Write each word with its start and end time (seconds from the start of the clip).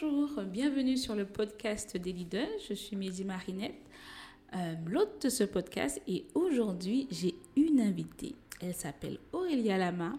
Bonjour, 0.00 0.42
bienvenue 0.44 0.96
sur 0.96 1.14
le 1.14 1.24
podcast 1.24 1.96
des 1.96 2.12
leaders. 2.12 2.48
Je 2.68 2.74
suis 2.74 2.96
Mehdi 2.96 3.24
Marinette, 3.24 3.80
euh, 4.54 4.74
l'hôte 4.86 5.24
de 5.24 5.28
ce 5.28 5.44
podcast 5.44 6.00
et 6.06 6.24
aujourd'hui 6.34 7.06
j'ai 7.10 7.34
une 7.56 7.80
invitée. 7.80 8.34
Elle 8.60 8.74
s'appelle 8.74 9.18
Aurélia 9.32 9.76
Lama. 9.78 10.12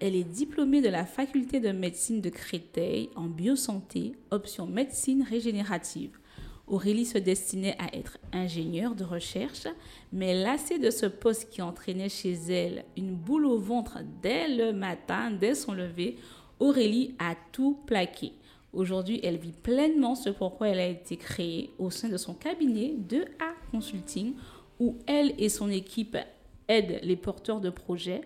Elle 0.00 0.14
est 0.14 0.24
diplômée 0.24 0.80
de 0.80 0.88
la 0.88 1.04
faculté 1.04 1.60
de 1.60 1.72
médecine 1.72 2.20
de 2.20 2.30
Créteil 2.30 3.10
en 3.16 3.26
biosanté, 3.26 4.12
option 4.30 4.66
médecine 4.66 5.22
régénérative. 5.22 6.18
Aurélie 6.66 7.06
se 7.06 7.18
destinait 7.18 7.76
à 7.78 7.94
être 7.96 8.18
ingénieure 8.32 8.94
de 8.94 9.04
recherche, 9.04 9.66
mais 10.12 10.34
lassée 10.34 10.78
de 10.78 10.90
ce 10.90 11.06
poste 11.06 11.50
qui 11.50 11.60
entraînait 11.60 12.08
chez 12.08 12.32
elle 12.32 12.84
une 12.96 13.14
boule 13.14 13.46
au 13.46 13.58
ventre 13.58 13.98
dès 14.22 14.48
le 14.48 14.72
matin, 14.72 15.30
dès 15.30 15.54
son 15.54 15.72
lever, 15.72 16.16
Aurélie 16.60 17.14
a 17.18 17.34
tout 17.52 17.78
plaqué. 17.86 18.32
Aujourd'hui, 18.72 19.20
elle 19.22 19.38
vit 19.38 19.52
pleinement 19.52 20.14
ce 20.14 20.30
pourquoi 20.30 20.68
elle 20.68 20.80
a 20.80 20.86
été 20.86 21.16
créée 21.16 21.70
au 21.78 21.90
sein 21.90 22.08
de 22.08 22.16
son 22.16 22.34
cabinet 22.34 22.94
de 22.96 23.22
A 23.40 23.54
Consulting, 23.70 24.34
où 24.78 24.98
elle 25.06 25.34
et 25.38 25.48
son 25.48 25.70
équipe 25.70 26.16
aident 26.68 27.00
les 27.02 27.16
porteurs 27.16 27.60
de 27.60 27.70
projets. 27.70 28.20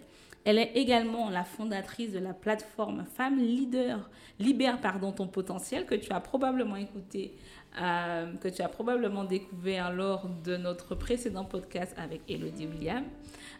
Elle 0.44 0.58
est 0.58 0.72
également 0.74 1.30
la 1.30 1.44
fondatrice 1.44 2.12
de 2.12 2.18
la 2.18 2.34
plateforme 2.34 3.04
Femmes 3.04 3.38
Leader, 3.38 4.10
Libère 4.40 4.80
pardon, 4.80 5.12
ton 5.12 5.28
potentiel, 5.28 5.86
que 5.86 5.94
tu 5.94 6.12
as 6.12 6.18
probablement 6.18 6.74
écouté, 6.74 7.36
euh, 7.80 8.34
que 8.34 8.48
tu 8.48 8.60
as 8.60 8.68
probablement 8.68 9.22
découvert 9.22 9.92
lors 9.92 10.28
de 10.44 10.56
notre 10.56 10.96
précédent 10.96 11.44
podcast 11.44 11.94
avec 11.96 12.22
Elodie 12.28 12.66
William. 12.66 13.04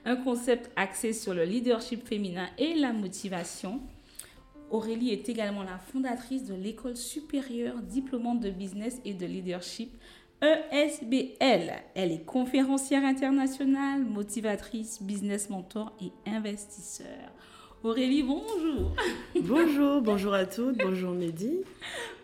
Un 0.05 0.17
concept 0.17 0.73
axé 0.75 1.13
sur 1.13 1.35
le 1.35 1.45
leadership 1.45 2.05
féminin 2.05 2.49
et 2.59 2.75
la 2.75 2.93
motivation. 2.93 3.81
Aurélie 4.73 5.11
est 5.11 5.29
également 5.29 5.63
la 5.63 5.79
fondatrice 5.79 6.45
de 6.45 6.55
l'école 6.55 6.97
supérieure 6.97 7.77
diplômante 7.83 8.41
de 8.41 8.51
business 8.51 9.01
et 9.05 9.13
de 9.13 9.27
leadership 9.27 9.93
ESBL. 10.43 11.73
Elle 11.95 12.11
est 12.11 12.25
conférencière 12.25 13.05
internationale, 13.05 14.03
motivatrice, 14.03 15.03
business 15.03 15.51
mentor 15.51 15.93
et 16.01 16.11
investisseur. 16.29 17.31
Aurélie, 17.85 18.23
bonjour. 18.23 18.93
Bonjour, 19.41 20.01
bonjour 20.03 20.35
à 20.35 20.47
toutes, 20.47 20.79
bonjour 20.79 21.11
Mehdi. 21.11 21.65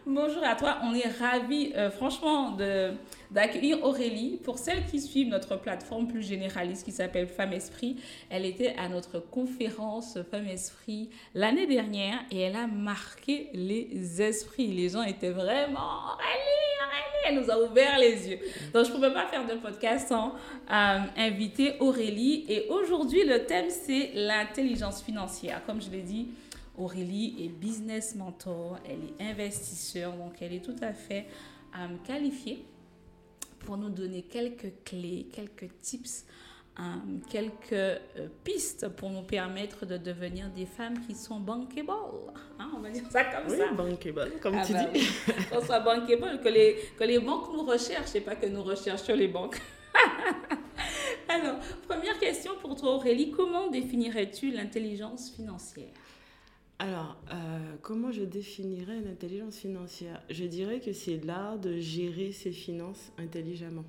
Bonjour 0.07 0.45
à 0.45 0.55
toi, 0.55 0.79
on 0.85 0.95
est 0.95 1.09
ravis 1.19 1.73
euh, 1.75 1.91
franchement 1.91 2.53
de, 2.53 2.93
d'accueillir 3.33 3.83
Aurélie. 3.83 4.39
Pour 4.45 4.57
celles 4.57 4.87
qui 4.87 5.01
suivent 5.01 5.27
notre 5.27 5.57
plateforme 5.57 6.07
plus 6.07 6.23
généraliste 6.23 6.85
qui 6.85 6.93
s'appelle 6.93 7.27
Femme 7.27 7.53
Esprit, 7.53 7.97
elle 8.31 8.45
était 8.45 8.77
à 8.79 8.89
notre 8.89 9.19
conférence 9.19 10.17
Femme 10.31 10.47
Esprit 10.47 11.11
l'année 11.35 11.67
dernière 11.67 12.21
et 12.31 12.39
elle 12.39 12.55
a 12.55 12.69
marqué 12.69 13.51
les 13.53 14.23
esprits. 14.23 14.69
Les 14.69 14.91
gens 14.91 15.03
étaient 15.03 15.31
vraiment 15.31 16.15
Aurélie, 16.15 16.15
Aurélie, 16.15 16.68
elle 17.29 17.41
nous 17.41 17.51
a 17.51 17.59
ouvert 17.59 17.99
les 17.99 18.29
yeux. 18.29 18.39
Donc 18.73 18.85
je 18.85 18.91
ne 18.91 18.95
pouvais 18.95 19.13
pas 19.13 19.27
faire 19.27 19.47
de 19.47 19.55
podcast 19.55 20.09
sans 20.09 20.35
euh, 20.71 20.99
inviter 21.17 21.75
Aurélie. 21.81 22.45
Et 22.49 22.67
aujourd'hui, 22.69 23.25
le 23.25 23.45
thème 23.47 23.67
c'est 23.71 24.13
l'intelligence 24.15 25.03
financière. 25.03 25.63
Comme 25.67 25.81
je 25.81 25.91
l'ai 25.91 26.03
dit, 26.03 26.29
Aurélie 26.77 27.37
est 27.45 27.49
business 27.49 28.15
mentor, 28.15 28.79
elle 28.89 29.01
est 29.05 29.31
investisseur, 29.31 30.13
donc 30.13 30.35
elle 30.41 30.55
est 30.55 30.65
tout 30.65 30.77
à 30.81 30.93
fait 30.93 31.27
euh, 31.75 31.89
qualifiée 32.07 32.65
pour 33.61 33.77
nous 33.77 33.91
donner 33.91 34.23
quelques 34.23 34.73
clés, 34.85 35.27
quelques 35.33 35.69
tips, 35.81 36.25
quelques 37.29 37.73
euh, 37.73 37.99
pistes 38.45 38.89
pour 38.89 39.11
nous 39.11 39.23
permettre 39.23 39.85
de 39.87 39.97
devenir 39.97 40.49
des 40.51 40.67
femmes 40.67 41.01
qui 41.07 41.15
sont 41.15 41.41
bankable. 41.41 41.91
Hein, 42.59 42.71
on 42.77 42.81
va 42.81 42.91
dire 42.91 43.05
ça 43.11 43.25
comme 43.25 43.51
oui, 43.51 43.57
ça. 43.59 43.73
bankable, 43.73 44.33
comme 44.41 44.55
Ah 44.57 44.65
tu 44.65 44.73
bah 44.73 44.85
dis. 44.85 45.01
oui, 45.01 45.35
Qu'on 45.51 45.61
soit 45.65 45.81
bankable, 45.81 46.41
que 46.43 46.49
les, 46.49 46.77
que 46.99 47.05
les 47.05 47.19
banques 47.19 47.53
nous 47.53 47.65
recherchent 47.65 48.15
et 48.15 48.21
pas 48.21 48.37
que 48.37 48.47
nous 48.47 48.63
recherchions 48.63 49.17
les 49.17 49.29
banques. 49.29 49.61
Alors, 51.29 51.59
première 51.89 52.19
question 52.19 52.53
pour 52.61 52.77
toi 52.77 52.95
Aurélie, 52.95 53.31
comment 53.33 53.69
définirais-tu 53.69 54.51
l'intelligence 54.53 55.31
financière? 55.31 55.93
Alors, 56.79 57.17
euh, 57.33 57.35
comment 57.83 58.13
je 58.13 58.23
définirais 58.23 59.01
l'intelligence 59.01 59.57
financière? 59.57 60.23
Je 60.31 60.45
dirais 60.45 60.81
que 60.81 60.93
c'est 60.93 61.17
l'art 61.25 61.59
de 61.59 61.79
gérer 61.79 62.31
ses 62.33 62.53
finances 62.53 63.13
intelligemment. 63.19 63.85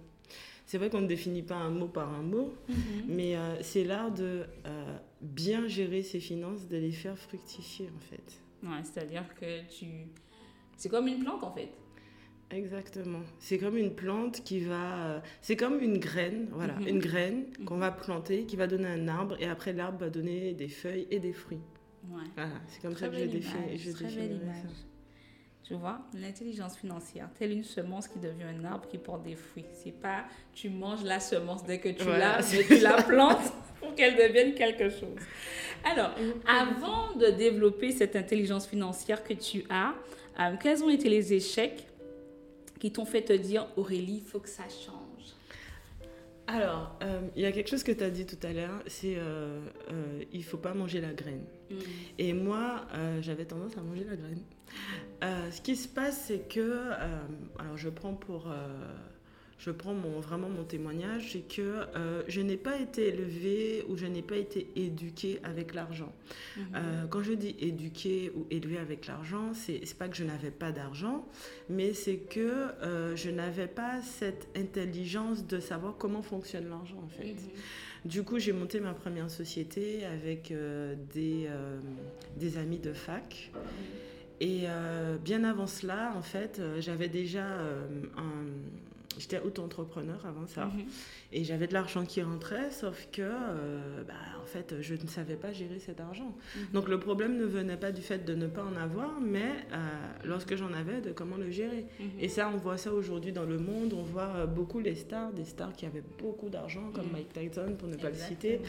C'est 0.69 0.77
vrai 0.77 0.91
qu'on 0.91 1.01
ne 1.01 1.07
définit 1.07 1.41
pas 1.41 1.55
un 1.55 1.71
mot 1.71 1.87
par 1.87 2.13
un 2.13 2.21
mot, 2.21 2.53
mais 3.07 3.35
euh, 3.35 3.55
c'est 3.63 3.83
l'art 3.83 4.11
de 4.11 4.45
euh, 4.67 4.97
bien 5.19 5.67
gérer 5.67 6.03
ses 6.03 6.19
finances, 6.19 6.67
de 6.67 6.77
les 6.77 6.91
faire 6.91 7.17
fructifier 7.17 7.89
en 7.97 7.99
fait. 7.99 8.39
Ouais, 8.61 8.83
c'est-à-dire 8.83 9.23
que 9.33 9.67
tu... 9.67 9.87
C'est 10.77 10.89
comme 10.89 11.07
une 11.07 11.23
plante 11.23 11.43
en 11.43 11.51
fait. 11.51 11.69
Exactement. 12.51 13.21
C'est 13.39 13.57
comme 13.57 13.77
une 13.77 13.95
plante 13.95 14.43
qui 14.43 14.59
va... 14.59 15.07
euh, 15.07 15.19
c'est 15.41 15.55
comme 15.55 15.79
une 15.79 15.97
graine, 15.97 16.49
voilà, 16.51 16.75
Mhm. 16.75 16.87
une 16.87 16.99
graine 16.99 17.45
qu'on 17.65 17.77
va 17.77 17.89
planter, 17.89 18.45
qui 18.45 18.55
va 18.55 18.67
donner 18.67 18.89
un 18.89 19.07
arbre, 19.07 19.35
et 19.39 19.45
après 19.45 19.73
l'arbre 19.73 19.97
va 19.97 20.11
donner 20.11 20.53
des 20.53 20.67
feuilles 20.67 21.07
et 21.09 21.17
des 21.19 21.33
fruits. 21.33 21.61
Ouais. 22.11 22.21
Voilà, 22.35 22.61
c'est 22.67 22.79
comme 22.83 22.93
Très 22.93 23.07
ça 23.07 23.11
que 23.11 23.17
je 23.17 23.25
définis. 23.25 23.75
je 23.77 23.91
très 23.91 24.03
belle 24.05 24.13
définirais 24.13 24.35
image. 24.43 24.55
ça. 24.61 24.85
Tu 25.69 25.75
vois, 25.75 25.99
l'intelligence 26.15 26.75
financière, 26.75 27.29
telle 27.37 27.51
une 27.51 27.63
semence 27.63 28.07
qui 28.07 28.17
devient 28.17 28.47
un 28.59 28.65
arbre 28.65 28.87
qui 28.87 28.97
porte 28.97 29.21
des 29.21 29.35
fruits. 29.35 29.67
C'est 29.71 29.91
pas 29.91 30.25
tu 30.51 30.67
manges 30.67 31.03
la 31.03 31.19
semence 31.19 31.63
dès 31.63 31.77
que 31.77 31.89
tu 31.89 32.05
Voilà, 32.05 32.39
l'as, 32.39 32.51
mais 32.51 32.63
tu 32.63 32.79
la 32.79 33.03
plantes 33.03 33.53
pour 33.79 33.93
qu'elle 33.93 34.15
devienne 34.15 34.55
quelque 34.55 34.89
chose. 34.89 35.19
Alors, 35.85 36.15
avant 36.47 37.13
de 37.13 37.27
développer 37.27 37.91
cette 37.91 38.15
intelligence 38.15 38.65
financière 38.65 39.23
que 39.23 39.35
tu 39.35 39.63
as, 39.69 39.93
euh, 40.39 40.55
quels 40.59 40.83
ont 40.83 40.89
été 40.89 41.07
les 41.07 41.33
échecs 41.33 41.85
qui 42.79 42.91
t'ont 42.91 43.05
fait 43.05 43.21
te 43.21 43.33
dire 43.33 43.67
Aurélie, 43.77 44.23
il 44.23 44.27
faut 44.27 44.39
que 44.39 44.49
ça 44.49 44.63
change? 44.63 45.35
Alors, 46.47 46.95
euh, 47.03 47.21
il 47.35 47.43
y 47.43 47.45
a 47.45 47.51
quelque 47.51 47.69
chose 47.69 47.83
que 47.83 47.91
tu 47.91 48.03
as 48.03 48.09
dit 48.09 48.25
tout 48.25 48.39
à 48.41 48.51
l'heure, 48.51 48.81
c'est 48.87 49.17
euh, 49.17 49.59
euh, 49.91 50.23
il 50.33 50.43
faut 50.43 50.57
pas 50.57 50.73
manger 50.73 50.99
la 50.99 51.13
graine. 51.13 51.43
Et 52.17 52.33
moi, 52.33 52.87
j'avais 53.21 53.45
tendance 53.45 53.77
à 53.77 53.81
manger 53.81 54.03
la 54.03 54.15
graine. 54.15 54.41
Euh, 55.23 55.51
ce 55.51 55.61
qui 55.61 55.75
se 55.75 55.87
passe, 55.87 56.25
c'est 56.27 56.47
que, 56.47 56.59
euh, 56.59 57.19
alors 57.59 57.77
je 57.77 57.89
prends 57.89 58.13
pour, 58.13 58.47
euh, 58.47 58.67
je 59.57 59.71
prends 59.71 59.93
mon, 59.93 60.21
vraiment 60.21 60.47
mon 60.47 60.63
témoignage, 60.63 61.33
c'est 61.33 61.53
que 61.53 61.81
je 62.29 62.39
n'ai 62.39 62.55
pas 62.55 62.79
été 62.79 63.09
élevée 63.09 63.83
ou 63.89 63.97
je 63.97 64.05
n'ai 64.05 64.21
pas 64.21 64.37
été 64.37 64.69
éduquée 64.77 65.41
avec 65.43 65.73
l'argent. 65.73 66.13
Euh, 66.57 67.05
quand 67.09 67.23
je 67.23 67.33
dis 67.33 67.57
éduquée 67.59 68.31
ou 68.33 68.47
élevée 68.51 68.77
avec 68.77 69.07
l'argent, 69.07 69.53
c'est 69.53 69.81
pas 69.97 70.07
que 70.07 70.15
je 70.15 70.23
n'avais 70.23 70.51
pas 70.51 70.71
d'argent, 70.71 71.27
mais 71.69 71.93
c'est 71.93 72.19
que 72.19 72.67
je 73.15 73.29
n'avais 73.29 73.67
pas 73.67 74.01
cette 74.01 74.47
intelligence 74.55 75.45
de 75.45 75.59
savoir 75.59 75.97
comment 75.97 76.21
fonctionne 76.21 76.69
l'argent 76.69 77.01
en 77.03 77.09
fait. 77.09 77.35
Du 78.05 78.23
coup, 78.23 78.39
j'ai 78.39 78.53
monté 78.53 78.79
ma 78.79 78.93
première 78.93 79.29
société 79.29 80.05
avec 80.05 80.53
des, 81.13 81.49
des 82.37 82.57
amis 82.57 82.79
de 82.79 82.93
fac. 82.93 83.51
Et 84.39 84.63
euh, 84.67 85.17
bien 85.17 85.43
avant 85.43 85.67
cela, 85.67 86.13
en 86.15 86.21
fait, 86.21 86.59
euh, 86.59 86.79
j'avais 86.79 87.09
déjà 87.09 87.45
euh, 87.45 87.85
un... 88.17 88.45
J'étais 89.19 89.39
auto-entrepreneur 89.39 90.25
avant 90.25 90.47
ça. 90.47 90.65
Mhm. 90.65 90.85
Et 91.31 91.43
j'avais 91.43 91.67
de 91.67 91.73
l'argent 91.73 92.05
qui 92.05 92.21
rentrait, 92.21 92.71
sauf 92.71 93.07
que, 93.11 93.21
euh, 93.21 94.03
bah, 94.07 94.13
en 94.41 94.45
fait, 94.45 94.75
je 94.81 94.95
ne 94.95 95.07
savais 95.07 95.35
pas 95.35 95.53
gérer 95.53 95.79
cet 95.79 95.99
argent. 95.99 96.35
Mhm. 96.55 96.61
Donc 96.73 96.89
le 96.89 96.99
problème 96.99 97.37
ne 97.37 97.45
venait 97.45 97.77
pas 97.77 97.91
du 97.91 98.01
fait 98.01 98.25
de 98.25 98.33
ne 98.33 98.47
pas 98.47 98.63
en 98.63 98.75
avoir, 98.75 99.19
mais 99.21 99.51
euh, 99.73 99.77
lorsque 100.23 100.55
j'en 100.55 100.73
avais, 100.73 101.01
de 101.01 101.11
comment 101.11 101.37
le 101.37 101.51
gérer. 101.51 101.85
Mhm. 101.99 102.07
Et 102.19 102.29
ça, 102.29 102.49
on 102.53 102.57
voit 102.57 102.77
ça 102.77 102.93
aujourd'hui 102.93 103.31
dans 103.31 103.45
le 103.45 103.59
monde. 103.59 103.93
On 103.93 104.03
voit 104.03 104.33
euh, 104.35 104.45
beaucoup 104.47 104.79
les 104.79 104.95
stars, 104.95 105.33
des 105.33 105.45
stars 105.45 105.73
qui 105.73 105.85
avaient 105.85 106.03
beaucoup 106.17 106.49
d'argent, 106.49 106.91
comme. 106.93 107.09
Mike 107.11 107.33
Tyson, 107.33 107.75
pour 107.77 107.87
ne 107.87 107.95
pas 107.95 108.09
le 108.09 108.15
citer, 108.15 108.61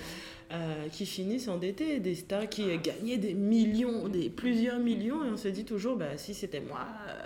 euh, 0.52 0.88
qui 0.88 1.06
finissent 1.06 1.48
endettés. 1.48 2.00
Des 2.00 2.14
stars 2.14 2.48
qui 2.48 2.66
gagnaient 2.78 3.18
des 3.18 3.34
millions, 3.34 4.08
des 4.08 4.28
plusieurs 4.30 4.78
millions. 4.78 5.24
Et 5.24 5.30
on 5.30 5.36
se 5.36 5.48
dit 5.48 5.64
toujours, 5.64 5.96
bah, 5.96 6.16
si 6.16 6.34
c'était 6.34 6.60
moi, 6.60 6.86
euh, 7.08 7.22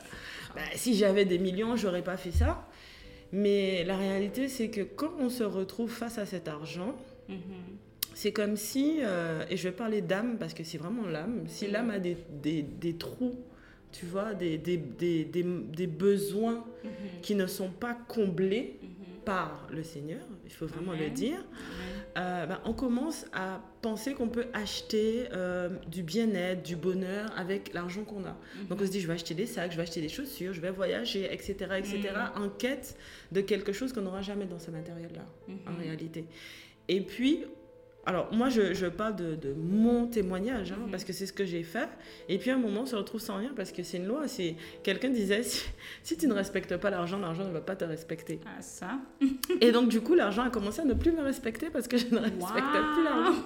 bah, 0.54 0.62
si 0.75 0.94
j'avais 0.94 1.25
des 1.25 1.38
millions, 1.38 1.76
j'aurais 1.76 2.02
pas 2.02 2.16
fait 2.16 2.32
ça. 2.32 2.69
Mais 3.32 3.84
la 3.84 3.96
réalité, 3.96 4.48
c'est 4.48 4.68
que 4.68 4.82
quand 4.82 5.12
on 5.18 5.28
se 5.28 5.42
retrouve 5.44 5.90
face 5.90 6.18
à 6.18 6.26
cet 6.26 6.48
argent, 6.48 6.94
Mhm. 7.28 7.36
c'est 8.14 8.32
comme 8.32 8.56
si, 8.56 8.98
euh, 9.00 9.44
et 9.50 9.56
je 9.56 9.64
vais 9.68 9.74
parler 9.74 10.00
d'âme 10.02 10.36
parce 10.38 10.54
que 10.54 10.62
c'est 10.62 10.78
vraiment 10.78 11.06
l'âme, 11.06 11.44
si 11.48 11.66
l'âme 11.68 11.90
a 11.90 11.98
des, 11.98 12.16
des, 12.42 12.62
des 12.62 12.94
trous, 12.96 13.34
tu 13.92 14.06
vois, 14.06 14.34
des, 14.34 14.58
des, 14.58 14.76
des, 14.76 15.24
des, 15.24 15.42
des 15.44 15.86
besoins 15.86 16.64
Mhm. 16.84 16.90
qui 17.22 17.34
ne 17.34 17.46
sont 17.46 17.70
pas 17.70 17.94
comblés 17.94 18.76
Mhm. 18.82 18.88
par 19.24 19.66
le 19.72 19.82
Seigneur, 19.82 20.20
il 20.44 20.52
faut 20.52 20.66
vraiment 20.66 20.92
le 20.92 21.08
dire, 21.10 21.38
euh, 22.16 22.46
ben, 22.46 22.61
on 22.64 22.72
commence 22.72 23.26
à 23.32 23.61
penser 23.82 24.14
qu'on 24.14 24.28
peut 24.28 24.46
acheter 24.52 25.26
euh, 25.32 25.69
du 25.88 26.02
bien-être, 26.02 26.62
du 26.62 26.76
bonheur 26.76 27.32
avec 27.37 27.72
l'argent 27.75 28.05
qu'on 28.05 28.25
a. 28.25 28.37
Donc 28.69 28.81
on 28.81 28.87
se 28.87 28.90
dit, 28.90 29.00
je 29.00 29.06
vais 29.08 29.14
acheter 29.14 29.34
des 29.34 29.46
sacs, 29.46 29.72
je 29.72 29.76
vais 29.76 29.82
acheter 29.82 30.00
des 30.00 30.08
chaussures, 30.08 30.52
je 30.52 30.61
vais 30.61 30.70
voyager, 30.70 31.25
etc., 31.32 31.55
etc., 31.78 32.00
en 32.37 32.49
quête 32.49 32.96
de 33.32 33.40
quelque 33.40 33.72
chose 33.72 33.93
qu'on 33.93 34.02
n'aura 34.02 34.22
jamais 34.22 34.44
dans 34.46 34.58
ce 34.58 34.70
matériel-là, 34.70 35.25
en 35.66 35.72
Mhm. 35.72 35.78
réalité. 35.81 36.25
Et 36.88 37.00
puis, 37.00 37.44
alors 38.06 38.32
moi 38.32 38.48
je, 38.50 38.74
je 38.74 38.86
parle 38.86 39.16
de, 39.16 39.34
de, 39.34 39.54
mon 39.54 40.06
témoignage 40.06 40.72
hein, 40.72 40.76
Mhm. 40.84 40.90
parce 40.90 41.04
que 41.04 41.12
c'est 41.12 41.26
ce 41.26 41.32
que 41.32 41.44
j'ai 41.46 41.62
fait. 41.62 41.88
Et 42.28 42.38
puis 42.38 42.50
à 42.50 42.54
un 42.54 42.58
moment 42.58 42.82
on 42.82 42.86
se 42.86 42.96
retrouve 42.96 43.20
sans 43.20 43.36
rien 43.38 43.52
parce 43.56 43.72
que 43.72 43.82
c'est 43.82 43.96
une 43.96 44.06
loi 44.06 44.28
c'est 44.28 44.56
quelqu'un 44.82 45.08
disait 45.10 45.42
si, 45.42 45.64
si 46.02 46.16
tu 46.16 46.26
ne 46.26 46.34
respectes 46.34 46.76
pas 46.76 46.90
l'argent 46.90 47.18
l'argent 47.18 47.44
ne 47.44 47.52
va 47.52 47.60
pas 47.60 47.76
te 47.76 47.84
respecter. 47.84 48.40
Ah, 48.46 48.60
ça. 48.60 48.98
et 49.60 49.72
donc 49.72 49.88
du 49.88 50.00
coup 50.00 50.14
l'argent 50.14 50.42
a 50.42 50.50
commencé 50.50 50.80
à 50.80 50.84
ne 50.84 50.94
plus 50.94 51.12
me 51.12 51.22
respecter 51.22 51.70
parce 51.70 51.88
que 51.88 51.96
je 51.96 52.06
ne 52.06 52.18
respectais 52.18 52.82
plus 52.94 53.04
l'argent. 53.04 53.42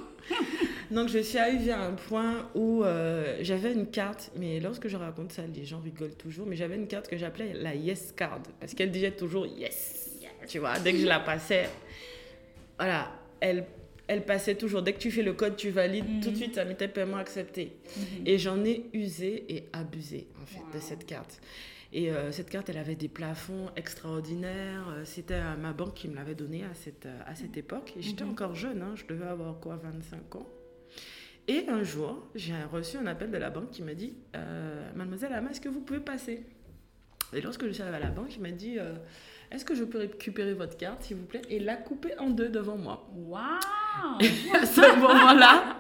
Donc 0.91 1.09
je 1.09 1.19
suis 1.21 1.39
arrivée 1.39 1.71
à 1.73 1.81
un 1.83 1.93
point 1.93 2.49
où 2.55 2.83
euh, 2.85 3.39
j'avais 3.43 3.73
une 3.73 3.87
carte 3.87 4.31
mais 4.37 4.59
lorsque 4.61 4.89
je 4.89 4.97
raconte 4.97 5.33
ça 5.33 5.43
les 5.55 5.65
gens 5.65 5.81
rigolent 5.81 6.17
toujours 6.17 6.47
mais 6.47 6.57
j'avais 6.57 6.77
une 6.77 6.87
carte 6.89 7.09
que 7.09 7.17
j'appelais 7.17 7.53
la 7.55 7.75
yes 7.75 8.13
card 8.17 8.41
parce 8.61 8.75
qu'elle 8.75 8.91
disait 8.91 9.13
toujours 9.13 9.47
yes. 9.47 10.19
tu 10.47 10.59
vois 10.59 10.79
dès 10.81 10.93
que 10.93 10.99
je 10.99 11.07
la 11.07 11.21
passais. 11.21 11.69
Voilà 12.79 13.11
elle 13.41 13.65
elle 14.09 14.25
passait 14.25 14.55
toujours. 14.57 14.83
Dès 14.83 14.93
que 14.95 14.99
tu 14.99 15.11
fais 15.11 15.23
le 15.23 15.33
code, 15.35 15.57
tu 15.57 15.71
valides, 15.71 16.09
Mhm. 16.09 16.21
tout 16.21 16.31
de 16.31 16.37
suite, 16.37 16.55
ça 16.57 16.65
mettait 16.65 16.89
paiement 16.89 17.19
accepté. 17.19 17.77
Mhm. 17.97 18.27
Et 18.27 18.39
j'en 18.39 18.65
ai 18.65 18.87
usé 18.93 19.45
et 19.55 19.69
abusé, 19.73 20.27
en 20.43 20.47
fait, 20.47 20.63
de 20.77 20.81
cette 20.81 21.07
carte. 21.07 21.41
Et 21.93 22.11
euh, 22.11 22.33
cette 22.33 22.51
carte, 22.51 22.69
elle 22.69 22.77
avait 22.79 22.97
des 22.97 23.09
plafonds 23.09 23.71
extraordinaires. 23.77 24.89
Euh, 24.91 25.05
C'était 25.05 25.35
euh, 25.35 25.57
ma 25.57 25.73
banque 25.73 25.95
qui 25.95 26.09
me 26.09 26.15
l'avait 26.17 26.35
donnée 26.35 26.65
à 26.65 26.75
cette, 26.75 27.07
euh, 27.07 27.19
à 27.27 27.35
cette 27.35 27.57
époque. 27.57 27.95
Et 27.99 28.03
j'étais 28.03 28.25
Mhm. 28.25 28.31
encore 28.31 28.55
jeune, 28.55 28.83
hein, 28.83 28.93
je 28.95 29.07
devais 29.07 29.27
avoir 29.27 29.59
quoi, 29.61 29.77
25 29.77 30.35
ans. 30.37 30.47
Et 31.47 31.65
un 31.69 31.83
jour, 31.83 32.27
j'ai 32.35 32.53
reçu 32.71 32.99
un 32.99 33.07
appel 33.07 33.31
de 33.31 33.39
la 33.39 33.49
banque 33.49 33.71
qui 33.71 33.83
m'a 33.83 33.95
dit 33.95 34.15
euh, 34.37 34.91
Mademoiselle 34.95 35.33
Ama, 35.33 35.51
est-ce 35.51 35.63
que 35.63 35.71
vous 35.71 35.81
pouvez 35.81 36.01
passer? 36.01 36.43
Et 37.35 37.41
lorsque 37.41 37.67
je 37.67 37.71
suis 37.73 37.83
arrivée 37.83 37.97
à 37.97 38.01
la 38.01 38.11
banque, 38.11 38.35
il 38.37 38.43
m'a 38.43 38.51
dit 38.51 38.79
Est-ce 39.51 39.65
que 39.65 39.75
je 39.75 39.85
peux 39.85 39.99
récupérer 39.99 40.53
votre 40.53 40.77
carte, 40.77 41.03
s'il 41.03 41.17
vous 41.17 41.25
plaît 41.25 41.43
Et 41.49 41.59
l'a 41.59 41.77
coupée 41.77 42.19
en 42.19 42.29
deux 42.29 42.49
devant 42.49 42.77
moi? 42.77 43.09
Waouh! 43.17 43.43
à 44.55 44.67
ce 44.67 44.97
moment-là, 44.99 45.79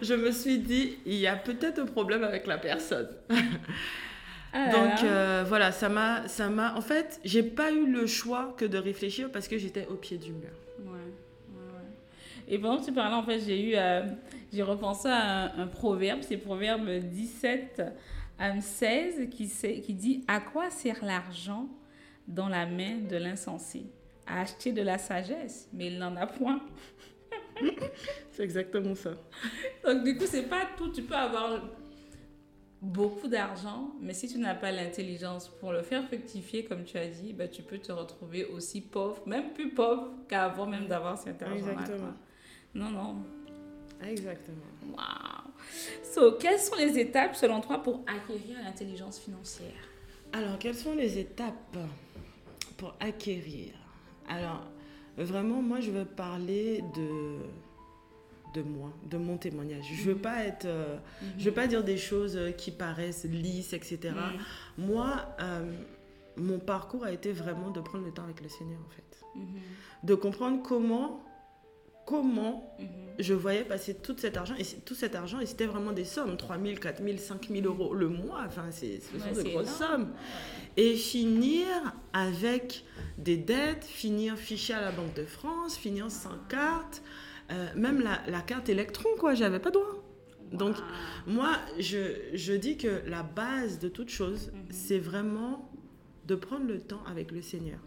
je 0.00 0.14
me 0.14 0.30
suis 0.30 0.58
dit, 0.58 0.98
il 1.04 1.16
y 1.16 1.26
a 1.26 1.36
peut-être 1.36 1.80
un 1.80 1.86
problème 1.86 2.24
avec 2.24 2.46
la 2.46 2.58
personne. 2.58 3.08
Ah 4.54 4.68
Donc 4.70 5.02
euh, 5.04 5.44
voilà, 5.48 5.72
ça 5.72 5.88
m'a, 5.88 6.28
ça 6.28 6.50
m'a. 6.50 6.74
En 6.76 6.82
fait, 6.82 7.20
j'ai 7.24 7.42
pas 7.42 7.72
eu 7.72 7.90
le 7.90 8.06
choix 8.06 8.54
que 8.58 8.66
de 8.66 8.76
réfléchir 8.76 9.30
parce 9.32 9.48
que 9.48 9.56
j'étais 9.56 9.86
au 9.86 9.94
pied 9.94 10.18
du 10.18 10.32
mur. 10.32 10.50
Ouais, 10.80 10.92
ouais, 10.92 10.98
ouais. 10.98 12.48
Et 12.48 12.58
pendant 12.58 12.78
que 12.78 12.84
tu 12.84 12.92
parlais, 12.92 13.14
en 13.14 13.22
fait, 13.22 13.40
j'ai 13.40 13.70
eu, 13.70 13.72
euh, 13.76 14.02
j'ai 14.52 14.62
repensé 14.62 15.08
à 15.08 15.44
un, 15.56 15.62
un 15.62 15.66
proverbe, 15.66 16.20
c'est 16.20 16.36
Proverbe 16.36 16.86
17, 16.86 17.82
euh, 18.40 18.60
16, 18.60 19.30
qui, 19.30 19.48
qui 19.80 19.94
dit 19.94 20.22
À 20.28 20.40
quoi 20.40 20.68
sert 20.68 21.02
l'argent 21.02 21.66
dans 22.26 22.48
la 22.48 22.66
main 22.66 22.98
de 22.98 23.16
l'insensé 23.16 23.86
À 24.26 24.40
acheter 24.40 24.72
de 24.72 24.82
la 24.82 24.98
sagesse, 24.98 25.68
mais 25.72 25.88
il 25.88 25.98
n'en 25.98 26.16
a 26.16 26.26
point. 26.26 26.60
C'est 28.30 28.42
exactement 28.42 28.94
ça. 28.94 29.10
Donc, 29.84 30.04
du 30.04 30.16
coup, 30.16 30.24
c'est 30.26 30.48
pas 30.48 30.66
tout. 30.76 30.90
Tu 30.90 31.02
peux 31.02 31.14
avoir 31.14 31.62
beaucoup 32.80 33.28
d'argent, 33.28 33.92
mais 34.00 34.14
si 34.14 34.26
tu 34.26 34.38
n'as 34.38 34.54
pas 34.54 34.72
l'intelligence 34.72 35.48
pour 35.60 35.72
le 35.72 35.82
faire 35.82 36.04
fructifier, 36.06 36.64
comme 36.64 36.84
tu 36.84 36.98
as 36.98 37.06
dit, 37.06 37.32
bah, 37.32 37.46
tu 37.46 37.62
peux 37.62 37.78
te 37.78 37.92
retrouver 37.92 38.46
aussi 38.46 38.80
pauvre, 38.80 39.22
même 39.26 39.52
plus 39.52 39.70
pauvre 39.70 40.10
qu'avant 40.28 40.66
même 40.66 40.88
d'avoir 40.88 41.16
cet 41.16 41.42
argent 41.42 41.54
Exactement. 41.54 42.14
Non, 42.74 42.90
non. 42.90 43.16
Exactement. 44.04 44.56
Wow. 44.88 45.52
So, 46.02 46.32
quelles 46.32 46.58
sont 46.58 46.74
les 46.74 46.98
étapes 46.98 47.36
selon 47.36 47.60
toi 47.60 47.80
pour 47.80 48.04
acquérir 48.06 48.58
l'intelligence 48.64 49.20
financière? 49.20 49.91
Alors, 50.32 50.58
quelles 50.58 50.74
sont 50.74 50.94
les 50.94 51.18
étapes 51.18 51.76
pour 52.78 52.94
acquérir? 53.00 53.72
Alors, 54.28 54.64
vraiment, 55.16 55.60
moi, 55.62 55.80
je 55.80 55.90
veux 55.90 56.04
parler 56.04 56.82
de 56.94 57.36
de 58.54 58.60
moi, 58.60 58.90
de 59.08 59.16
mon 59.16 59.38
témoignage. 59.38 59.86
Je 59.90 60.02
veux 60.10 60.16
pas 60.18 60.44
être, 60.44 60.66
euh, 60.66 60.98
je 61.38 61.44
veux 61.46 61.54
pas 61.54 61.66
dire 61.66 61.82
des 61.82 61.96
choses 61.96 62.38
qui 62.58 62.70
paraissent 62.70 63.24
lisses, 63.24 63.72
etc. 63.72 64.10
Mhm. 64.76 64.86
Moi, 64.88 65.24
euh, 65.40 65.72
mon 66.36 66.58
parcours 66.58 67.04
a 67.04 67.12
été 67.12 67.32
vraiment 67.32 67.70
de 67.70 67.80
prendre 67.80 68.04
le 68.04 68.12
temps 68.12 68.24
avec 68.24 68.42
le 68.42 68.50
Seigneur, 68.50 68.78
en 68.86 68.90
fait, 68.90 69.24
Mhm. 69.36 69.46
de 70.02 70.14
comprendre 70.14 70.62
comment, 70.62 71.24
comment 72.06 72.74
Mhm. 72.78 72.86
je 73.18 73.34
voyais 73.34 73.64
passer 73.64 73.94
tout 73.94 74.14
cet 74.18 74.36
argent 74.36 74.54
et 74.58 74.64
tout 74.84 74.94
cet 74.94 75.14
argent 75.14 75.38
et 75.40 75.46
c'était 75.46 75.66
vraiment 75.66 75.92
des 75.92 76.04
sommes, 76.04 76.36
3 76.36 76.58
000, 76.58 76.76
4 76.76 77.02
000, 77.02 77.18
5 77.18 77.48
000 77.50 77.64
euros 77.66 77.94
le 77.94 78.08
mois. 78.08 78.42
Enfin, 78.46 78.66
c'est 78.70 79.00
ce 79.00 79.18
sont 79.18 79.24
Ouais, 79.24 79.30
de 79.30 79.40
c'est 79.42 79.50
grosses 79.50 79.76
énorme. 79.80 79.92
sommes 79.92 80.12
et 80.76 80.94
finir 80.94 81.66
avec 82.12 82.84
des 83.18 83.36
dettes, 83.36 83.84
finir 83.84 84.36
fiché 84.36 84.72
à 84.74 84.80
la 84.80 84.90
Banque 84.92 85.14
de 85.14 85.24
France, 85.24 85.76
finir 85.76 86.10
sans 86.10 86.36
carte, 86.48 87.02
euh, 87.50 87.66
même 87.76 88.00
la, 88.00 88.20
la 88.28 88.40
carte 88.40 88.68
électron, 88.68 89.08
quoi, 89.18 89.34
j'avais 89.34 89.58
pas 89.60 89.70
droit. 89.70 90.02
Donc, 90.52 90.76
moi, 91.26 91.50
je, 91.78 91.98
je 92.34 92.52
dis 92.52 92.76
que 92.76 93.02
la 93.06 93.22
base 93.22 93.78
de 93.78 93.88
toute 93.88 94.08
chose, 94.10 94.50
Mhm. 94.52 94.60
c'est 94.70 94.98
vraiment 94.98 95.70
de 96.26 96.34
prendre 96.34 96.66
le 96.66 96.78
temps 96.80 97.02
avec 97.06 97.30
le 97.30 97.42
Seigneur. 97.42 97.78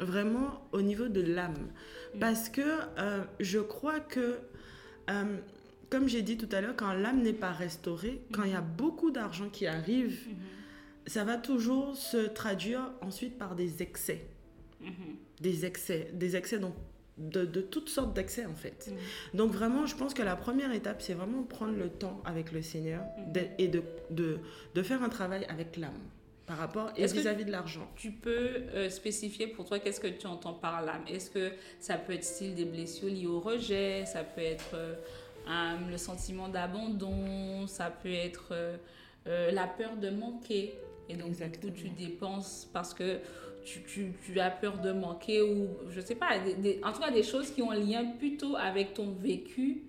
Vraiment 0.00 0.66
au 0.72 0.82
niveau 0.82 1.08
de 1.08 1.20
l'âme. 1.20 1.68
Mhm. 2.14 2.20
Parce 2.20 2.48
que 2.48 2.60
euh, 2.98 3.22
je 3.40 3.58
crois 3.58 4.00
que, 4.00 4.38
euh, 5.10 5.36
comme 5.90 6.08
j'ai 6.08 6.22
dit 6.22 6.36
tout 6.36 6.48
à 6.52 6.60
l'heure, 6.60 6.74
quand 6.76 6.92
l'âme 6.92 7.22
n'est 7.22 7.32
pas 7.32 7.52
restaurée, 7.52 8.20
quand 8.32 8.44
il 8.44 8.52
y 8.52 8.54
a 8.56 8.60
beaucoup 8.60 9.10
d'argent 9.10 9.48
qui 9.50 9.66
arrive, 9.66 10.26
Mhm. 10.28 10.34
ça 11.06 11.24
va 11.24 11.36
toujours 11.36 11.96
se 11.96 12.26
traduire 12.28 12.90
ensuite 13.00 13.36
par 13.38 13.54
des 13.54 13.82
excès. 13.82 14.26
Mhm. 14.80 14.90
Des 15.40 15.64
excès. 15.66 16.10
Des 16.14 16.36
excès 16.36 16.58
donc 16.58 16.74
de, 17.18 17.44
de 17.44 17.60
toutes 17.60 17.90
sortes 17.90 18.14
d'excès 18.14 18.46
en 18.46 18.54
fait. 18.54 18.88
Mhm. 18.90 19.38
Donc 19.38 19.52
vraiment, 19.52 19.84
je 19.86 19.94
pense 19.96 20.14
que 20.14 20.22
la 20.22 20.34
première 20.36 20.72
étape, 20.72 21.02
c'est 21.02 21.12
vraiment 21.14 21.42
prendre 21.42 21.76
le 21.76 21.88
temps 21.90 22.20
avec 22.24 22.52
le 22.52 22.62
Seigneur 22.62 23.02
de- 23.32 23.42
et 23.58 23.68
de, 23.68 23.82
de 24.74 24.82
faire 24.82 25.02
un 25.02 25.08
travail 25.10 25.44
avec 25.48 25.76
l'âme 25.76 25.92
par 26.46 26.58
rapport 26.58 26.90
et 26.96 27.02
Est-ce 27.02 27.14
que- 27.14 27.20
vis-à-vis 27.20 27.44
de 27.44 27.50
l'argent. 27.52 27.88
Tu 27.96 28.10
peux 28.10 28.30
euh, 28.74 28.90
spécifier 28.90 29.46
pour 29.46 29.64
toi 29.64 29.78
qu'est-ce 29.78 30.00
que 30.00 30.08
tu 30.08 30.26
entends 30.26 30.54
par 30.54 30.82
l'âme 30.82 31.04
Est-ce 31.08 31.30
que 31.30 31.52
ça 31.80 31.96
peut 31.96 32.12
être 32.14 32.24
style 32.24 32.54
des 32.54 32.64
blessures 32.64 33.08
liées 33.08 33.26
au 33.26 33.40
rejet? 33.40 34.04
Ça 34.06 34.24
peut 34.24 34.40
être 34.40 34.70
euh, 34.74 34.94
un- 35.46 35.78
le 35.90 35.96
sentiment 35.98 36.48
d'abandon? 36.48 37.66
Ça 37.66 37.90
peut 37.90 38.12
être 38.12 38.48
euh, 38.52 38.76
euh, 39.28 39.50
la 39.52 39.66
peur 39.66 39.96
de 39.96 40.10
manquer? 40.10 40.74
Et 41.08 41.14
donc, 41.14 41.28
Exactement. 41.28 41.72
du 41.72 41.82
coup, 41.82 41.88
tu 41.88 42.04
dépenses 42.04 42.68
parce 42.72 42.92
que 42.94 43.18
tu, 43.64 43.82
tu- 43.84 44.12
tu 44.24 44.40
as 44.40 44.50
peur 44.50 44.78
de 44.78 44.90
manquer 44.92 45.42
ou 45.42 45.68
je 45.90 46.00
sais 46.00 46.14
pas, 46.16 46.38
des- 46.38 46.54
des- 46.54 46.80
en 46.84 46.92
tout 46.92 47.00
cas 47.00 47.10
des 47.12 47.22
choses 47.22 47.50
qui 47.50 47.62
ont 47.62 47.70
un 47.70 47.78
lien 47.78 48.04
plutôt 48.18 48.56
avec 48.56 48.94
ton 48.94 49.12
vécu 49.12 49.82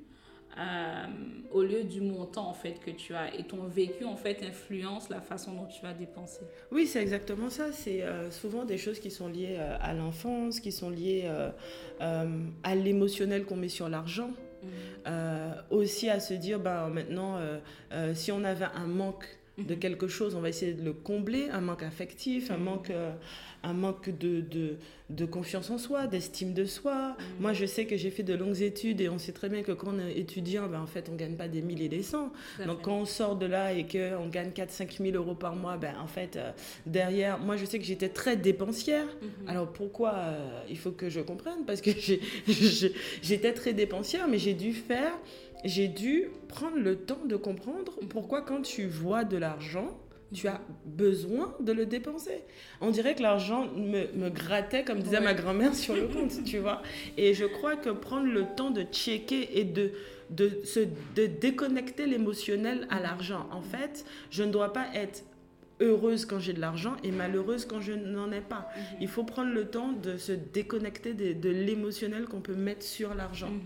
euh, 0.58 1.06
au 1.52 1.64
lieu 1.64 1.84
du 1.84 2.02
montant 2.02 2.48
en 2.48 2.54
fait 2.54 2.80
que 2.80 2.92
tu 2.92 3.14
as. 3.16 3.34
Et 3.36 3.44
ton 3.44 3.66
vécu 3.66 4.06
en 4.06 4.16
fait 4.16 4.44
influence 4.44 5.10
la 5.10 5.22
façon 5.22 5.54
dont 5.54 5.66
tu 5.66 5.82
vas 5.82 5.94
dépenser. 5.94 6.42
Oui, 6.72 6.86
c'est 6.86 7.02
exactement 7.02 7.50
ça. 7.50 7.72
C'est 7.72 8.04
euh, 8.04 8.30
souvent 8.32 8.66
des 8.66 8.78
choses 8.78 9.00
qui 9.00 9.12
sont 9.12 9.28
liées 9.28 9.58
euh, 9.58 9.78
à 9.82 9.94
l'enfance, 9.94 10.60
qui 10.60 10.72
sont 10.72 10.90
liées 10.90 11.30
à 12.00 12.76
l'émotionnel 12.76 13.46
qu'on 13.46 13.56
met 13.56 13.70
sur 13.70 13.90
l'argent. 13.90 14.32
Euh, 15.08 15.52
aussi 15.72 16.10
à 16.10 16.22
se 16.22 16.34
dire, 16.34 16.60
ben, 16.60 16.90
maintenant, 16.90 17.40
si 18.14 18.32
on 18.32 18.44
avait 18.44 18.68
un 18.76 18.88
manque 18.88 19.26
de 19.58 19.76
quelque 19.76 20.08
chose, 20.08 20.34
on 20.34 20.42
va 20.42 20.50
essayer 20.50 20.74
de 20.74 20.84
le 20.84 20.94
combler, 20.94 21.50
un 21.52 21.62
manque 21.62 21.84
affectif, 21.84 22.50
un 22.50 22.58
manque, 22.58 22.90
euh, 22.90 23.14
un 23.62 23.74
manque 23.74 24.10
de, 24.10 24.42
de, 24.42 24.78
de 25.12 25.26
confiance 25.26 25.70
en 25.70 25.78
soi, 25.78 26.08
d'estime 26.08 26.54
de 26.54 26.66
soi. 26.66 27.10
Mhm. 27.10 27.26
Moi, 27.40 27.54
je 27.54 27.68
sais 27.68 27.86
que 27.86 27.96
j'ai 27.96 28.10
fait 28.10 28.24
de 28.24 28.34
longues 28.34 28.62
études 28.62 29.00
et 29.00 29.10
on 29.10 29.20
sait 29.20 29.32
très 29.32 29.50
bien 29.50 29.62
que 29.62 29.72
quand 29.72 29.92
on 29.94 30.00
est 30.00 30.18
étudiant, 30.18 30.68
ben, 30.68 30.82
en 30.82 30.88
fait, 30.88 31.08
on 31.12 31.16
gagne 31.16 31.36
pas 31.36 31.48
des 31.48 31.62
mille 31.62 31.84
et 31.84 31.88
des 31.88 32.02
cents. 32.02 32.32
Donc 32.66 32.78
fait. 32.78 32.84
quand 32.84 32.98
on 32.98 33.06
sort 33.06 33.36
de 33.36 33.46
là 33.46 33.74
et 33.74 33.86
qu'on 33.86 34.28
gagne 34.28 34.50
4-5 34.50 34.98
000 35.04 35.16
euros 35.16 35.36
par 35.36 35.56
mois, 35.56 35.78
ben, 35.78 35.94
en 36.02 36.08
fait, 36.08 36.36
euh, 36.36 36.52
derrière, 36.88 37.38
moi, 37.38 37.56
je 37.56 37.66
sais 37.66 37.78
que 37.78 37.86
j'étais 37.86 38.10
très 38.10 38.36
dépensière. 38.36 39.06
Mhm. 39.06 39.50
Alors 39.50 39.72
pourquoi 39.72 40.14
euh, 40.16 40.60
Il 40.68 40.80
faut 40.80 40.92
que 40.92 41.10
je 41.10 41.20
comprenne? 41.20 41.64
Parce 41.68 41.82
que 41.82 41.92
j'étais 43.22 43.54
très 43.54 43.74
dépensière, 43.74 44.28
mais 44.28 44.40
j'ai 44.40 44.56
dû 44.56 44.74
faire, 44.74 45.14
j'ai 45.64 45.88
dû 45.88 46.28
prendre 46.48 46.78
le 46.78 46.98
temps 46.98 47.26
de 47.26 47.36
comprendre 47.36 47.94
pourquoi 48.10 48.42
quand 48.42 48.62
tu 48.62 48.86
vois 48.88 49.24
de 49.24 49.38
l'argent, 49.38 49.98
tu 50.34 50.48
as 50.48 50.62
besoin 50.86 51.54
de 51.60 51.72
le 51.72 51.86
dépenser. 51.86 52.44
On 52.82 52.90
dirait 52.90 53.14
que 53.16 53.22
l'argent 53.22 53.68
me, 53.76 54.12
me 54.16 54.30
grattait, 54.30 54.84
comme 54.84 55.00
disait 55.00 55.18
Ouais. 55.18 55.24
ma 55.24 55.34
grand-mère, 55.34 55.76
sur 55.76 55.96
le 55.96 56.08
compte, 56.08 56.44
tu 56.44 56.58
vois. 56.58 56.82
Et 57.18 57.34
je 57.34 57.46
crois 57.46 57.76
que 57.76 57.90
prendre 57.92 58.26
le 58.28 58.46
temps 58.56 58.72
de 58.72 58.82
checker 58.84 59.60
et 59.60 59.64
de, 59.64 59.92
de, 60.32 60.60
se, 60.64 60.80
de 61.16 61.28
déconnecter 61.28 62.08
l'émotionnel 62.08 62.88
à 62.90 63.00
l'argent. 63.00 63.48
En 63.52 63.62
fait, 63.62 64.06
je 64.32 64.44
ne 64.44 64.52
dois 64.52 64.74
pas 64.74 64.88
être 64.96 65.24
heureuse 65.84 66.26
quand 66.26 66.40
j'ai 66.40 66.54
de 66.54 66.62
l'argent 66.62 66.96
et 67.04 67.12
malheureuse 67.12 67.66
quand 67.66 67.82
je 67.82 67.94
n'en 67.94 68.32
ai 68.32 68.42
pas. 68.42 68.70
Mhm. 68.76 68.84
Il 69.02 69.08
faut 69.08 69.24
prendre 69.24 69.52
le 69.54 69.66
temps 69.66 69.92
de 69.92 70.18
se 70.18 70.32
déconnecter 70.32 71.14
de, 71.14 71.34
de 71.34 71.50
l'émotionnel 71.50 72.26
qu'on 72.26 72.42
peut 72.42 72.56
mettre 72.56 72.84
sur 72.84 73.14
l'argent. 73.14 73.50
Mhm. 73.50 73.62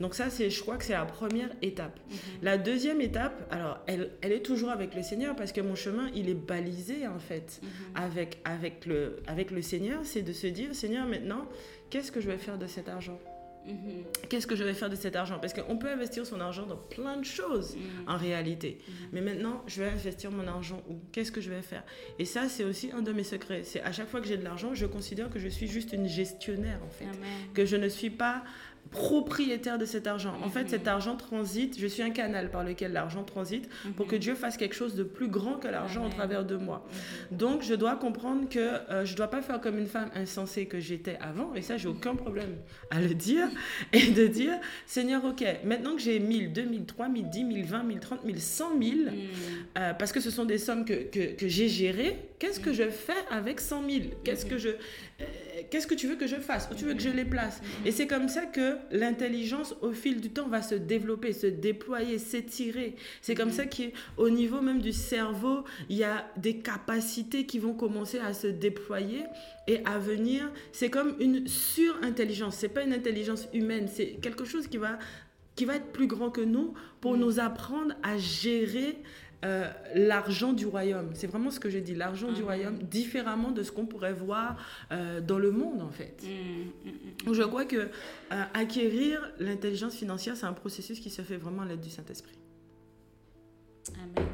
Donc 0.00 0.14
ça, 0.14 0.30
c'est, 0.30 0.50
je 0.50 0.60
crois 0.60 0.76
que 0.76 0.84
c'est 0.84 0.92
la 0.92 1.04
première 1.04 1.50
étape. 1.62 1.98
Mhm. 2.08 2.16
La 2.42 2.58
deuxième 2.58 3.00
étape, 3.00 3.46
alors 3.50 3.78
elle, 3.86 4.10
elle 4.22 4.32
est 4.32 4.44
toujours 4.44 4.70
avec 4.70 4.94
le 4.94 5.02
Seigneur 5.02 5.36
parce 5.36 5.52
que 5.52 5.60
mon 5.60 5.74
chemin, 5.74 6.10
il 6.14 6.28
est 6.28 6.34
balisé 6.34 7.06
en 7.06 7.18
fait 7.18 7.60
avec, 7.94 8.38
avec, 8.44 8.86
le, 8.86 9.16
avec 9.26 9.50
le 9.50 9.62
Seigneur. 9.62 10.00
C'est 10.04 10.22
de 10.22 10.32
se 10.32 10.46
dire, 10.46 10.74
Seigneur, 10.74 11.06
maintenant, 11.06 11.46
qu'est-ce 11.90 12.12
que 12.12 12.20
je 12.20 12.28
vais 12.28 12.38
faire 12.38 12.58
de 12.58 12.66
cet 12.66 12.88
argent? 12.88 13.18
Mhm. 13.66 14.04
Qu'est-ce 14.28 14.46
que 14.46 14.56
je 14.56 14.64
vais 14.64 14.74
faire 14.74 14.90
de 14.90 14.96
cet 14.96 15.16
argent? 15.16 15.38
Parce 15.38 15.52
qu'on 15.52 15.76
peut 15.76 15.90
investir 15.90 16.26
son 16.26 16.40
argent 16.40 16.66
dans 16.66 16.76
plein 16.76 17.16
de 17.16 17.24
choses 17.24 17.76
mhm. 17.76 18.08
en 18.08 18.16
réalité. 18.16 18.78
Mhm. 18.78 18.94
Mais 19.12 19.20
maintenant, 19.20 19.62
je 19.66 19.82
vais 19.82 19.90
investir 19.90 20.30
mon 20.30 20.46
argent 20.46 20.82
où? 20.88 20.98
Qu'est-ce 21.12 21.32
que 21.32 21.40
je 21.40 21.50
vais 21.50 21.62
faire? 21.62 21.84
Et 22.18 22.24
ça, 22.24 22.48
c'est 22.48 22.64
aussi 22.64 22.90
un 22.92 23.02
de 23.02 23.12
mes 23.12 23.24
secrets. 23.24 23.62
C'est 23.64 23.82
à 23.82 23.92
chaque 23.92 24.08
fois 24.08 24.20
que 24.20 24.26
j'ai 24.26 24.36
de 24.36 24.44
l'argent, 24.44 24.74
je 24.74 24.86
considère 24.86 25.30
que 25.30 25.38
je 25.38 25.48
suis 25.48 25.66
juste 25.66 25.92
une 25.92 26.08
gestionnaire 26.08 26.80
en 26.84 26.90
fait. 26.90 27.06
Que 27.54 27.64
je 27.64 27.76
ne 27.76 27.88
suis 27.88 28.10
pas 28.10 28.44
propriétaire 28.90 29.78
de 29.78 29.84
cet 29.84 30.06
argent. 30.06 30.34
En 30.42 30.48
fait, 30.48 30.68
cet 30.68 30.88
argent 30.88 31.16
transite, 31.16 31.78
je 31.78 31.86
suis 31.86 32.02
un 32.02 32.10
canal 32.10 32.50
par 32.50 32.64
lequel 32.64 32.92
l'argent 32.92 33.22
transite 33.22 33.68
pour 33.96 34.06
que 34.06 34.16
Dieu 34.16 34.34
fasse 34.34 34.56
quelque 34.56 34.74
chose 34.74 34.94
de 34.94 35.04
plus 35.04 35.28
grand 35.28 35.54
que 35.54 35.68
l'argent 35.68 36.06
au 36.06 36.08
travers 36.08 36.44
de 36.44 36.56
moi. 36.56 36.84
Donc, 37.30 37.62
je 37.62 37.74
dois 37.74 37.94
comprendre 37.94 38.48
que 38.48 38.58
euh, 38.58 39.04
je 39.04 39.12
ne 39.12 39.16
dois 39.16 39.28
pas 39.28 39.42
faire 39.42 39.60
comme 39.60 39.78
une 39.78 39.86
femme 39.86 40.10
insensée 40.16 40.66
que 40.66 40.80
j'étais 40.80 41.18
avant, 41.20 41.54
et 41.54 41.62
ça, 41.62 41.76
j'ai 41.76 41.88
aucun 41.88 42.16
problème 42.16 42.56
à 42.90 43.00
le 43.00 43.14
dire, 43.14 43.48
et 43.92 44.10
de 44.10 44.26
dire, 44.26 44.54
Seigneur, 44.86 45.24
ok, 45.24 45.44
maintenant 45.64 45.94
que 45.94 46.02
j'ai 46.02 46.18
1000, 46.18 46.52
2000, 46.52 46.84
3000, 46.86 47.30
10 47.30 47.38
000, 47.38 47.66
20 47.66 47.86
000, 47.86 47.98
30 48.00 48.20
000, 48.24 48.38
100 48.38 48.70
000, 48.82 48.94
parce 49.74 50.10
que 50.10 50.20
ce 50.20 50.30
sont 50.30 50.44
des 50.44 50.58
sommes 50.58 50.84
que, 50.84 50.94
que, 50.94 51.34
que 51.36 51.46
j'ai 51.46 51.68
gérées, 51.68 52.16
qu'est-ce 52.40 52.58
que 52.58 52.72
je 52.72 52.90
fais 52.90 53.12
avec 53.30 53.60
100 53.60 53.88
000 53.88 54.04
Qu'est-ce 54.24 54.46
que 54.46 54.58
je 54.58 54.70
qu'est-ce 55.70 55.86
que 55.86 55.94
tu 55.94 56.06
veux 56.06 56.16
que 56.16 56.26
je 56.26 56.36
fasse? 56.36 56.68
Où 56.70 56.74
tu 56.74 56.84
veux 56.84 56.94
que 56.94 57.00
je 57.00 57.08
les 57.08 57.24
place? 57.24 57.60
Et 57.84 57.92
c'est 57.92 58.06
comme 58.06 58.28
ça 58.28 58.46
que 58.46 58.76
l'intelligence, 58.90 59.74
au 59.80 59.92
fil 59.92 60.20
du 60.20 60.30
temps, 60.30 60.48
va 60.48 60.62
se 60.62 60.74
développer, 60.74 61.32
se 61.32 61.46
déployer, 61.46 62.18
s'étirer. 62.18 62.96
C'est 63.22 63.34
comme 63.34 63.50
ça 63.50 63.64
qu'au 63.66 64.30
niveau 64.30 64.60
même 64.60 64.80
du 64.80 64.92
cerveau, 64.92 65.64
il 65.88 65.96
y 65.96 66.04
a 66.04 66.26
des 66.36 66.58
capacités 66.58 67.46
qui 67.46 67.58
vont 67.58 67.74
commencer 67.74 68.18
à 68.18 68.34
se 68.34 68.48
déployer 68.48 69.24
et 69.66 69.80
à 69.84 69.98
venir. 69.98 70.50
C'est 70.72 70.90
comme 70.90 71.14
une 71.20 71.46
surintelligence. 71.46 72.56
C'est 72.56 72.68
pas 72.68 72.82
une 72.82 72.92
intelligence 72.92 73.48
humaine. 73.54 73.88
C'est 73.92 74.18
quelque 74.20 74.44
chose 74.44 74.66
qui 74.66 74.76
va 74.76 74.98
qui 75.56 75.66
va 75.66 75.76
être 75.76 75.92
plus 75.92 76.06
grand 76.06 76.30
que 76.30 76.40
nous 76.40 76.72
pour 77.02 77.18
nous 77.18 77.38
apprendre 77.38 77.94
à 78.02 78.16
gérer 78.16 78.96
euh, 79.42 79.70
l'argent 79.94 80.52
du 80.52 80.66
royaume. 80.66 81.12
C'est 81.14 81.26
vraiment 81.26 81.50
ce 81.50 81.58
que 81.58 81.70
je 81.70 81.78
dis, 81.78 81.94
l'argent 81.94 82.30
du 82.30 82.40
mhm. 82.40 82.46
royaume, 82.46 82.78
différemment 82.78 83.52
de 83.52 83.62
ce 83.62 83.72
qu'on 83.72 83.86
pourrait 83.86 84.12
voir 84.12 84.58
euh, 84.92 85.22
dans 85.22 85.38
le 85.38 85.50
monde, 85.50 85.80
en 85.80 85.90
fait. 85.90 86.22
Mhm, 86.22 87.32
je 87.32 87.42
crois 87.44 87.64
que 87.64 87.76
euh, 87.76 87.88
acquérir 88.52 89.32
l'intelligence 89.38 89.94
financière, 89.94 90.36
c'est 90.36 90.44
un 90.44 90.52
processus 90.52 91.00
qui 91.00 91.08
se 91.08 91.22
fait 91.22 91.38
vraiment 91.38 91.62
à 91.62 91.64
l'aide 91.64 91.80
du 91.80 91.88
Saint-Esprit. 91.88 92.38
Amen. 93.94 94.28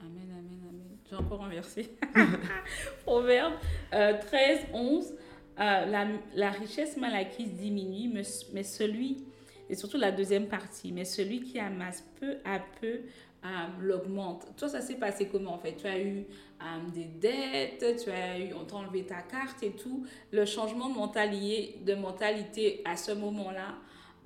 Amen, 0.00 0.28
amen, 0.30 0.60
amen. 0.68 0.98
J'ai 1.08 1.16
encore 1.16 1.42
un 1.42 1.48
verset. 1.48 1.88
Proverbe 3.06 3.54
13, 3.90 4.60
11. 4.74 5.14
La, 5.56 6.06
la, 6.34 6.50
richesse 6.50 6.98
mal 6.98 7.14
acquise 7.14 7.52
diminue, 7.52 8.10
mais, 8.12 8.24
mais 8.52 8.62
celui, 8.62 9.24
et 9.70 9.74
surtout 9.74 9.96
la 9.96 10.12
deuxième 10.12 10.48
partie, 10.48 10.92
mais 10.92 11.06
celui 11.06 11.40
qui 11.40 11.58
amasse 11.58 12.04
peu 12.20 12.36
à 12.44 12.58
peu 12.80 13.00
l'augmente. 13.80 14.46
Toi, 14.56 14.68
ça 14.68 14.80
s'est 14.80 14.94
passé 14.94 15.28
comment 15.28 15.54
en 15.54 15.58
fait? 15.58 15.76
Tu 15.76 15.86
as 15.86 15.98
eu 16.00 16.24
des 16.92 17.04
dettes, 17.04 18.02
tu 18.02 18.10
as 18.10 18.38
eu, 18.38 18.54
on 18.54 18.64
t'a 18.64 18.76
enlevé 18.76 19.04
ta 19.04 19.22
carte 19.22 19.62
et 19.62 19.72
tout. 19.72 20.06
Le 20.32 20.44
changement 20.44 20.88
de 20.88 20.94
mentalité, 20.94 21.78
de 21.84 21.94
mentalité 21.94 22.80
à 22.84 22.96
ce 22.96 23.12
moment-là 23.12 23.74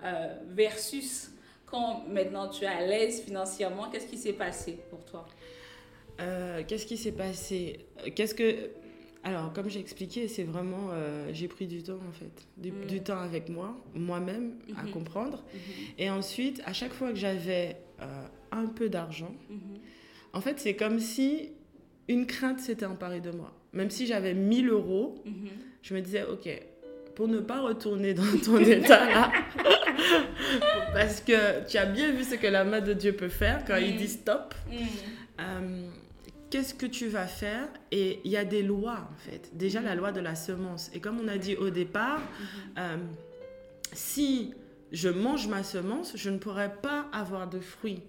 euh, 0.05 0.37
versus 0.49 1.31
quand 1.67 2.05
maintenant 2.09 2.49
tu 2.49 2.65
es 2.65 2.69
à 2.69 2.87
l'aise 2.87 3.21
financièrement, 3.23 3.91
qu'est-ce 3.91 4.07
qui 4.07 4.17
s'est 4.17 4.33
passé 4.33 4.79
pour 4.91 5.05
toi? 5.05 5.27
Euh, 6.21 6.63
Qu'est-ce 6.67 6.87
qui 6.87 6.97
s'est 6.97 7.13
passé? 7.13 7.87
Qu'est-ce 8.15 8.35
que 8.35 8.71
alors, 9.25 9.53
comme 9.53 9.69
j'ai 9.69 9.81
expliqué, 9.81 10.29
c'est 10.29 10.45
vraiment, 10.45 10.91
euh, 10.93 11.31
j'ai 11.33 11.49
pris 11.49 11.67
du 11.67 11.83
temps 11.83 11.99
en 12.09 12.13
fait, 12.13 12.47
du, 12.57 12.71
mm. 12.71 13.03
temps 13.03 13.19
avec 13.19 13.49
moi, 13.49 13.77
moi-même, 13.93 14.55
à 14.77 14.85
mm-hmm. 14.85 14.91
comprendre. 14.93 15.39
Mm-hmm. 15.39 15.95
Et 15.99 16.09
ensuite, 16.09 16.63
à 16.65 16.73
chaque 16.73 16.93
fois 16.93 17.11
que 17.11 17.17
j'avais 17.17 17.77
un 18.53 18.67
peu 18.67 18.89
d'argent, 18.89 19.35
mhm. 19.51 19.79
en 20.33 20.41
fait, 20.41 20.59
c'est 20.59 20.75
comme 20.75 20.99
si 20.99 21.51
une 22.09 22.27
crainte 22.27 22.61
s'était 22.61 22.87
emparée 22.87 23.21
de 23.21 23.31
moi. 23.31 23.53
Même 23.73 23.91
si 23.91 24.07
j'avais 24.07 24.35
1000 24.35 24.69
euros, 24.71 25.23
mhm. 25.25 25.49
je 25.83 25.95
me 25.95 26.01
disais, 26.01 26.25
OK, 26.25 26.49
pour 27.15 27.29
ne 27.29 27.41
pas 27.41 27.61
retourner 27.61 28.15
dans 28.15 28.39
ton 28.45 28.59
état 28.61 29.07
là, 29.07 29.33
parce 30.95 31.21
que 31.21 31.67
tu 31.67 31.77
as 31.77 31.87
bien 31.87 32.13
vu 32.13 32.25
ce 32.25 32.37
que 32.37 32.47
la 32.47 32.65
main 32.65 32.81
de 32.81 32.93
Dieu 32.93 33.13
peut 33.13 33.29
faire 33.29 33.65
quand 33.67 33.77
il 33.77 33.93
mhm. 33.93 33.99
dit 33.99 34.09
stop. 34.09 34.55
Euh, 35.41 35.89
qu'est-ce 36.51 36.75
que 36.75 36.87
tu 36.87 37.09
vas 37.09 37.27
faire? 37.27 37.69
Et 37.91 38.21
il 38.25 38.31
y 38.31 38.37
a 38.37 38.45
des 38.45 38.63
lois, 38.63 39.09
en 39.13 39.31
fait. 39.31 39.51
Déjà, 39.53 39.81
la 39.81 39.95
loi 39.95 40.13
de 40.13 40.21
la 40.21 40.35
semence. 40.35 40.91
Et 40.95 41.01
comme 41.01 41.21
on 41.21 41.29
a 41.29 41.39
dit 41.39 41.57
au 41.57 41.71
départ, 41.71 42.23
euh, 42.79 42.97
si 43.93 44.55
je 44.93 45.09
mange 45.09 45.49
ma 45.49 45.63
semence, 45.63 46.13
je 46.15 46.31
ne 46.31 46.39
pourrais 46.39 46.75
pas 46.83 47.07
avoir 47.13 47.49
de 47.49 47.61
fruits. 47.61 48.03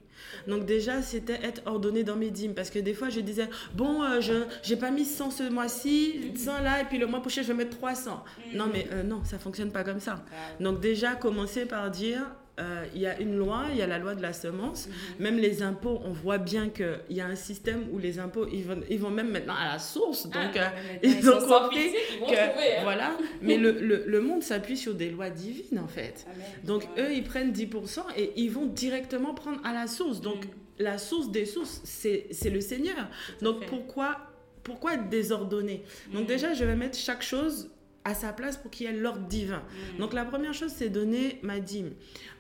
Donc 0.48 0.66
déjà, 0.66 1.02
c'était 1.02 1.40
être 1.44 1.62
ordonné 1.66 2.04
dans 2.04 2.16
mes 2.16 2.30
dîmes. 2.30 2.54
Parce 2.54 2.70
que 2.70 2.80
des 2.80 2.94
fois, 2.94 3.10
je 3.10 3.20
disais, 3.20 3.50
bon, 3.74 4.04
euh, 4.04 4.22
je 4.22 4.34
n'ai 4.70 4.80
pas 4.80 4.92
mis 4.92 5.06
100 5.06 5.32
ce 5.32 5.50
mois-ci, 5.50 6.34
100 6.36 6.62
là, 6.62 6.82
et 6.82 6.86
puis 6.86 6.98
le 6.98 7.08
mois 7.08 7.22
prochain, 7.22 7.42
je 7.42 7.48
vais 7.48 7.54
mettre 7.54 7.78
300. 7.78 8.24
Non, 8.54 8.68
mais 8.72 8.88
euh, 8.92 9.04
non, 9.04 9.24
ça 9.24 9.40
fonctionne 9.40 9.72
pas 9.72 9.84
comme 9.84 10.00
ça. 10.00 10.24
Donc 10.60 10.80
déjà, 10.80 11.16
commencer 11.16 11.66
par 11.66 11.90
dire, 11.92 12.26
euh, 12.60 12.86
il 12.94 13.02
y 13.02 13.08
a 13.08 13.20
une 13.20 13.38
loi, 13.38 13.66
il 13.72 13.78
y 13.78 13.82
a 13.82 13.88
la 13.88 13.98
loi 14.00 14.16
de 14.16 14.22
la 14.22 14.34
semence. 14.34 14.88
Mhm. 14.88 14.94
Même 15.20 15.38
les 15.38 15.64
impôts, 15.64 16.02
on 16.04 16.12
voit 16.12 16.38
bien 16.38 16.70
qu'il 16.70 17.00
y 17.10 17.22
a 17.22 17.26
un 17.26 17.36
système 17.36 17.86
où 17.92 17.98
les 17.98 18.20
impôts, 18.20 18.48
ils 18.52 18.64
vont, 18.64 18.82
ils 18.90 19.00
vont 19.00 19.10
même 19.10 19.30
maintenant 19.30 19.56
à 19.56 19.72
la 19.74 19.80
source. 19.80 20.28
Ah, 20.34 20.46
donc, 20.46 20.58
euh, 20.58 20.68
ils, 21.04 21.30
ont 21.30 21.40
compris 21.40 21.92
que, 22.28 22.34
hein. 22.34 22.84
voilà. 22.84 23.18
Mais 23.42 23.58
le, 23.58 23.72
le, 23.72 24.04
le 24.06 24.22
monde 24.22 24.44
s'appuie 24.44 24.78
sur 24.78 24.94
des 24.94 25.10
lois 25.10 25.30
divines, 25.30 25.80
en 25.80 25.88
fait. 25.88 26.26
Ah, 26.28 26.32
donc, 26.66 26.84
eux, 26.98 27.14
ils 27.14 27.24
prennent 27.24 27.52
10% 27.52 28.02
et 28.18 28.34
ils 28.36 28.52
vont 28.52 28.66
directement 28.66 29.34
prendre 29.34 29.60
à 29.64 29.74
la 29.74 29.88
source. 29.88 30.22
Donc, 30.22 30.46
mm. 30.46 30.50
la 30.80 30.98
source 30.98 31.32
des 31.32 31.46
sources, 31.46 31.82
c'est 31.84 32.50
le 32.52 32.62
Seigneur. 32.62 33.08
Donc, 33.42 33.66
pourquoi, 33.68 34.18
pourquoi 34.64 34.96
être 34.96 35.10
désordonné? 35.10 35.84
Donc, 36.14 36.24
mm. 36.24 36.28
déjà, 36.28 36.54
je 36.54 36.66
vais 36.66 36.76
mettre 36.76 36.98
chaque 36.98 37.24
chose 37.24 37.70
à 38.10 38.16
sa 38.16 38.34
place 38.34 38.58
pour 38.58 38.72
qu'il 38.72 38.88
y 38.88 38.90
ait 38.90 38.94
l'ordre 38.94 39.28
divin. 39.28 39.62
Mm. 39.96 40.00
Donc 40.00 40.14
la 40.14 40.26
première 40.26 40.54
chose, 40.54 40.72
c'est 40.76 40.90
donner 40.90 41.40
ma 41.44 41.60
dîme. 41.60 41.92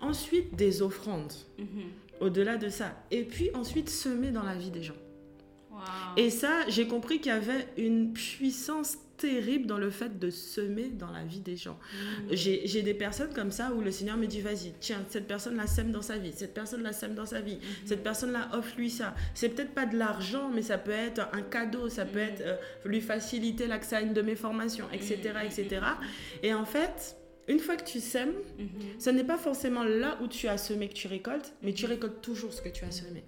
Ensuite, 0.02 0.56
des 0.56 0.82
offrandes. 0.82 1.34
Mm-hmm. 1.60 2.22
Au-delà 2.22 2.58
de 2.58 2.70
ça. 2.70 3.02
Et 3.12 3.24
puis 3.24 3.50
ensuite, 3.54 3.90
semer 3.90 4.32
dans 4.32 4.44
la 4.44 4.56
vie 4.56 4.72
des 4.72 4.84
gens. 4.84 4.96
Et 6.18 6.30
ça, 6.30 6.68
j'ai 6.68 6.88
compris 6.88 7.20
qu'il 7.20 7.32
y 7.32 7.36
avait 7.36 7.68
une 7.78 8.12
puissance 8.12 8.98
terrible 9.20 9.68
dans 9.68 9.78
le 9.78 9.90
fait 9.90 10.18
de 10.18 10.30
semer 10.30 10.90
dans 10.90 11.12
la 11.12 11.24
vie 11.24 11.42
des 11.42 11.56
gens. 11.56 11.78
Mm. 11.94 12.34
J'ai 12.34 12.82
des 12.82 12.94
personnes 12.94 13.34
comme 13.34 13.52
ça 13.52 13.72
où 13.74 13.82
le 13.82 13.92
Seigneur 13.92 14.18
me 14.18 14.26
dit, 14.26 14.42
vas-y, 14.42 14.74
tiens, 14.80 15.04
cette 15.10 15.28
personne-là 15.28 15.68
sème 15.68 15.92
dans 15.92 16.02
sa 16.02 16.18
vie, 16.18 16.32
cette 16.36 16.54
personne-là 16.54 16.94
sème 16.94 17.14
dans 17.14 17.26
sa 17.26 17.42
vie, 17.42 17.56
mm-hmm. 17.56 17.88
cette 17.88 18.04
personne-là 18.04 18.50
offre-lui 18.54 18.90
ça. 18.90 19.14
C'est 19.34 19.50
peut-être 19.50 19.74
pas 19.74 19.86
de 19.86 19.98
l'argent, 19.98 20.50
mais 20.54 20.62
ça 20.62 20.78
peut 20.78 20.92
être 20.92 21.28
un 21.34 21.42
cadeau, 21.42 21.90
ça 21.90 22.06
peut 22.06 22.20
mm. 22.20 22.30
être 22.30 22.42
euh, 22.42 22.56
lui 22.86 23.02
faciliter 23.02 23.68
l'accès 23.68 23.98
à 23.98 24.02
une 24.02 24.14
de 24.14 24.22
mes 24.22 24.36
formations, 24.36 24.86
etc., 24.92 25.18
etc. 25.46 25.82
Et 26.42 26.54
en 26.54 26.66
fait, 26.66 27.18
une 27.48 27.60
fois 27.60 27.76
que 27.76 27.84
tu 27.84 28.00
sèmes, 28.00 28.34
ce 29.00 29.10
n'est 29.10 29.24
pas 29.24 29.38
forcément 29.38 29.84
là 29.84 30.18
où 30.22 30.28
tu 30.28 30.48
as 30.48 30.58
semé 30.58 30.88
que 30.88 30.94
tu 30.94 31.08
récoltes, 31.08 31.54
mais 31.64 31.74
tu 31.74 31.86
récoltes 31.86 32.22
toujours 32.22 32.54
ce 32.54 32.62
que 32.62 32.70
tu 32.70 32.86
as 32.86 32.92
semé 32.92 33.24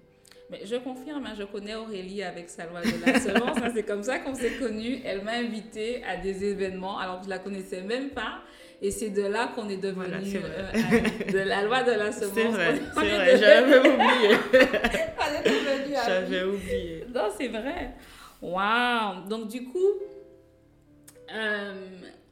je 0.64 0.76
confirme, 0.76 1.26
hein, 1.26 1.34
je 1.38 1.44
connais 1.44 1.74
Aurélie 1.74 2.22
avec 2.22 2.50
sa 2.50 2.66
loi 2.66 2.80
de 2.82 3.04
la 3.04 3.18
semence. 3.18 3.56
Hein, 3.58 3.70
c'est 3.74 3.84
comme 3.84 4.02
ça 4.02 4.18
qu'on 4.18 4.34
s'est 4.34 4.52
connus. 4.58 5.00
Elle 5.04 5.22
m'a 5.22 5.32
invitée 5.32 6.02
à 6.04 6.16
des 6.16 6.44
événements 6.44 6.98
alors 6.98 7.20
que 7.20 7.26
je 7.26 7.30
la 7.30 7.38
connaissais 7.38 7.82
même 7.82 8.10
pas. 8.10 8.40
Et 8.80 8.90
c'est 8.90 9.10
de 9.10 9.22
là 9.22 9.52
qu'on 9.54 9.68
est 9.68 9.76
devenu 9.76 10.40
euh, 10.44 11.32
de 11.32 11.38
la 11.38 11.62
loi 11.62 11.84
de 11.84 11.92
la 11.92 12.10
semence. 12.10 12.34
C'est 12.34 12.48
vrai, 12.48 12.74
c'est 12.92 13.00
vrai. 13.00 13.36
J'avais 13.38 13.78
oublié. 13.78 14.36
J'avais 16.04 16.42
oublié. 16.42 17.06
Non, 17.14 17.28
c'est 17.38 17.48
vrai. 17.48 17.92
Waouh. 18.40 19.28
Donc 19.28 19.48
du 19.48 19.64
coup, 19.64 19.78
euh, 21.32 21.74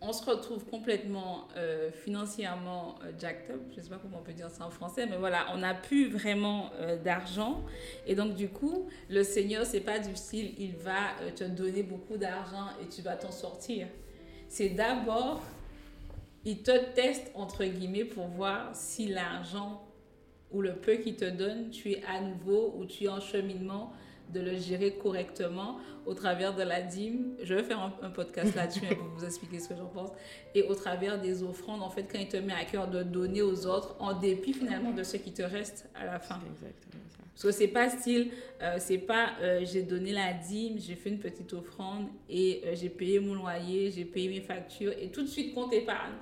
on 0.02 0.12
se 0.12 0.24
retrouve 0.24 0.64
complètement 0.64 1.48
euh, 1.56 1.90
financièrement 1.92 2.96
euh, 3.04 3.12
jacked 3.18 3.50
up, 3.54 3.60
je 3.70 3.76
ne 3.76 3.82
sais 3.82 3.90
pas 3.90 3.98
comment 4.00 4.18
on 4.20 4.22
peut 4.22 4.32
dire 4.32 4.50
ça 4.50 4.64
en 4.64 4.70
français, 4.70 5.06
mais 5.06 5.16
voilà, 5.16 5.46
on 5.52 5.58
n'a 5.58 5.74
plus 5.74 6.08
vraiment 6.08 6.70
euh, 6.80 6.96
d'argent. 6.96 7.62
Et 8.06 8.14
donc, 8.14 8.34
du 8.34 8.48
coup, 8.48 8.88
le 9.10 9.22
Seigneur, 9.22 9.66
c'est 9.66 9.80
pas 9.80 9.98
du 9.98 10.16
style, 10.16 10.54
il 10.58 10.74
va 10.76 11.30
te 11.36 11.44
donner 11.44 11.82
beaucoup 11.82 12.16
d'argent 12.16 12.68
et 12.82 12.88
tu 12.88 13.02
vas 13.02 13.16
t'en 13.16 13.30
sortir. 13.30 13.88
C'est 14.48 14.70
d'abord, 14.70 15.42
il 16.44 16.62
te 16.62 16.76
teste, 16.94 17.30
entre 17.34 17.64
guillemets, 17.64 18.04
pour 18.04 18.26
voir 18.26 18.70
si 18.74 19.06
l'argent 19.06 19.86
ou 20.50 20.62
le 20.62 20.74
peu 20.74 20.94
qu'il 20.94 21.16
te 21.16 21.26
donne, 21.26 21.70
tu 21.70 21.92
es 21.92 22.02
à 22.04 22.20
nouveau 22.20 22.74
ou 22.78 22.86
tu 22.86 23.04
es 23.04 23.08
en 23.08 23.20
cheminement 23.20 23.92
de 24.32 24.40
le 24.40 24.56
gérer 24.56 24.92
correctement 24.92 25.78
au 26.06 26.14
travers 26.14 26.54
de 26.54 26.62
la 26.62 26.82
dîme. 26.82 27.34
Je 27.42 27.54
vais 27.54 27.62
faire 27.62 27.92
un, 28.02 28.10
podcast 28.10 28.54
là-dessus 28.54 28.80
pour 28.80 29.08
vous 29.16 29.24
expliquer 29.24 29.58
ce 29.58 29.68
que 29.68 29.76
j'en 29.76 29.86
pense. 29.86 30.10
Et 30.54 30.62
au 30.62 30.74
travers 30.74 31.20
des 31.20 31.42
offrandes, 31.42 31.82
en 31.82 31.90
fait, 31.90 32.06
quand 32.10 32.18
il 32.18 32.28
te 32.28 32.36
met 32.36 32.52
à 32.52 32.64
cœur 32.64 32.88
de 32.88 33.02
donner 33.02 33.42
aux 33.42 33.66
autres, 33.66 33.96
en 33.98 34.18
dépit 34.18 34.52
finalement 34.52 34.92
de 34.92 35.02
ce 35.02 35.16
qui 35.16 35.32
te 35.32 35.42
reste 35.42 35.88
à 35.94 36.04
la 36.06 36.18
fin. 36.18 36.40
Exactement 36.52 37.04
ça. 37.10 37.18
Parce 37.32 37.42
que 37.44 37.50
c'est 37.52 37.68
pas 37.68 37.88
style, 37.88 38.30
euh, 38.60 38.76
c'est 38.78 38.98
pas 38.98 39.30
euh, 39.40 39.64
j'ai 39.64 39.82
donné 39.82 40.12
la 40.12 40.32
dîme, 40.32 40.78
j'ai 40.78 40.94
fait 40.94 41.08
une 41.08 41.20
petite 41.20 41.52
offrande 41.54 42.08
et 42.28 42.60
euh, 42.66 42.74
j'ai 42.74 42.90
payé 42.90 43.18
mon 43.18 43.34
loyer, 43.34 43.90
j'ai 43.90 44.04
payé 44.04 44.28
mes 44.28 44.42
factures 44.42 44.92
et 45.00 45.10
tout 45.10 45.22
de 45.22 45.28
suite 45.28 45.54
compte 45.54 45.72
épargne. 45.72 46.12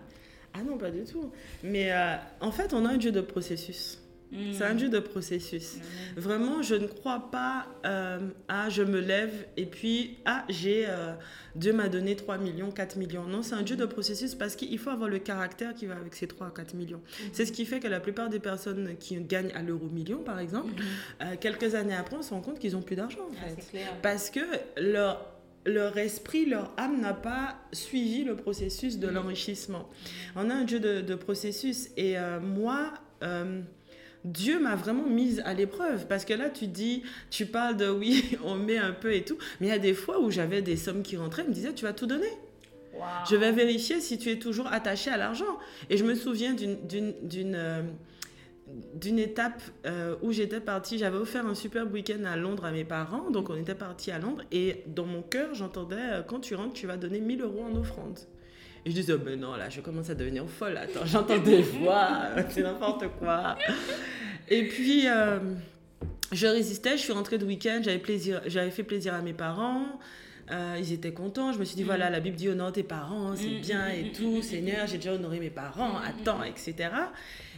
Ah 0.54 0.62
non, 0.62 0.78
pas 0.78 0.90
du 0.90 1.04
tout. 1.04 1.30
Mais 1.62 1.92
euh, 1.92 2.16
en 2.40 2.50
fait, 2.50 2.72
on 2.72 2.84
a 2.84 2.90
un 2.90 2.96
Dieu 2.96 3.12
de 3.12 3.20
processus. 3.20 4.00
C'est 4.52 4.64
un 4.64 4.74
Dieu 4.74 4.88
de 4.88 4.98
processus. 4.98 5.76
Vraiment, 6.16 6.62
je 6.62 6.74
ne 6.74 6.86
crois 6.86 7.30
pas 7.30 7.66
euh, 7.86 8.18
à 8.48 8.68
je 8.68 8.82
me 8.82 9.00
lève 9.00 9.46
et 9.56 9.66
puis, 9.66 10.18
ah, 10.26 10.44
j'ai, 10.48 10.84
euh, 10.86 11.12
Dieu 11.56 11.72
m'a 11.72 11.88
donné 11.88 12.14
3 12.14 12.38
millions, 12.38 12.70
4 12.70 12.96
millions. 12.96 13.24
Non, 13.24 13.42
c'est 13.42 13.54
un 13.54 13.62
Dieu 13.62 13.76
de 13.76 13.86
processus 13.86 14.34
parce 14.34 14.54
qu'il 14.54 14.78
faut 14.78 14.90
avoir 14.90 15.08
le 15.08 15.18
caractère 15.18 15.74
qui 15.74 15.86
va 15.86 15.96
avec 15.96 16.14
ces 16.14 16.26
3 16.26 16.48
à 16.48 16.50
4 16.50 16.74
millions. 16.74 17.00
C'est 17.32 17.46
ce 17.46 17.52
qui 17.52 17.64
fait 17.64 17.80
que 17.80 17.88
la 17.88 18.00
plupart 18.00 18.28
des 18.28 18.40
personnes 18.40 18.96
qui 18.98 19.16
gagnent 19.16 19.52
à 19.54 19.62
l'euro 19.62 19.86
million, 19.86 20.18
par 20.18 20.38
exemple, 20.38 20.72
euh, 21.22 21.36
quelques 21.40 21.74
années 21.74 21.94
après, 21.96 22.16
on 22.16 22.22
se 22.22 22.30
rend 22.30 22.40
compte 22.40 22.58
qu'ils 22.58 22.72
n'ont 22.72 22.82
plus 22.82 22.96
d'argent, 22.96 23.20
en 23.20 23.34
ah, 23.42 23.48
fait. 23.48 23.86
Parce 24.02 24.30
que 24.30 24.40
leur 24.76 25.34
leur 25.66 25.98
esprit, 25.98 26.46
leur 26.46 26.72
âme 26.78 26.98
n'a 27.00 27.12
pas 27.12 27.56
suivi 27.72 28.24
le 28.24 28.36
processus 28.36 28.98
de 28.98 29.06
l'enrichissement. 29.06 29.90
On 30.34 30.48
a 30.48 30.54
un 30.54 30.64
Dieu 30.64 30.80
de, 30.80 31.14
processus. 31.14 31.90
Et 31.98 32.14
moi, 32.40 32.94
Dieu 34.24 34.60
m'a 34.60 34.76
vraiment 34.76 35.06
mise 35.06 35.42
à 35.44 35.54
l'épreuve 35.54 36.06
parce 36.06 36.24
que 36.24 36.34
là 36.34 36.50
tu 36.50 36.66
dis, 36.66 37.02
tu 37.30 37.46
parles 37.46 37.76
de 37.76 37.88
oui, 37.88 38.36
on 38.44 38.56
met 38.56 38.78
un 38.78 38.92
peu 38.92 39.14
et 39.14 39.24
tout, 39.24 39.38
mais 39.60 39.68
il 39.68 39.70
y 39.70 39.72
a 39.72 39.78
des 39.78 39.94
fois 39.94 40.20
où 40.20 40.30
j'avais 40.30 40.62
des 40.62 40.76
sommes 40.76 41.02
qui 41.02 41.16
rentraient, 41.16 41.42
ils 41.42 41.50
me 41.50 41.54
disaient 41.54 41.72
tu 41.72 41.84
vas 41.84 41.92
tout 41.92 42.06
donner. 42.06 42.30
Je 43.30 43.36
vais 43.36 43.52
vérifier 43.52 44.00
si 44.00 44.18
tu 44.18 44.28
es 44.28 44.40
toujours 44.40 44.66
attaché 44.66 45.08
à 45.08 45.16
l'argent. 45.16 45.58
Et 45.88 45.96
je 45.96 46.04
me 46.04 46.16
souviens 46.16 46.52
d'une 46.52 47.54
euh, 47.54 47.82
d'une 48.94 49.18
étape 49.18 49.62
euh, 49.86 50.16
où 50.22 50.32
j'étais 50.32 50.60
partie, 50.60 50.98
j'avais 50.98 51.16
offert 51.16 51.46
un 51.46 51.54
super 51.54 51.90
week-end 51.90 52.24
à 52.24 52.36
Londres 52.36 52.64
à 52.64 52.70
mes 52.70 52.84
parents, 52.84 53.30
donc 53.30 53.50
on 53.50 53.56
était 53.56 53.74
parti 53.74 54.10
à 54.10 54.18
Londres, 54.18 54.44
et 54.52 54.84
dans 54.86 55.06
mon 55.06 55.22
cœur, 55.22 55.54
j'entendais, 55.54 55.96
euh, 55.98 56.22
quand 56.22 56.40
tu 56.40 56.54
rentres, 56.54 56.74
tu 56.74 56.86
vas 56.86 56.96
donner 56.96 57.20
1000 57.20 57.42
euros 57.42 57.64
en 57.64 57.74
offrande. 57.76 58.18
Et 58.84 58.90
je 58.90 58.94
disais, 58.94 59.12
oh 59.12 59.18
ben 59.18 59.38
non, 59.38 59.56
là, 59.56 59.68
je 59.68 59.80
commence 59.80 60.10
à 60.10 60.14
devenir 60.14 60.48
folle. 60.48 60.76
Attends, 60.76 61.04
j'entends 61.04 61.38
des 61.38 61.62
voix, 61.80 62.28
c'est 62.50 62.62
n'importe 62.62 63.04
quoi. 63.18 63.56
Et 64.48 64.66
puis, 64.68 65.08
euh, 65.08 65.38
je 66.32 66.46
résistais, 66.46 66.96
je 66.96 67.02
suis 67.02 67.12
rentrée 67.12 67.38
de 67.38 67.44
week-end, 67.44 67.80
j'avais, 67.82 67.98
plaisir, 67.98 68.40
j'avais 68.46 68.70
fait 68.70 68.82
plaisir 68.82 69.14
à 69.14 69.22
mes 69.22 69.32
parents. 69.32 69.98
Euh, 70.50 70.76
ils 70.78 70.92
étaient 70.92 71.12
contents. 71.12 71.52
Je 71.52 71.58
me 71.58 71.64
suis 71.64 71.76
dit, 71.76 71.82
voilà, 71.82 72.08
la 72.08 72.20
Bible 72.20 72.36
dit 72.36 72.48
honore 72.48 72.72
tes 72.72 72.82
parents, 72.82 73.34
c'est 73.36 73.48
mm, 73.48 73.60
bien 73.60 73.88
mm, 73.88 73.92
et 73.92 74.02
mm, 74.04 74.12
tout. 74.12 74.42
Seigneur, 74.42 74.86
j'ai 74.86 74.96
déjà 74.96 75.12
honoré 75.12 75.40
mes 75.40 75.50
parents, 75.50 75.98
attends, 75.98 76.42
etc. 76.42 76.90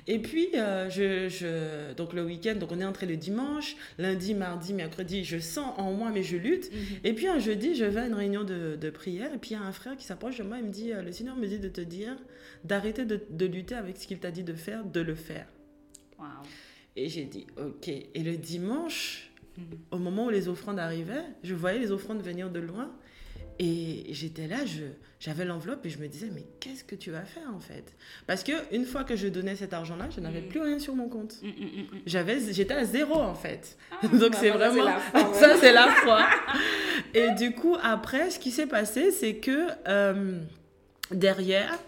Et 0.07 0.19
puis, 0.19 0.49
euh, 0.54 0.88
je, 0.90 1.92
donc 1.95 2.12
le 2.12 2.25
week-end, 2.25 2.57
donc 2.57 2.73
on 2.73 2.80
est 2.80 2.85
entré 2.85 3.07
le 3.07 3.16
dimanche, 3.16 3.76
lundi, 3.99 4.35
mardi, 4.35 4.73
mercredi, 4.73 5.25
je 5.25 5.38
sens 5.38 5.73
en 5.78 5.92
moi, 5.92 6.11
mais 6.12 6.23
je 6.23 6.37
lutte. 6.37 6.73
Mhm. 6.73 6.78
Et 7.04 7.12
puis 7.12 7.28
un 7.28 7.38
jeudi, 7.38 7.75
je 7.75 7.85
vais 7.85 8.00
à 8.00 8.07
une 8.07 8.14
réunion 8.14 8.45
de, 8.45 8.76
de 8.76 8.90
prière, 8.90 9.33
et 9.35 9.38
puis 9.38 9.50
il 9.50 9.54
y 9.54 9.57
a 9.57 9.62
un 9.62 9.73
frère 9.73 9.97
qui 9.97 10.04
s'approche 10.04 10.38
de 10.38 10.42
moi 10.42 10.59
et 10.59 10.62
me 10.62 10.71
dit, 10.71 10.92
euh, 10.92 11.02
le 11.02 11.12
Seigneur 11.12 11.37
me 11.37 11.47
dit 11.47 11.59
de 11.59 11.69
te 11.69 11.80
dire 11.80 12.16
d'arrêter 12.64 13.04
de, 13.04 13.21
de, 13.30 13.47
lutter 13.47 13.75
avec 13.75 13.97
ce 13.97 14.07
qu'il 14.07 14.19
t'a 14.19 14.30
dit 14.30 14.45
de 14.45 14.54
faire, 14.54 14.85
de 14.85 15.00
le 15.00 15.14
faire. 15.14 15.47
Et 16.97 17.09
j'ai 17.09 17.25
dit, 17.25 17.47
ok. 17.57 17.88
Et 17.88 18.23
le 18.23 18.37
dimanche, 18.37 19.30
mhm. 19.57 19.64
au 19.90 19.99
moment 19.99 20.26
où 20.26 20.30
les 20.30 20.49
offrandes 20.49 20.78
arrivaient, 20.78 21.25
je 21.42 21.54
voyais 21.54 21.78
les 21.78 21.90
offrandes 21.90 22.23
venir 22.23 22.50
de 22.50 22.61
loin. 22.61 22.92
Et 23.62 24.07
j'étais 24.14 24.47
là, 24.47 24.57
j'avais 25.19 25.45
l'enveloppe 25.45 25.85
et 25.85 25.90
je 25.90 25.99
me 25.99 26.09
disais, 26.09 26.31
mais 26.35 26.47
qu'est-ce 26.61 26.83
que 26.83 26.95
tu 26.95 27.11
vas 27.11 27.25
faire 27.25 27.55
en 27.55 27.61
fait? 27.61 27.95
Parce 28.26 28.43
que 28.43 28.52
une 28.75 28.87
fois 28.87 29.05
que 29.05 29.17
je 29.17 29.29
donnais 29.29 29.55
cet 29.55 29.75
argent-là, 29.75 30.09
je 30.09 30.19
n'avais 30.21 30.40
mm. 30.40 30.49
plus 30.49 30.61
rien 30.61 30.79
sur 30.79 30.97
mon 30.97 31.11
compte. 31.11 31.35
Mm, 31.43 31.49
mm, 31.49 31.87
j'avais, 32.07 32.55
j'étais 32.55 32.73
à 32.73 32.87
zéro 32.87 33.17
en 33.21 33.35
fait. 33.35 33.76
Ah, 33.90 34.07
Donc 34.09 34.33
bah 34.33 34.38
c'est 34.40 34.49
vraiment 34.49 34.87
ça, 35.35 35.59
c'est 35.61 35.75
la 35.75 35.88
foi. 35.88 36.26
et 37.14 37.33
du 37.33 37.52
coup, 37.52 37.76
après, 37.83 38.31
ce 38.31 38.38
qui 38.38 38.50
s'est 38.50 38.67
passé, 38.67 39.11
c'est 39.11 39.37
que 39.37 39.69
euh, 39.87 40.39
derrière, 41.11 41.78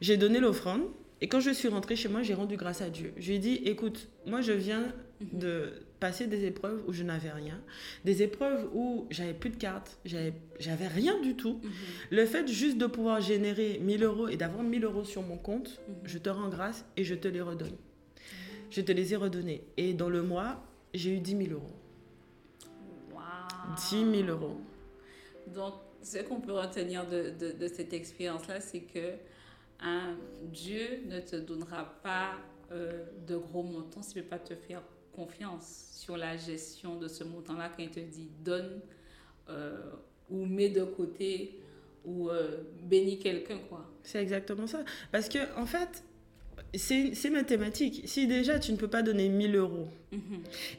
j'ai 0.00 0.16
donné 0.16 0.38
l'offrande. 0.38 0.82
Et 1.20 1.26
quand 1.26 1.40
je 1.40 1.50
suis 1.50 1.66
rentrée 1.66 1.96
chez 1.96 2.08
moi, 2.08 2.22
j'ai 2.22 2.34
rendu 2.34 2.56
grâce 2.56 2.82
à 2.82 2.88
Dieu. 2.88 3.12
Je 3.16 3.30
lui 3.30 3.34
ai 3.34 3.38
dit, 3.40 3.54
écoute, 3.64 4.06
moi 4.26 4.42
je 4.42 4.52
viens 4.52 4.92
mm-hmm. 5.20 5.38
de 5.38 5.72
passer 6.06 6.28
des 6.28 6.44
épreuves 6.44 6.84
où 6.86 6.92
je 6.92 7.02
n'avais 7.02 7.32
rien, 7.32 7.60
des 8.04 8.22
épreuves 8.22 8.68
où 8.72 9.08
j'avais 9.10 9.34
plus 9.34 9.50
de 9.50 9.56
cartes, 9.56 9.98
j'avais 10.04 10.86
rien 10.86 11.20
du 11.20 11.34
tout. 11.34 11.58
Mhm. 11.64 11.70
Le 12.12 12.26
fait 12.26 12.46
juste 12.46 12.78
de 12.78 12.86
pouvoir 12.86 13.20
générer 13.20 13.80
1000 13.82 14.04
euros 14.04 14.28
et 14.28 14.36
d'avoir 14.36 14.62
1000 14.62 14.84
euros 14.84 15.02
sur 15.02 15.22
mon 15.22 15.36
compte, 15.36 15.80
mhm. 15.88 15.94
je 16.04 16.18
te 16.18 16.28
rends 16.28 16.48
grâce 16.48 16.84
et 16.96 17.02
je 17.02 17.16
te 17.16 17.26
les 17.26 17.40
redonne. 17.40 17.76
Je 18.70 18.82
te 18.82 18.92
les 18.92 19.14
ai 19.14 19.16
redonnés. 19.16 19.64
Et 19.76 19.94
dans 19.94 20.08
le 20.08 20.22
mois, 20.22 20.62
j'ai 20.94 21.10
eu 21.10 21.18
10 21.18 21.48
000 21.48 21.50
euros. 21.50 21.74
Wow. 23.12 23.74
10 23.74 24.26
000 24.26 24.28
euros. 24.28 24.60
Donc, 25.48 25.74
ce 26.02 26.18
qu'on 26.18 26.40
peut 26.40 26.52
retenir 26.52 27.04
de, 27.08 27.32
de, 27.52 27.66
cette 27.66 27.92
expérience-là, 27.92 28.60
c'est 28.60 28.82
que 28.82 29.14
un 29.80 30.14
Dieu 30.44 31.02
ne 31.06 31.18
te 31.18 31.34
donnera 31.34 32.00
pas 32.04 32.36
euh, 32.70 33.06
de 33.26 33.36
gros 33.36 33.64
montants 33.64 34.02
s'il 34.02 34.18
ne 34.18 34.22
peut 34.22 34.28
pas 34.28 34.38
te 34.38 34.54
faire 34.54 34.82
confiance 35.16 35.88
sur 35.92 36.16
la 36.16 36.36
gestion 36.36 36.96
de 36.96 37.08
ce 37.08 37.24
montant-là 37.24 37.70
quand 37.74 37.82
il 37.82 37.90
te 37.90 38.00
dit 38.00 38.28
donne 38.44 38.80
euh, 39.48 39.90
ou 40.30 40.44
mets 40.44 40.68
de 40.68 40.84
côté 40.84 41.60
ou 42.04 42.28
euh, 42.28 42.62
bénis 42.82 43.18
quelqu'un, 43.18 43.58
quoi. 43.68 43.84
C'est 44.02 44.22
exactement 44.22 44.66
ça. 44.66 44.84
Parce 45.10 45.28
que, 45.28 45.38
en 45.58 45.66
fait, 45.66 46.04
c'est 46.78 47.30
mathématique. 47.30 48.02
Si 48.06 48.26
déjà 48.26 48.58
tu 48.58 48.72
ne 48.72 48.76
peux 48.76 48.88
pas 48.88 49.02
donner 49.02 49.28
1000 49.28 49.56
euros, 49.56 49.88
mhm. 50.12 50.20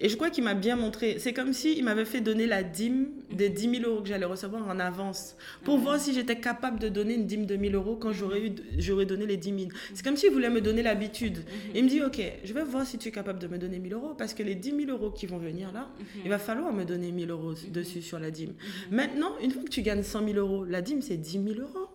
et 0.02 0.10
je 0.10 0.16
crois 0.16 0.30
qu'il 0.30 0.44
m'a 0.44 0.54
bien 0.54 0.76
montré, 0.76 1.18
c'est 1.20 1.34
comme 1.34 1.54
s'il 1.54 1.84
m'avait 1.84 2.06
fait 2.06 2.22
donner 2.22 2.46
la 2.46 2.64
dîme 2.64 3.08
des 3.32 3.50
10 3.50 3.80
000 3.82 3.92
euros 3.92 4.02
que 4.02 4.10
j'allais 4.10 4.26
recevoir 4.26 4.68
en 4.68 4.80
avance, 4.80 5.36
pour 5.64 5.78
voir 5.78 6.00
si 6.00 6.14
j'étais 6.14 6.38
capable 6.38 6.80
de 6.80 6.90
donner 6.90 7.16
une 7.16 7.26
dîme 7.26 7.46
de 7.46 7.56
1000 7.56 7.76
euros 7.76 7.96
quand 7.96 8.12
j'aurais 8.12 9.06
donné 9.06 9.26
les 9.26 9.38
10 9.38 9.50
000. 9.50 9.72
C'est 9.94 10.04
comme 10.04 10.18
s'il 10.18 10.32
voulait 10.32 10.50
me 10.50 10.62
donner 10.62 10.84
l'habitude. 10.84 11.38
Mhm. 11.38 11.72
Il 11.76 11.84
me 11.84 11.90
dit, 11.90 12.02
ok, 12.02 12.22
je 12.44 12.54
vais 12.54 12.64
voir 12.64 12.86
si 12.86 12.98
tu 12.98 13.10
es 13.10 13.12
capable 13.12 13.40
de 13.40 13.48
me 13.48 13.58
donner 13.58 13.80
1000 13.80 13.94
euros, 13.94 14.14
parce 14.18 14.34
que 14.34 14.44
les 14.44 14.56
10 14.56 14.86
000 14.86 14.92
euros 14.92 15.12
qui 15.12 15.26
vont 15.26 15.38
venir 15.38 15.72
là, 15.72 15.90
mhm. 16.00 16.06
il 16.26 16.30
va 16.30 16.40
falloir 16.40 16.74
me 16.74 16.86
donner 16.86 17.12
1000 17.12 17.30
euros 17.30 17.54
dessus 17.70 18.02
sur 18.02 18.20
la 18.20 18.32
dîme. 18.32 18.54
Maintenant, 18.92 19.32
une 19.42 19.52
fois 19.52 19.64
que 19.64 19.70
tu 19.70 19.82
gagnes 19.82 20.04
100 20.04 20.26
000 20.26 20.38
euros, 20.38 20.66
la 20.66 20.82
dîme 20.82 21.02
c'est 21.02 21.18
10 21.18 21.44
000 21.44 21.62
euros. 21.62 21.88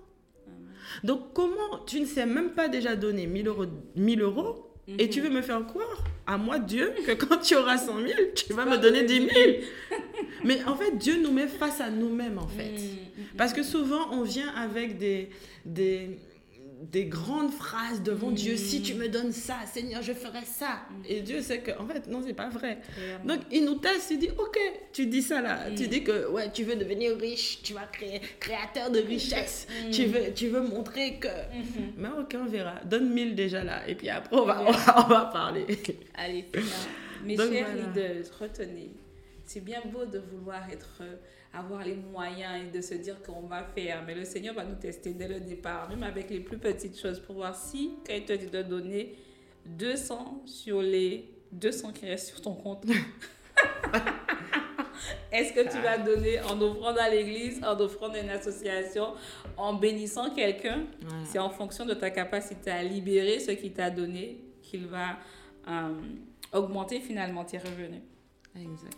Donc 1.05 1.33
comment 1.35 1.79
tu 1.87 2.01
ne 2.01 2.07
sais 2.07 2.27
même 2.27 2.51
pas 2.51 2.69
déjà 2.69 2.97
donner 2.97 3.27
1000 3.27 3.49
euros, 3.49 3.67
1000 3.97 4.21
euros 4.23 4.73
et 4.99 5.09
tu 5.09 5.21
mhm. 5.21 5.29
veux 5.29 5.35
me 5.37 5.43
faire 5.43 5.65
croire 5.67 6.05
à 6.27 6.37
moi, 6.37 6.59
Dieu, 6.59 6.93
que 7.07 7.13
quand 7.13 7.39
tu 7.39 7.55
auras 7.55 7.79
100 7.79 7.97
000, 7.99 8.09
tu 8.35 8.53
vas 8.53 8.65
me 8.65 8.79
donner 8.79 9.05
10 9.05 9.15
000 9.15 9.31
Mais 10.45 10.63
en 10.65 10.75
fait, 10.77 10.97
Dieu 10.97 11.21
nous 11.23 11.33
met 11.33 11.47
face 11.47 11.81
à 11.81 11.91
nous-mêmes, 11.91 12.39
en 12.39 12.49
fait. 12.49 12.71
Mhm. 12.71 13.25
Parce 13.37 13.53
que 13.53 13.63
souvent, 13.63 14.11
on 14.13 14.23
vient 14.23 14.49
avec 14.55 14.99
des, 14.99 15.31
des, 15.65 16.19
des 16.91 17.05
grandes 17.05 17.53
phrases 17.53 18.03
devant 18.03 18.31
Dieu. 18.31 18.57
Si 18.57 18.83
tu 18.83 18.95
me 18.95 19.09
donnes 19.09 19.33
ça, 19.33 19.55
Seigneur, 19.73 20.03
je 20.03 20.13
ferai 20.13 20.45
ça. 20.45 20.81
Et 21.09 21.21
Dieu 21.21 21.41
sait 21.41 21.61
que, 21.61 21.71
en 21.79 21.87
fait, 21.87 22.07
non, 22.09 22.23
c'est 22.27 22.35
pas 22.35 22.49
vrai. 22.49 22.79
Donc, 23.25 23.41
il 23.51 23.65
nous 23.65 23.77
teste, 23.77 24.11
il 24.11 24.19
dit, 24.19 24.31
ok, 24.37 24.59
tu 24.93 25.07
dis 25.07 25.23
ça 25.23 25.41
là. 25.41 25.71
Tu 25.77 25.87
dis 25.87 26.03
que, 26.03 26.29
ouais, 26.31 26.51
tu 26.53 26.65
veux 26.65 26.77
devenir 26.77 27.17
riche, 27.17 27.61
tu 27.63 27.75
vas 27.75 27.87
créer 27.87 28.21
créateur 28.41 28.91
de 28.91 28.99
richesse. 28.99 29.67
tu, 29.93 30.07
veux, 30.07 30.33
tu 30.35 30.49
veux 30.49 30.63
montrer 30.63 31.19
que. 31.19 31.29
Mm-hmm. 31.29 31.93
Mais 31.99 32.09
ok, 32.21 32.37
on 32.41 32.47
verra. 32.47 32.81
Donne 32.85 33.11
1000 33.13 33.35
déjà 33.35 33.63
là. 33.63 33.89
Et 33.89 33.95
puis 33.95 34.09
après, 34.09 34.37
on 34.37 34.45
va, 34.45 34.63
on 34.97 35.09
va, 35.09 35.31
parler. 35.33 35.67
Allez, 36.15 36.47
mes 37.25 37.37
chers 37.37 37.75
leaders, 37.75 38.25
retenez. 38.41 38.91
C'est 39.45 39.65
bien 39.65 39.83
beau 39.85 40.07
de 40.07 40.19
vouloir 40.19 40.69
être 40.71 41.03
avoir 41.53 41.85
les 41.85 41.95
moyens 41.95 42.63
et 42.63 42.71
de 42.77 42.81
se 42.81 42.95
dire 42.95 43.23
qu'on 43.23 43.43
va 43.43 43.63
faire. 43.63 44.03
Mais 44.07 44.15
le 44.15 44.25
Seigneur 44.25 44.55
va 44.55 44.65
nous 44.65 44.77
tester 44.77 45.13
dès 45.13 45.29
le 45.29 45.41
départ, 45.41 45.89
même 45.89 46.03
avec 46.03 46.31
les 46.31 46.41
plus 46.41 46.59
petites 46.59 46.99
choses, 46.99 47.21
pour 47.21 47.37
voir 47.37 47.55
si, 47.55 47.93
quand 48.07 48.15
il 48.15 48.25
te 48.25 48.33
dit 48.33 48.47
de 48.47 48.63
donner 48.63 49.15
200 49.67 50.43
sur 50.47 50.81
les 50.83 51.29
200 51.53 51.93
qui 51.93 52.07
restent 52.07 52.29
sur 52.29 52.41
ton 52.41 52.55
compte, 52.55 52.87
est-ce 55.33 55.53
que 55.53 55.71
tu 55.71 55.79
vas 55.83 55.99
donner 55.99 56.41
en 56.41 56.61
offrant 56.61 56.97
à 56.97 57.11
l'église, 57.11 57.63
en 57.63 57.79
offrant 57.79 58.09
à 58.09 58.19
une 58.19 58.31
association, 58.31 59.13
en 59.57 59.75
bénissant 59.75 60.31
quelqu'un? 60.31 60.85
C'est 61.25 61.39
en 61.39 61.51
fonction 61.51 61.85
de 61.85 61.95
ta 61.95 62.11
capacité 62.11 62.71
à 62.71 62.83
libérer 62.83 63.39
ce 63.41 63.51
qui 63.51 63.71
t'a 63.73 63.91
donné 63.91 64.41
qu'il 64.63 64.87
va 64.87 65.19
euh, 65.69 66.01
augmenter 66.53 67.01
finalement 67.01 67.45
tes 67.45 67.59
revenus. 67.59 68.01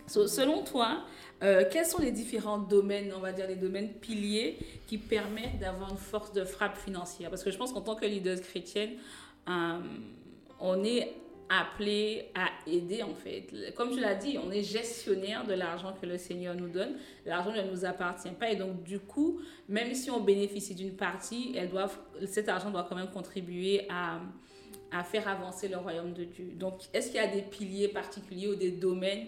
Selon 0.07 0.63
toi, 0.63 1.03
euh, 1.43 1.63
quels 1.71 1.85
sont 1.85 2.01
les 2.01 2.11
différents 2.11 2.57
domaines, 2.57 3.11
on 3.15 3.19
va 3.19 3.31
dire 3.31 3.47
les 3.47 3.55
domaines 3.55 3.93
piliers 3.93 4.57
qui 4.87 4.97
permettent 4.97 5.59
d'avoir 5.59 5.91
une 5.91 5.97
force 5.97 6.33
de 6.33 6.43
frappe 6.43 6.77
financière? 6.77 7.29
Parce 7.29 7.43
que 7.43 7.51
je 7.51 7.57
pense 7.57 7.71
qu'en 7.71 7.81
tant 7.81 7.95
que 7.95 8.05
leader 8.05 8.39
chrétienne, 8.41 8.91
euh, 9.49 9.79
on 10.59 10.83
est 10.83 11.13
appelé 11.47 12.31
à 12.33 12.49
aider 12.67 13.03
en 13.03 13.13
fait. 13.13 13.73
Comme 13.75 13.91
tu 13.91 13.99
l'as 13.99 14.15
dit, 14.15 14.37
on 14.43 14.51
est 14.51 14.63
gestionnaire 14.63 15.45
de 15.45 15.53
l'argent 15.53 15.93
que 16.01 16.07
le 16.07 16.17
Seigneur 16.17 16.55
nous 16.55 16.69
donne. 16.69 16.95
L'argent 17.25 17.51
ne 17.51 17.61
nous 17.69 17.85
appartient 17.85 18.31
pas 18.31 18.49
et 18.49 18.55
donc 18.55 18.81
du 18.83 18.99
coup, 18.99 19.39
même 19.69 19.93
si 19.93 20.09
on 20.09 20.21
bénéficie 20.21 20.73
d'une 20.73 20.95
partie, 20.95 21.53
elle 21.55 21.69
cet 22.27 22.49
argent 22.49 22.71
doit 22.71 22.85
quand 22.89 22.95
même 22.95 23.11
contribuer 23.11 23.87
à 23.89 24.19
faire 25.03 25.27
avancer 25.27 25.67
le 25.67 25.77
royaume 25.77 26.13
de 26.13 26.23
Dieu. 26.23 26.53
Donc, 26.55 26.81
est-ce 26.93 27.07
qu'il 27.07 27.17
y 27.17 27.23
a 27.23 27.27
des 27.27 27.41
piliers 27.41 27.89
particuliers 27.89 28.47
ou 28.47 28.55
des 28.55 28.71
domaines 28.71 29.27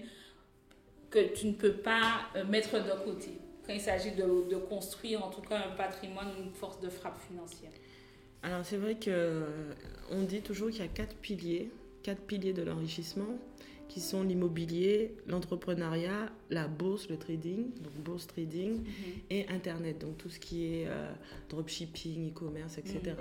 que 1.10 1.34
tu 1.34 1.48
ne 1.48 1.54
peux 1.54 1.74
pas 1.74 2.22
euh, 2.36 2.46
mettre 2.46 2.74
de 2.74 3.04
côté. 3.04 3.32
Quand 3.66 3.74
il 3.74 3.82
s'agit 3.82 4.12
de, 4.12 4.24
de, 4.50 4.56
construire 4.56 5.24
en 5.24 5.30
tout 5.30 5.42
cas 5.42 5.58
un 5.58 5.76
patrimoine, 5.76 6.30
une 6.42 6.54
force 6.54 6.80
de 6.80 6.90
frappe 6.90 7.20
financière. 7.28 7.72
Alors 8.44 8.64
c'est 8.64 8.78
vrai 8.78 8.96
que 8.96 9.44
on 10.10 10.22
dit 10.22 10.42
toujours 10.42 10.70
qu'il 10.70 10.80
y 10.80 10.84
a 10.84 10.88
quatre 10.88 11.16
piliers, 11.16 11.70
quatre 12.04 12.22
piliers 12.22 12.54
de 12.54 12.62
l'enrichissement 12.62 13.38
qui 13.88 14.02
sont 14.02 14.24
l'immobilier, 14.24 15.16
l'entrepreneuriat, 15.28 16.32
la 16.50 16.68
bourse, 16.68 17.10
le 17.10 17.18
trading, 17.18 17.72
donc 17.82 17.94
bourse 18.04 18.28
trading, 18.28 18.84
et 19.30 19.48
Internet, 19.50 20.00
donc 20.00 20.18
tout 20.18 20.30
ce 20.30 20.40
qui 20.40 20.66
est 20.66 20.88
euh, 20.88 21.10
dropshipping, 21.50 22.32
e-commerce, 22.32 22.78
etc. 22.78 23.16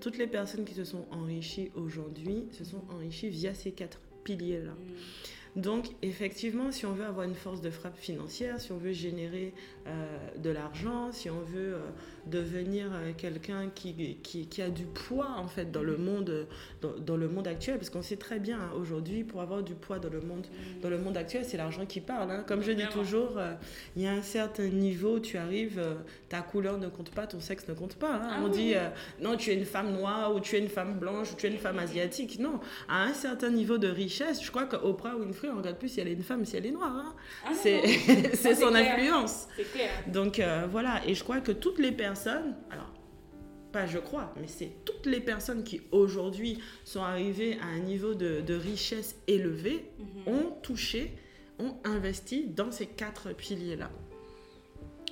Toutes 0.00 0.18
les 0.18 0.26
personnes 0.26 0.64
qui 0.64 0.74
se 0.74 0.84
sont 0.84 1.06
enrichies 1.10 1.70
aujourd'hui 1.74 2.46
se 2.52 2.64
sont 2.64 2.82
enrichies 2.90 3.28
via 3.28 3.54
ces 3.54 3.72
quatre 3.72 4.00
piliers-là. 4.24 4.74
Donc, 5.54 5.88
effectivement, 6.00 6.72
si 6.72 6.86
on 6.86 6.92
veut 6.92 7.04
avoir 7.04 7.26
une 7.26 7.34
force 7.34 7.60
de 7.60 7.70
frappe 7.70 7.98
financière, 7.98 8.58
si 8.60 8.72
on 8.72 8.78
veut 8.78 8.92
générer 8.92 9.52
euh, 9.86 10.18
de 10.38 10.48
l'argent, 10.48 11.12
si 11.12 11.28
on 11.28 11.40
veut 11.40 11.74
euh, 11.74 11.80
devenir 12.26 12.86
euh, 12.92 13.12
quelqu'un 13.16 13.70
qui, 13.74 14.16
qui, 14.22 14.62
a 14.62 14.68
du 14.68 14.84
poids, 14.84 15.34
en 15.38 15.48
fait, 15.48 15.70
dans 15.70 15.82
le 15.82 15.96
monde, 15.96 16.46
dans, 16.80 17.16
le 17.16 17.28
monde 17.28 17.48
actuel, 17.48 17.76
parce 17.78 17.90
qu'on 17.90 18.02
sait 18.02 18.16
très 18.16 18.38
bien, 18.38 18.58
hein, 18.58 18.70
aujourd'hui, 18.76 19.24
pour 19.24 19.40
avoir 19.40 19.62
du 19.62 19.74
poids 19.74 19.98
dans 19.98 20.10
le 20.10 20.20
monde, 20.20 20.46
dans 20.82 20.90
le 20.90 20.98
monde 20.98 21.16
actuel, 21.16 21.44
c'est 21.44 21.56
l'argent 21.56 21.86
qui 21.86 22.00
parle. 22.00 22.30
Hein. 22.30 22.44
Comme 22.46 22.62
je 22.62 22.72
dis 22.72 22.86
toujours, 22.92 23.40
il 23.96 24.02
y 24.02 24.06
a 24.06 24.12
un 24.12 24.22
certain 24.22 24.68
niveau, 24.68 25.20
tu 25.20 25.36
arrives, 25.36 25.82
ta 26.28 26.40
couleur 26.40 26.78
ne 26.78 26.88
compte 26.88 27.10
pas, 27.10 27.26
ton 27.26 27.40
sexe 27.40 27.66
ne 27.68 27.74
compte 27.74 27.96
pas. 27.96 28.14
Hein. 28.14 28.28
Ah 28.30 28.40
on 28.44 28.48
dit, 28.48 28.74
non, 29.20 29.36
tu 29.36 29.50
es 29.50 29.54
une 29.54 29.64
femme 29.64 29.92
noire, 29.92 30.34
ou 30.34 30.40
tu 30.40 30.56
es 30.56 30.58
une 30.58 30.68
femme 30.68 30.98
blanche, 30.98 31.32
ou 31.32 31.36
tu 31.36 31.46
es 31.46 31.50
une 31.50 31.58
femme 31.58 31.78
asiatique. 31.78 32.38
Non, 32.38 32.60
à 32.88 33.02
un 33.04 33.14
certain 33.14 33.50
niveau 33.50 33.78
de 33.78 33.88
richesse, 33.88 34.42
je 34.42 34.50
crois 34.50 34.66
qu'Oprah 34.66 35.16
Winfrey 35.16 35.48
on 35.48 35.58
regarde 35.58 35.78
plus 35.78 35.88
si 35.88 36.00
elle 36.00 36.08
est 36.08 36.12
une 36.12 36.22
femme, 36.22 36.44
si 36.44 36.56
elle 36.56 36.66
est 36.66 36.70
noire. 36.70 36.94
Hein. 36.94 37.14
Ah 37.46 37.50
c'est 37.54 38.54
son 38.54 38.74
influence. 38.74 39.48
Donc 40.06 40.38
euh, 40.38 40.66
voilà, 40.70 41.00
et 41.06 41.14
je 41.14 41.22
crois 41.22 41.40
que 41.40 41.52
toutes 41.52 41.78
les 41.78 41.92
personnes, 41.92 42.11
alors 42.70 42.92
pas 43.72 43.86
je 43.86 43.98
crois, 43.98 44.32
mais 44.38 44.46
c'est 44.46 44.70
toutes 44.84 45.06
les 45.06 45.20
personnes 45.20 45.64
qui 45.64 45.80
aujourd'hui 45.90 46.58
sont 46.84 47.02
arrivées 47.02 47.58
à 47.62 47.66
un 47.66 47.78
niveau 47.78 48.14
de, 48.14 48.54
richesse 48.54 49.16
élevé 49.26 49.90
mhm. 49.98 50.34
ont 50.34 50.50
touché, 50.62 51.16
ont 51.58 51.74
investi 51.84 52.44
dans 52.44 52.70
ces 52.70 52.86
quatre 52.86 53.32
piliers-là. 53.32 53.90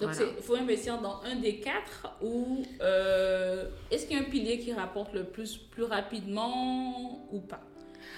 Donc 0.00 0.10
il 0.18 0.42
faut 0.42 0.56
investir 0.56 1.00
dans 1.00 1.20
un 1.24 1.36
des 1.36 1.56
quatre 1.56 2.16
ou 2.22 2.62
euh, 2.80 3.68
est-ce 3.90 4.06
qu'il 4.06 4.16
y 4.16 4.20
a 4.20 4.22
un 4.22 4.30
pilier 4.30 4.58
qui 4.58 4.72
rapporte 4.72 5.12
le 5.12 5.24
plus 5.24 5.58
plus 5.58 5.82
rapidement 5.82 7.28
ou 7.32 7.40
pas? 7.40 7.62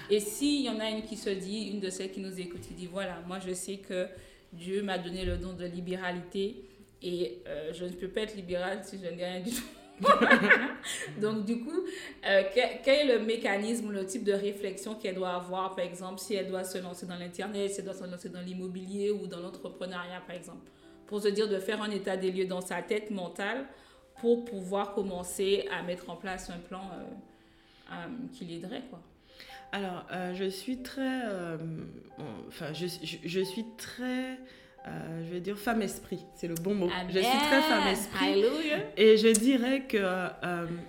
Et 0.09 0.21
s'il 0.21 0.63
y 0.63 0.69
en 0.69 0.79
a 0.79 0.91
une 0.91 1.03
qui 1.03 1.17
se 1.17 1.31
dit, 1.31 1.71
une 1.73 1.81
de 1.81 1.91
celles 1.91 2.13
qui 2.13 2.21
nous 2.21 2.41
écoute, 2.41 2.61
qui 2.61 2.75
dit 2.75 2.87
voilà, 2.87 3.21
moi 3.27 3.39
je 3.45 3.53
sais 3.53 3.79
que 3.79 4.07
Dieu 4.53 4.83
m'a 4.83 4.99
donné 4.99 5.25
le 5.25 5.37
don 5.39 5.55
de 5.55 5.65
libéralité 5.65 6.63
et 7.03 7.43
euh, 7.47 7.73
je 7.73 7.85
ne 7.85 7.91
peux 7.91 8.09
pas 8.09 8.23
être 8.23 8.37
libérale 8.37 8.81
si 8.83 8.99
je 8.99 9.05
ne 9.05 9.11
gagne 9.11 9.33
rien 9.33 9.41
du 9.41 9.51
tout. 9.51 9.63
Donc, 11.21 11.45
du 11.45 11.61
coup, 11.61 11.85
euh, 12.27 12.43
quel, 12.55 13.11
est 13.11 13.19
le 13.19 13.25
mécanisme, 13.25 13.93
le 13.93 14.05
type 14.05 14.25
de 14.25 14.33
réflexion 14.33 14.95
qu'elle 14.95 15.15
doit 15.15 15.35
avoir, 15.35 15.77
par 15.77 15.85
exemple, 15.85 16.19
si 16.19 16.35
elle 16.35 16.49
doit 16.49 16.65
se 16.65 16.79
lancer 16.79 17.07
dans 17.07 17.17
l'Internet, 17.17 17.71
si 17.71 17.81
elle 17.81 17.85
doit 17.85 17.95
se 17.95 18.05
lancer 18.05 18.29
dans 18.29 18.41
l'immobilier 18.41 19.11
ou 19.11 19.27
dans 19.27 19.39
l'entrepreneuriat, 19.39 20.23
par 20.27 20.35
exemple, 20.35 20.69
pour 21.07 21.21
se 21.21 21.29
dire 21.29 21.49
de 21.49 21.59
faire 21.59 21.83
un 21.83 21.91
état 21.91 22.17
des 22.17 22.33
lieux 22.33 22.47
dans 22.47 22.61
sa 22.61 22.83
tête 22.83 23.11
mentale 23.11 23.67
pour 24.21 24.45
pouvoir 24.45 24.95
commencer 24.95 25.69
à 25.71 25.83
mettre 25.83 26.11
en 26.11 26.17
place 26.17 26.51
un 26.51 26.59
plan 26.59 26.83
euh, 27.91 27.95
qui 28.33 28.45
l'aiderait, 28.45 28.83
quoi. 28.89 29.01
Alors, 29.73 30.07
euh, 30.13 30.35
je 30.35 30.45
suis 30.45 30.83
très. 30.83 31.23
Euh, 31.25 31.57
enfin, 32.49 32.73
je, 32.73 32.87
je, 33.25 33.41
suis 33.41 33.65
très. 33.79 34.39
Euh, 34.87 35.25
je 35.25 35.33
vais 35.33 35.41
dire 35.41 35.57
femme 35.57 35.81
esprit, 35.81 36.25
c'est 36.35 36.49
le 36.49 36.55
bon 36.55 36.75
mot. 36.75 36.89
Je 37.09 37.19
suis 37.19 37.23
très 37.23 37.63
femme 37.63 37.87
esprit. 37.87 38.45
Et 38.97 39.17
je 39.17 39.29
dirais 39.29 39.83
que 39.89 39.99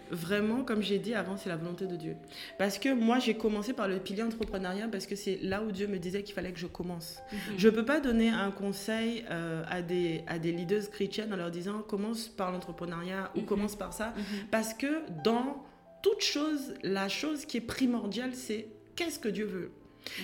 vraiment, 0.09 0.63
comme 0.63 0.81
j'ai 0.81 0.99
dit 0.99 1.13
avant, 1.13 1.37
c'est 1.37 1.49
la 1.49 1.57
volonté 1.57 1.85
de 1.85 1.95
Dieu. 1.95 2.15
Parce 2.57 2.79
que 2.79 2.93
moi, 2.93 3.19
j'ai 3.19 3.35
commencé 3.35 3.73
par 3.73 3.87
le 3.87 3.99
pilier 3.99 4.23
entrepreneuriat 4.23 4.87
parce 4.91 5.05
que 5.05 5.15
c'est 5.15 5.39
là 5.41 5.61
où 5.61 5.71
Dieu 5.71 5.87
me 5.87 5.97
disait 5.97 6.23
qu'il 6.23 6.33
fallait 6.33 6.51
que 6.51 6.59
je 6.59 6.67
commence. 6.67 7.19
Mhm. 7.31 7.39
Je 7.57 7.67
ne 7.69 7.73
peux 7.73 7.85
pas 7.85 7.99
donner 7.99 8.29
un 8.29 8.51
conseil 8.51 9.25
à, 9.29 9.81
des, 9.81 10.23
à 10.27 10.39
des 10.39 10.51
leaders 10.51 10.89
chrétiennes 10.89 11.31
en 11.33 11.37
leur 11.37 11.51
disant 11.51 11.79
commence 11.81 12.27
par 12.27 12.51
l'entrepreneuriat 12.51 13.31
ou 13.35 13.41
mhm. 13.41 13.45
commence 13.45 13.75
par 13.75 13.93
ça. 13.93 14.13
Mhm. 14.17 14.47
Parce 14.49 14.73
que 14.73 15.03
dans 15.23 15.63
toute 16.01 16.21
chose, 16.21 16.73
la 16.83 17.09
chose 17.09 17.45
qui 17.45 17.57
est 17.57 17.61
primordiale, 17.61 18.33
c'est 18.33 18.67
qu'est-ce 18.95 19.19
que 19.19 19.29
Dieu 19.29 19.45
veut. 19.45 19.71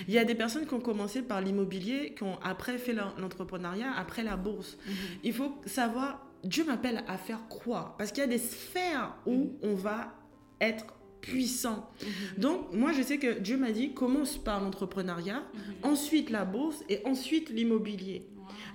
Il 0.08 0.14
y 0.14 0.18
a 0.18 0.24
des 0.24 0.34
personnes 0.34 0.66
qui 0.66 0.74
ont 0.74 0.80
commencé 0.80 1.22
par 1.22 1.40
l'immobilier, 1.40 2.14
qui 2.14 2.22
ont 2.22 2.38
après 2.42 2.78
fait 2.78 2.92
l'entrepreneuriat, 2.92 3.92
après 3.96 4.22
la 4.22 4.36
bourse. 4.36 4.76
Mhm. 4.86 4.94
Il 5.24 5.32
faut 5.32 5.54
savoir, 5.66 6.26
Dieu 6.44 6.64
m'appelle 6.64 7.04
à 7.06 7.16
faire 7.16 7.48
quoi 7.48 7.94
Parce 7.98 8.12
qu'il 8.12 8.20
y 8.20 8.24
a 8.24 8.28
des 8.28 8.38
sphères 8.38 9.14
où 9.26 9.34
mhm. 9.34 9.50
on 9.62 9.74
va 9.74 10.14
être 10.60 10.86
puissant. 11.20 11.90
Mhm. 12.02 12.08
Donc, 12.38 12.72
moi, 12.72 12.92
je 12.92 13.02
sais 13.02 13.18
que 13.18 13.38
Dieu 13.38 13.56
m'a 13.56 13.72
dit, 13.72 13.92
commence 13.92 14.38
par 14.38 14.60
l'entrepreneuriat, 14.60 15.42
ensuite 15.82 16.30
la 16.30 16.44
bourse 16.44 16.82
et 16.88 17.02
ensuite 17.04 17.50
l'immobilier. 17.50 18.26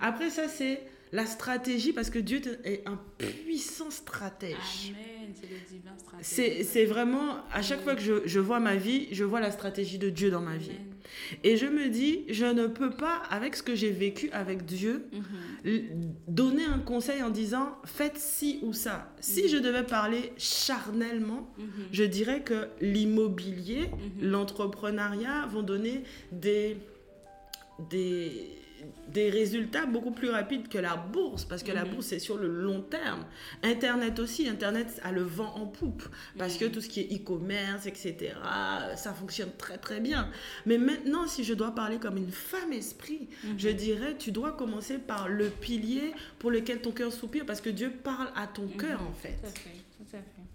Après 0.02 0.30
ça, 0.30 0.48
c'est 0.48 0.82
la 1.12 1.26
stratégie, 1.26 1.94
parce 1.94 2.10
que 2.10 2.20
Dieu 2.20 2.42
est 2.64 2.84
un 2.86 3.00
puissant 3.18 3.92
stratège. 3.92 4.56
Amen, 4.90 5.34
c'est 5.34 5.50
le 5.50 5.58
divin 5.70 5.98
stratège. 5.98 6.66
C'est 6.66 6.86
vraiment, 6.86 7.38
à 7.52 7.62
chaque 7.62 7.84
fois 7.84 7.96
que 7.96 8.02
je, 8.02 8.26
je, 8.26 8.40
vois 8.40 8.60
ma 8.60 8.76
vie, 8.76 9.08
je 9.12 9.24
vois 9.24 9.40
la 9.40 9.52
stratégie 9.52 9.98
de 9.98 10.10
Dieu 10.10 10.30
dans 10.30 10.42
ma 10.42 10.58
vie. 10.58 10.72
Et 11.44 11.58
je 11.58 11.66
me 11.66 11.90
dis, 11.90 12.24
je 12.30 12.46
ne 12.46 12.68
peux 12.68 12.92
pas, 12.92 13.22
avec 13.30 13.56
ce 13.56 13.64
que 13.64 13.76
j'ai 13.76 13.92
vécu 13.92 14.30
avec 14.32 14.66
Dieu, 14.66 15.08
mhm. 15.12 16.14
donner 16.28 16.66
un 16.66 16.80
conseil 16.80 17.22
en 17.24 17.30
disant, 17.30 17.78
faites 17.86 18.18
ci 18.18 18.60
ou 18.62 18.74
ça. 18.74 19.14
Si 19.20 19.44
mhm. 19.44 19.50
je 19.50 19.58
devais 19.58 19.84
parler 19.84 20.34
charnellement, 20.38 21.50
mhm. 21.58 21.68
je 21.92 22.04
dirais 22.04 22.42
que 22.42 22.68
l'immobilier, 22.82 23.90
l'entrepreneuriat 24.22 25.48
vont 25.48 25.64
donner 25.64 26.04
des... 26.32 26.78
des 27.90 28.50
des 29.08 29.30
résultats 29.30 29.86
beaucoup 29.86 30.12
plus 30.12 30.30
rapides 30.30 30.68
que 30.68 30.78
la 30.78 30.96
bourse, 30.96 31.46
parce 31.46 31.64
que 31.64 31.72
la 31.72 31.86
mhm. 31.86 31.92
bourse, 31.92 32.08
c'est 32.08 32.20
sur 32.20 32.38
le 32.38 32.48
long 32.48 32.82
terme. 32.82 33.26
Internet 33.64 34.20
aussi, 34.20 34.48
Internet 34.48 35.00
a 35.04 35.12
le 35.12 35.22
vent 35.22 35.54
en 35.56 35.66
poupe, 35.66 36.04
parce 36.38 36.58
que 36.58 36.66
mhm. 36.66 36.72
tout 36.72 36.82
ce 36.82 36.90
qui 36.90 37.02
est 37.02 37.14
e-commerce, 37.16 37.86
etc., 37.86 38.34
ça 38.96 39.14
fonctionne 39.14 39.52
très 39.58 39.78
très 39.78 40.00
bien. 40.00 40.30
Mais 40.66 40.78
maintenant, 40.78 41.28
si 41.28 41.44
je 41.44 41.54
dois 41.54 41.74
parler 41.74 41.98
comme 41.98 42.18
une 42.18 42.32
femme 42.32 42.74
esprit, 42.74 43.30
mhm. 43.44 43.56
je 43.58 43.70
dirais, 43.70 44.16
tu 44.18 44.32
dois 44.32 44.52
commencer 44.52 44.98
par 44.98 45.30
le 45.30 45.50
pilier 45.50 46.14
pour 46.40 46.52
lequel 46.52 46.82
ton 46.82 46.92
cœur 46.92 47.14
soupire, 47.14 47.46
parce 47.46 47.62
que 47.62 47.70
Dieu 47.70 47.92
parle 47.92 48.30
à 48.36 48.48
ton 48.48 48.68
cœur, 48.68 49.02
en 49.02 49.14
fait. 49.14 49.38
Tout 49.42 49.48
à 49.48 49.50
fait, 49.50 49.70
tout 49.98 50.16
à 50.16 50.20
fait. 50.20 50.46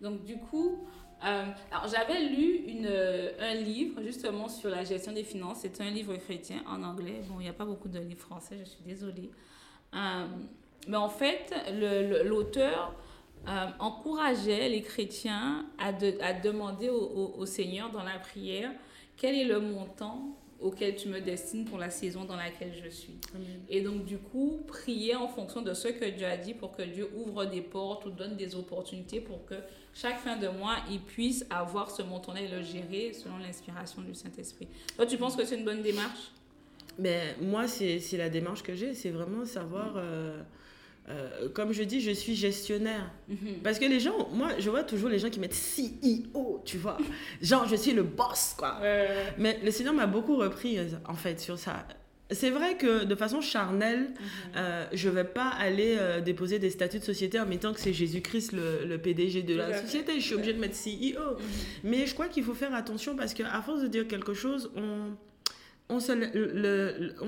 Donc, 0.00 0.24
du 0.24 0.36
coup, 0.36 0.84
euh, 1.24 1.44
alors, 1.70 1.88
j'avais 1.88 2.20
lu 2.28 2.64
une, 2.66 2.86
euh, 2.86 3.30
un 3.40 3.54
livre 3.54 4.02
justement 4.02 4.48
sur 4.48 4.70
la 4.70 4.84
gestion 4.84 5.12
des 5.12 5.24
finances. 5.24 5.58
C'est 5.62 5.80
un 5.80 5.90
livre 5.90 6.16
chrétien 6.16 6.62
en 6.66 6.82
anglais. 6.82 7.22
Bon, 7.28 7.36
il 7.38 7.44
n'y 7.44 7.48
a 7.48 7.52
pas 7.52 7.64
beaucoup 7.64 7.88
de 7.88 7.98
livres 7.98 8.20
français, 8.20 8.56
je 8.58 8.68
suis 8.68 8.82
désolée. 8.84 9.30
Euh, 9.94 10.26
mais 10.88 10.96
en 10.96 11.08
fait, 11.08 11.54
l'auteur 12.24 12.94
encourageait 13.78 14.68
les 14.68 14.82
chrétiens 14.82 15.66
à, 15.78 15.88
à 15.88 16.32
demander 16.32 16.88
au, 16.88 17.34
au, 17.36 17.46
Seigneur 17.46 17.90
dans 17.90 18.02
la 18.02 18.18
prière 18.18 18.70
quel 19.16 19.34
est 19.34 19.44
le 19.44 19.60
montant 19.60 20.36
auquel 20.62 20.96
tu 20.96 21.08
me 21.08 21.20
destines 21.20 21.64
pour 21.64 21.78
la 21.78 21.90
saison 21.90 22.24
dans 22.24 22.36
laquelle 22.36 22.72
je 22.82 22.88
suis. 22.88 23.14
Et 23.68 23.80
donc, 23.80 24.04
du 24.04 24.18
coup, 24.18 24.62
prier 24.66 25.14
en 25.14 25.28
fonction 25.28 25.62
de 25.62 25.74
ce 25.74 25.88
que 25.88 26.04
Dieu 26.04 26.26
a 26.26 26.36
dit 26.36 26.54
pour 26.54 26.72
que 26.72 26.82
Dieu 26.82 27.08
ouvre 27.16 27.44
des 27.44 27.60
portes 27.60 28.06
ou 28.06 28.10
donne 28.10 28.36
des 28.36 28.54
opportunités 28.54 29.20
pour 29.20 29.44
que 29.44 29.54
chaque 29.94 30.18
fin 30.18 30.36
de 30.36 30.48
mois, 30.48 30.76
il 30.90 31.00
puisse 31.00 31.44
avoir 31.50 31.90
ce 31.90 32.02
montant-là 32.02 32.42
et 32.42 32.48
le 32.48 32.62
gérer 32.62 33.12
selon 33.12 33.38
l'inspiration 33.38 34.02
du 34.02 34.14
Saint-Esprit. 34.14 34.68
Toi, 34.96 35.06
tu 35.06 35.18
penses 35.18 35.36
que 35.36 35.44
c'est 35.44 35.56
une 35.56 35.64
bonne 35.64 35.82
démarche? 35.82 36.30
Mais 36.98 37.34
ben, 37.38 37.48
Moi, 37.48 37.68
c'est 37.68 38.16
la 38.16 38.28
démarche 38.28 38.62
que 38.62 38.74
j'ai. 38.74 38.94
C'est 38.94 39.10
vraiment 39.10 39.44
savoir... 39.44 39.94
Euh, 39.96 40.42
euh, 41.08 41.48
comme 41.52 41.72
je 41.72 41.82
dis, 41.82 42.00
je 42.00 42.12
suis 42.12 42.34
gestionnaire. 42.34 43.10
Mhm. 43.28 43.60
Parce 43.62 43.78
que 43.78 43.84
les 43.84 44.00
gens, 44.00 44.28
moi, 44.32 44.50
je 44.58 44.70
vois 44.70 44.84
toujours 44.84 45.08
les 45.08 45.18
gens 45.18 45.30
qui 45.30 45.40
mettent 45.40 45.54
CEO, 45.54 46.62
tu 46.64 46.78
vois. 46.78 46.98
Genre, 47.42 47.66
je 47.68 47.76
suis 47.76 47.92
le 47.92 48.02
boss, 48.02 48.54
quoi. 48.56 48.80
Mais 49.38 49.58
le 49.64 49.70
Seigneur 49.70 49.94
m'a 49.94 50.06
beaucoup 50.06 50.36
repris, 50.36 50.78
en 51.06 51.14
fait, 51.14 51.40
sur 51.40 51.58
ça. 51.58 51.86
C'est 52.32 52.50
vrai 52.50 52.76
que 52.76 53.04
de 53.04 53.14
façon 53.14 53.40
charnelle, 53.40 54.00
mhm. 54.00 54.16
euh, 54.56 54.84
je 54.92 55.08
ne 55.08 55.14
vais 55.14 55.24
pas 55.24 55.48
aller 55.48 55.96
euh, 55.98 56.20
déposer 56.20 56.58
des 56.58 56.70
statuts 56.70 56.98
de 56.98 57.04
société 57.04 57.38
en 57.38 57.46
mettant 57.46 57.72
que 57.72 57.80
c'est 57.80 57.92
Jésus-Christ 57.92 58.52
le, 58.52 58.96
PDG 58.96 59.42
de 59.42 59.54
la 59.54 59.80
société. 59.82 60.14
Je 60.18 60.24
suis 60.24 60.34
obligée 60.34 60.54
de 60.54 60.60
mettre 60.60 60.76
CEO. 60.76 61.32
Mhm. 61.32 61.38
Mais 61.84 62.06
je 62.06 62.14
crois 62.14 62.28
qu'il 62.28 62.44
faut 62.44 62.54
faire 62.54 62.74
attention 62.74 63.16
parce 63.16 63.34
qu'à 63.34 63.60
force 63.62 63.82
de 63.82 63.88
dire 63.88 64.08
quelque 64.08 64.34
chose, 64.34 64.70
on 64.76 65.14
on 65.92 66.00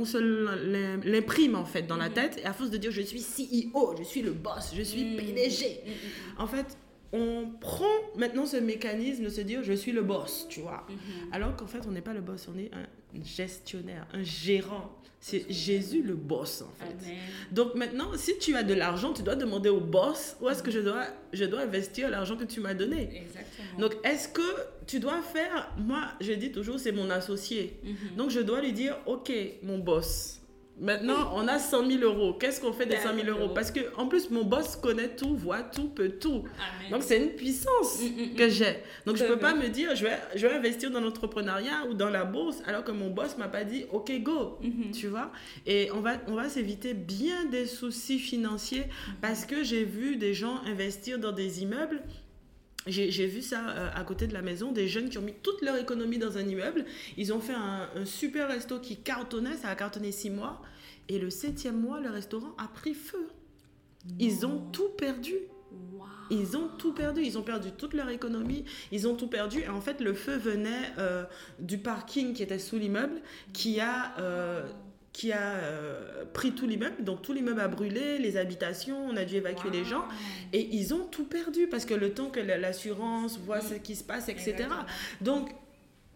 se, 0.04 0.18
l'imprime 1.06 1.54
en 1.54 1.64
fait 1.64 1.82
dans 1.82 1.96
la 1.96 2.08
mhm. 2.08 2.14
tête 2.14 2.40
et 2.42 2.46
à 2.46 2.52
force 2.52 2.70
de 2.70 2.76
dire 2.76 2.90
je 2.90 3.02
suis 3.02 3.20
CEO, 3.20 3.94
je 3.98 4.04
suis 4.04 4.22
le 4.22 4.32
boss, 4.32 4.72
je 4.74 4.82
suis 4.82 5.04
mhm. 5.04 5.16
PDG. 5.16 5.82
Mhm. 5.86 5.92
En 6.38 6.46
fait, 6.46 6.76
on 7.12 7.50
prend 7.60 7.84
maintenant 8.16 8.46
ce 8.46 8.56
mécanisme 8.56 9.24
de 9.24 9.28
se 9.28 9.40
dire 9.40 9.62
je 9.62 9.72
suis 9.72 9.92
le 9.92 10.02
boss, 10.02 10.46
tu 10.48 10.60
vois. 10.60 10.86
Alors 11.32 11.54
qu'en 11.56 11.66
fait, 11.66 11.80
on 11.86 11.92
n'est 11.92 12.00
pas 12.00 12.14
le 12.14 12.20
boss, 12.20 12.48
on 12.52 12.58
est 12.58 12.70
un 12.74 12.86
gestionnaire, 13.22 14.06
un 14.12 14.22
gérant. 14.22 14.90
C'est 15.20 15.50
Jésus 15.50 16.02
le 16.02 16.16
boss 16.16 16.60
en 16.60 16.70
fait. 16.78 17.14
Donc 17.50 17.74
maintenant, 17.76 18.10
si 18.14 18.36
tu 18.36 18.54
as 18.56 18.62
de 18.62 18.74
l'argent, 18.74 19.14
tu 19.14 19.22
dois 19.22 19.36
demander 19.36 19.70
au 19.70 19.80
boss 19.80 20.36
où 20.42 20.50
est-ce 20.50 20.62
que 20.62 20.70
je 20.70 20.80
dois, 20.80 21.06
je 21.32 21.46
dois 21.46 21.60
investir 21.60 22.10
l'argent 22.10 22.36
que 22.36 22.44
tu 22.44 22.60
m'as 22.60 22.74
donné. 22.74 23.08
Exactement. 23.24 23.78
Donc 23.78 23.96
est-ce 24.04 24.28
que 24.28 24.42
tu 24.86 25.00
dois 25.00 25.22
faire, 25.22 25.72
moi 25.78 26.08
je 26.20 26.32
dis 26.32 26.52
toujours 26.52 26.78
c'est 26.78 26.92
mon 26.92 27.08
associé. 27.08 27.78
Mhm. 27.82 28.16
Donc 28.18 28.30
je 28.30 28.40
dois 28.40 28.60
lui 28.60 28.74
dire, 28.74 28.98
ok 29.06 29.32
mon 29.62 29.78
boss, 29.78 30.42
Maintenant, 30.80 31.32
on 31.34 31.46
a 31.46 31.60
100 31.60 31.88
000 31.88 32.02
euros. 32.02 32.34
Qu'est-ce 32.34 32.60
qu'on 32.60 32.72
fait 32.72 32.86
des 32.86 32.96
100 32.96 33.14
000 33.14 33.28
euros? 33.28 33.54
Parce 33.54 33.70
que 33.70 33.80
en 33.96 34.06
plus, 34.06 34.30
mon 34.30 34.44
boss 34.44 34.74
connaît 34.74 35.14
tout, 35.14 35.36
voit 35.36 35.62
tout, 35.62 35.88
peut 35.88 36.08
tout. 36.08 36.44
Donc, 36.90 37.04
c'est 37.04 37.22
une 37.22 37.30
puissance 37.30 38.00
mm, 38.00 38.06
mm, 38.06 38.32
mm. 38.32 38.34
que 38.34 38.48
j'ai. 38.48 38.76
Donc, 39.06 39.16
je 39.16 39.22
ne 39.22 39.28
peux 39.28 39.38
pas 39.38 39.54
me 39.54 39.68
dire, 39.68 39.94
je 39.94 40.04
vais, 40.04 40.18
je 40.34 40.46
vais 40.46 40.54
investir 40.54 40.90
dans 40.90 41.00
l'entrepreneuriat 41.00 41.86
ou 41.88 41.94
dans 41.94 42.10
la 42.10 42.24
bourse, 42.24 42.60
alors 42.66 42.82
que 42.82 42.90
mon 42.90 43.10
boss 43.10 43.38
m'a 43.38 43.48
pas 43.48 43.62
dit, 43.62 43.86
OK, 43.92 44.10
go. 44.22 44.58
Mm-hmm. 44.62 44.90
Tu 44.92 45.06
vois? 45.06 45.30
Et 45.64 45.90
on 45.92 46.00
va, 46.00 46.14
on 46.26 46.34
va 46.34 46.48
s'éviter 46.48 46.92
bien 46.92 47.44
des 47.44 47.66
soucis 47.66 48.18
financiers 48.18 48.84
parce 49.22 49.46
que 49.46 49.62
j'ai 49.62 49.84
vu 49.84 50.16
des 50.16 50.34
gens 50.34 50.60
investir 50.66 51.20
dans 51.20 51.32
des 51.32 51.62
immeubles 51.62 52.02
j'ai 52.86 53.26
vu 53.26 53.40
ça 53.40 53.70
euh, 53.70 53.90
à 53.94 54.04
côté 54.04 54.26
de 54.26 54.34
la 54.34 54.42
maison, 54.42 54.72
des 54.72 54.88
jeunes 54.88 55.08
qui 55.08 55.18
ont 55.18 55.22
mis 55.22 55.34
toute 55.42 55.62
leur 55.62 55.76
économie 55.76 56.18
dans 56.18 56.36
un 56.36 56.46
immeuble. 56.46 56.84
Ils 57.16 57.32
ont 57.32 57.40
fait 57.40 57.54
un, 57.54 57.88
super 58.04 58.48
resto 58.48 58.78
qui 58.78 58.96
cartonnait, 58.96 59.56
ça 59.56 59.68
a 59.68 59.74
cartonné 59.74 60.12
six 60.12 60.30
mois. 60.30 60.60
Et 61.08 61.18
le 61.18 61.30
septième 61.30 61.80
mois, 61.80 62.00
le 62.00 62.10
restaurant 62.10 62.54
a 62.58 62.68
pris 62.68 62.94
feu. 62.94 63.28
Ils 64.18 64.44
ont 64.46 64.58
tout 64.72 64.90
perdu. 64.98 65.34
Ils 66.30 66.56
ont 66.56 66.68
tout 66.78 66.92
perdu. 66.92 67.22
Ils 67.22 67.38
ont 67.38 67.42
perdu 67.42 67.70
toute 67.72 67.94
leur 67.94 68.08
économie. 68.08 68.64
Ils 68.92 69.06
ont 69.06 69.14
tout 69.14 69.28
perdu. 69.28 69.60
Et 69.60 69.68
en 69.68 69.80
fait, 69.80 70.00
le 70.00 70.14
feu 70.14 70.36
venait 70.36 70.92
euh, 70.98 71.24
du 71.58 71.78
parking 71.78 72.32
qui 72.34 72.42
était 72.42 72.58
sous 72.58 72.78
l'immeuble, 72.78 73.20
qui 73.52 73.80
a 73.80 74.18
euh, 74.18 74.66
qui 75.14 75.30
a 75.32 75.54
euh, 75.54 76.24
pris 76.34 76.52
tout 76.52 76.66
l'immeuble. 76.66 77.02
Donc 77.02 77.22
tout 77.22 77.32
l'immeuble 77.32 77.60
a 77.60 77.68
brûlé, 77.68 78.18
les 78.18 78.36
habitations, 78.36 79.06
on 79.06 79.16
a 79.16 79.24
dû 79.24 79.36
évacuer 79.36 79.70
les 79.70 79.84
gens. 79.84 80.04
Et 80.52 80.68
ils 80.72 80.92
ont 80.92 81.06
tout 81.06 81.24
perdu 81.24 81.68
parce 81.68 81.86
que 81.86 81.94
le 81.94 82.12
temps 82.12 82.28
que 82.28 82.40
l'assurance 82.40 83.38
voit 83.38 83.60
ce 83.60 83.74
qui 83.74 83.94
se 83.94 84.04
passe, 84.04 84.28
etc. 84.28 84.56
Donc 85.22 85.50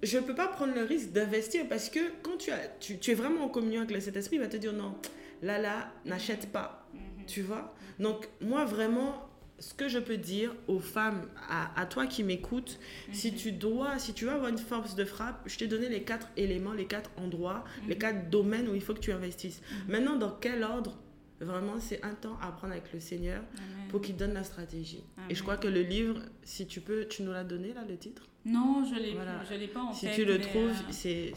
je 0.02 0.18
ne 0.18 0.24
peux 0.24 0.34
pas 0.34 0.48
prendre 0.48 0.74
le 0.74 0.82
risque 0.82 1.12
d'investir 1.12 1.66
parce 1.68 1.88
que 1.88 2.00
quand 2.22 2.36
tu, 2.38 2.50
as, 2.50 2.58
tu, 2.80 2.98
tu, 2.98 3.12
es 3.12 3.14
vraiment 3.14 3.44
en 3.44 3.48
communion 3.48 3.82
avec 3.82 3.92
le 3.92 4.00
Saint-Esprit, 4.00 4.36
il 4.36 4.42
va 4.42 4.48
te 4.48 4.56
dire 4.56 4.72
non, 4.72 4.94
là, 5.42 5.58
là, 5.58 5.92
n'achète 6.04 6.50
pas. 6.50 6.84
Mhm. 6.92 7.26
Tu 7.26 7.42
vois? 7.42 7.74
Donc 8.00 8.28
moi, 8.40 8.64
vraiment, 8.64 9.27
ce 9.58 9.74
que 9.74 9.88
je 9.88 9.98
peux 9.98 10.16
dire 10.16 10.54
aux 10.68 10.78
femmes, 10.78 11.22
à, 11.48 11.86
toi 11.86 12.06
qui 12.06 12.22
m'écoutes, 12.22 12.78
si 13.12 13.32
mhm. 13.32 13.36
tu 13.36 13.52
dois, 13.52 13.98
si 13.98 14.12
tu 14.14 14.24
veux 14.24 14.32
avoir 14.32 14.48
une 14.48 14.58
force 14.58 14.94
de 14.94 15.04
frappe, 15.04 15.42
je 15.46 15.58
t'ai 15.58 15.66
donné 15.66 15.88
les 15.88 16.02
quatre 16.02 16.28
éléments, 16.36 16.72
les 16.72 16.86
quatre 16.86 17.10
endroits, 17.16 17.64
les 17.86 17.94
mhm. 17.94 18.00
quatre 18.00 18.30
domaines 18.30 18.68
où 18.68 18.74
il 18.74 18.80
faut 18.80 18.94
que 18.94 19.00
tu 19.00 19.12
investisses. 19.12 19.60
Mhm. 19.60 19.92
Maintenant, 19.92 20.16
dans 20.16 20.30
quel 20.30 20.62
ordre? 20.62 20.96
Vraiment, 21.40 21.78
c'est 21.78 22.04
un 22.04 22.14
temps 22.14 22.36
à 22.42 22.50
prendre 22.50 22.72
avec 22.72 22.92
le 22.92 22.98
Seigneur 22.98 23.42
pour 23.90 24.00
qu'il 24.00 24.16
donne 24.16 24.34
la 24.34 24.42
stratégie. 24.42 25.04
Et 25.30 25.36
je 25.36 25.42
crois 25.44 25.56
que 25.56 25.68
le 25.68 25.82
livre, 25.82 26.20
si 26.42 26.66
tu 26.66 26.80
peux, 26.80 27.06
tu 27.06 27.22
nous 27.22 27.30
l'as 27.30 27.44
donné 27.44 27.72
là, 27.72 27.84
le 27.88 27.96
titre? 27.96 28.26
Non, 28.44 28.84
je 28.84 29.00
l'ai 29.00 29.12
voilà. 29.12 29.42
l'ai 29.50 29.68
pas 29.68 29.82
en 29.82 29.92
si 29.92 30.08
Si 30.08 30.14
tu 30.14 30.24
le 30.24 30.40
trouves, 30.40 30.70
euh, 30.70 30.90
c'est... 30.90 31.32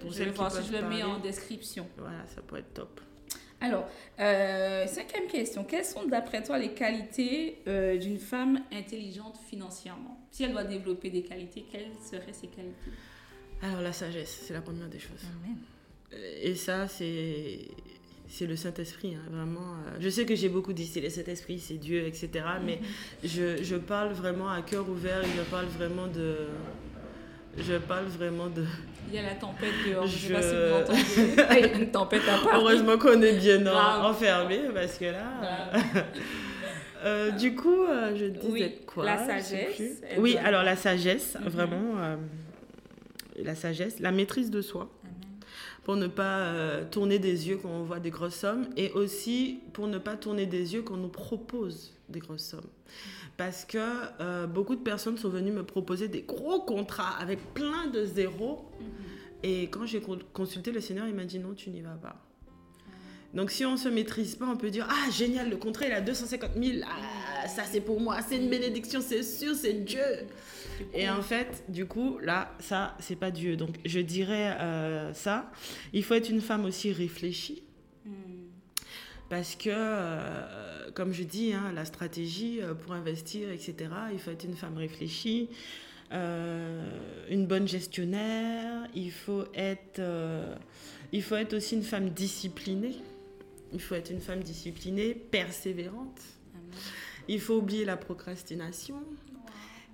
pour 0.00 0.12
je 0.12 0.22
vais 0.22 0.30
voir 0.30 0.50
si 0.50 0.66
je 0.66 0.72
le 0.72 0.88
mets 0.88 1.02
en 1.02 1.18
description. 1.18 1.86
Voilà, 1.98 2.24
ça 2.34 2.40
peut 2.40 2.56
être 2.56 2.72
top. 2.72 3.00
Alors, 3.64 3.88
euh, 4.20 4.86
cinquième 4.86 5.26
question. 5.26 5.64
Quelles 5.64 5.86
sont 5.86 6.06
d'après 6.06 6.42
toi 6.42 6.58
les 6.58 6.74
qualités 6.74 7.62
euh, 7.66 7.96
d'une 7.96 8.18
femme 8.18 8.60
intelligente 8.70 9.38
financièrement? 9.48 10.20
Si 10.30 10.44
elle 10.44 10.52
doit 10.52 10.64
développer 10.64 11.08
des 11.08 11.22
qualités, 11.22 11.64
quelles 11.72 11.92
seraient 12.04 12.34
ces 12.34 12.48
qualités? 12.48 12.90
Alors, 13.62 13.80
la 13.80 13.94
sagesse, 13.94 14.42
c'est 14.46 14.52
la 14.52 14.60
première 14.60 14.88
des 14.88 14.98
choses. 14.98 15.24
Euh, 16.12 16.40
et 16.42 16.54
ça, 16.54 16.88
c'est 16.88 17.60
c'est 18.26 18.46
le 18.46 18.56
Saint-Esprit, 18.56 19.14
hein, 19.14 19.30
vraiment. 19.30 19.76
Je 20.00 20.08
sais 20.08 20.26
que 20.26 20.34
j'ai 20.34 20.48
beaucoup 20.48 20.72
dit, 20.72 20.86
c'est 20.86 21.00
le 21.00 21.08
Saint-Esprit, 21.08 21.58
c'est 21.58 21.78
Dieu, 21.78 22.06
etc. 22.06 22.30
Mais 22.64 22.76
mhm. 22.76 22.82
je, 23.22 23.62
je, 23.62 23.76
parle 23.76 24.12
vraiment 24.12 24.50
à 24.50 24.60
cœur 24.60 24.88
ouvert 24.88 25.22
et 25.22 25.28
je 25.36 25.42
parle 25.50 25.66
vraiment 25.66 26.08
de, 26.08 26.48
je 27.58 27.74
parle 27.78 28.06
vraiment 28.06 28.48
de. 28.48 28.64
Il 29.08 29.14
y 29.14 29.18
a 29.18 29.22
la 29.22 29.34
tempête 29.34 29.72
dehors. 29.86 30.06
Je, 30.06 30.14
ne 30.14 30.18
sais 30.18 30.32
pas 30.32 30.42
si 30.42 30.54
vous 30.54 30.74
entendez. 30.82 31.50
Il 31.50 31.60
y 31.60 31.64
a 31.64 31.78
une 31.78 31.90
tempête 31.90 32.22
à 32.22 32.44
Paris. 32.44 32.56
Heureusement 32.56 32.98
qu'on 32.98 33.20
est 33.22 33.38
bien 33.38 33.66
enfermé 33.66 34.60
parce 34.72 34.98
que 34.98 35.06
là. 35.06 35.72
Euh, 37.06 37.32
du 37.32 37.54
coup, 37.54 37.84
euh, 37.84 38.16
je 38.16 38.24
disais 38.24 38.78
quoi? 38.86 39.04
La 39.04 39.18
sagesse. 39.18 40.00
Oui, 40.16 40.38
alors 40.38 40.62
la 40.62 40.74
sagesse, 40.74 41.36
mhm. 41.38 41.48
vraiment. 41.50 41.98
Euh, 41.98 42.16
la 43.36 43.54
sagesse, 43.54 44.00
la 44.00 44.10
maîtrise 44.10 44.50
de 44.50 44.62
soi. 44.62 44.88
Pour 45.82 45.96
ne 45.96 46.06
pas 46.06 46.54
tourner 46.90 47.18
des 47.18 47.46
yeux 47.46 47.58
quand 47.58 47.68
on 47.68 47.82
voit 47.82 48.00
des 48.00 48.08
grosses 48.08 48.36
sommes. 48.36 48.68
Et 48.78 48.90
aussi 48.92 49.60
pour 49.74 49.86
ne 49.86 49.98
pas 49.98 50.16
tourner 50.16 50.46
des 50.46 50.72
yeux 50.72 50.80
quand 50.80 50.94
on 50.94 50.96
nous 50.96 51.08
propose 51.08 51.93
des 52.08 52.20
grosses 52.20 52.46
sommes 52.46 52.68
parce 53.36 53.64
que 53.64 53.78
euh, 54.20 54.46
beaucoup 54.46 54.76
de 54.76 54.82
personnes 54.82 55.18
sont 55.18 55.28
venues 55.28 55.50
me 55.50 55.64
proposer 55.64 56.08
des 56.08 56.22
gros 56.22 56.60
contrats 56.60 57.16
avec 57.18 57.54
plein 57.54 57.86
de 57.88 58.04
zéros. 58.04 58.70
Mhm. 58.80 58.86
Et 59.42 59.62
quand 59.64 59.84
j'ai 59.86 60.00
consulté 60.32 60.72
le 60.72 60.80
Seigneur, 60.80 61.06
il 61.06 61.14
m'a 61.14 61.24
dit 61.24 61.38
non, 61.38 61.54
tu 61.54 61.70
n'y 61.70 61.82
vas 61.82 61.96
pas. 62.00 62.16
Donc 63.34 63.50
si 63.50 63.66
on 63.66 63.72
ne 63.72 63.76
se 63.76 63.88
maîtrise 63.88 64.36
pas, 64.36 64.46
on 64.46 64.56
peut 64.56 64.70
dire 64.70 64.86
ah 64.88 65.10
génial, 65.10 65.50
le 65.50 65.56
contrat 65.56 65.86
il 65.86 65.92
a 65.92 66.00
250 66.00 66.50
000, 66.56 66.78
ah, 66.86 67.48
ça 67.48 67.64
c'est 67.64 67.80
pour 67.80 68.00
moi, 68.00 68.18
c'est 68.26 68.36
une 68.36 68.48
bénédiction, 68.48 69.00
c'est 69.00 69.24
sûr, 69.24 69.54
c'est 69.56 69.84
Dieu. 69.84 70.00
Et 70.92 71.08
en 71.08 71.22
fait, 71.22 71.64
du 71.68 71.86
coup, 71.86 72.18
là, 72.20 72.52
ça, 72.58 72.96
c'est 72.98 73.16
pas 73.16 73.30
Dieu. 73.30 73.56
Donc, 73.56 73.76
je 73.84 74.00
dirais 74.00 74.56
euh, 74.60 75.12
ça. 75.12 75.50
Il 75.92 76.02
faut 76.02 76.14
être 76.14 76.28
une 76.28 76.40
femme 76.40 76.64
aussi 76.64 76.92
réfléchie. 76.92 77.62
Hmm. 78.04 78.10
Parce 79.28 79.54
que 79.54 79.70
euh, 79.70 80.73
comme 80.94 81.12
je 81.12 81.24
dis, 81.24 81.52
hein, 81.52 81.72
la 81.74 81.84
stratégie 81.84 82.60
euh, 82.62 82.74
pour 82.74 82.92
investir, 82.92 83.50
etc., 83.50 83.74
il 84.12 84.18
faut 84.18 84.30
être 84.30 84.44
une 84.44 84.56
femme 84.56 84.76
réfléchie, 84.76 85.48
euh, 86.12 86.88
une 87.28 87.46
bonne 87.46 87.66
gestionnaire, 87.66 88.88
il 88.94 89.10
faut, 89.10 89.44
être, 89.54 89.98
euh, 89.98 90.54
il 91.12 91.22
faut 91.22 91.34
être 91.34 91.54
aussi 91.54 91.74
une 91.74 91.82
femme 91.82 92.10
disciplinée. 92.10 92.96
Il 93.72 93.80
faut 93.80 93.96
être 93.96 94.10
une 94.10 94.20
femme 94.20 94.40
disciplinée, 94.40 95.14
persévérante. 95.14 96.20
Il 97.26 97.40
faut 97.40 97.56
oublier 97.56 97.84
la 97.84 97.96
procrastination. 97.96 99.02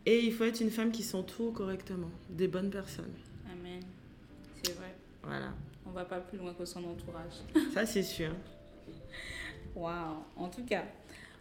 Et 0.04 0.18
il 0.18 0.32
faut 0.34 0.44
être 0.44 0.60
une 0.60 0.70
femme 0.70 0.92
qui 0.92 1.02
s'entoure 1.02 1.52
correctement, 1.54 2.10
des 2.28 2.48
bonnes 2.48 2.70
personnes. 2.70 3.12
Amen. 3.50 3.80
C'est 4.62 4.74
vrai. 4.74 4.94
Voilà. 5.22 5.54
On 5.86 5.90
va 5.90 6.04
pas 6.04 6.20
plus 6.20 6.38
loin 6.38 6.52
que 6.52 6.64
son 6.64 6.84
entourage. 6.84 7.32
Ça, 7.72 7.86
c'est 7.86 8.02
sûr. 8.02 8.30
Waouh. 9.74 10.24
En 10.36 10.48
tout 10.48 10.64
cas, 10.64 10.84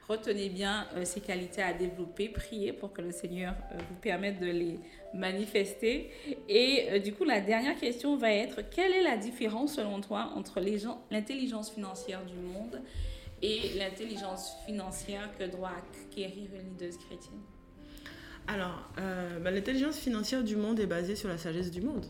retenez 0.08 0.50
bien 0.50 0.88
euh, 0.96 1.06
ces 1.06 1.22
qualités 1.22 1.62
à 1.62 1.74
développer, 1.74 2.30
priez 2.30 2.74
pour 2.74 2.92
que 2.92 3.02
le 3.02 3.12
Seigneur 3.12 3.54
euh, 3.72 3.78
vous 3.78 3.96
permette 4.02 4.40
de 4.40 4.48
les 4.48 4.80
manifester. 5.14 6.10
Et 6.48 6.88
euh, 6.90 7.00
du 7.00 7.14
coup, 7.14 7.24
la 7.24 7.42
dernière 7.42 7.80
question 7.80 8.18
va 8.18 8.32
être, 8.32 8.62
quelle 8.70 8.92
est 8.92 9.04
la 9.04 9.18
différence 9.18 9.76
selon 9.76 10.02
toi 10.02 10.32
entre 10.36 10.60
l'intelligence 11.12 11.72
financière 11.72 12.26
du 12.26 12.36
monde 12.36 12.82
et 13.42 13.78
l'intelligence 13.78 14.56
financière 14.66 15.30
que 15.38 15.46
doit 15.46 15.72
acquérir 15.72 16.50
une 16.54 16.70
leaduse 16.72 16.98
chrétienne? 16.98 17.40
Alors, 18.48 18.90
bah, 19.42 19.52
l'intelligence 19.52 20.00
financière 20.00 20.44
du 20.44 20.56
monde 20.56 20.80
est 20.80 20.88
basée 20.88 21.16
sur 21.16 21.30
la 21.30 21.38
sagesse 21.38 21.70
du 21.70 21.82
monde 21.82 22.06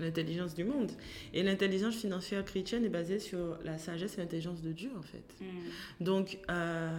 l'intelligence 0.00 0.54
du 0.54 0.64
monde. 0.64 0.92
Et 1.32 1.42
l'intelligence 1.42 1.96
financière 1.96 2.44
chrétienne 2.44 2.84
est 2.84 2.90
basée 2.90 3.18
sur 3.18 3.58
la 3.64 3.78
sagesse 3.78 4.18
et 4.18 4.20
l'intelligence 4.20 4.62
de 4.62 4.72
Dieu, 4.72 4.90
en 4.98 5.02
fait. 5.02 5.24
Hmm. 5.40 6.04
Donc, 6.04 6.38
euh, 6.50 6.98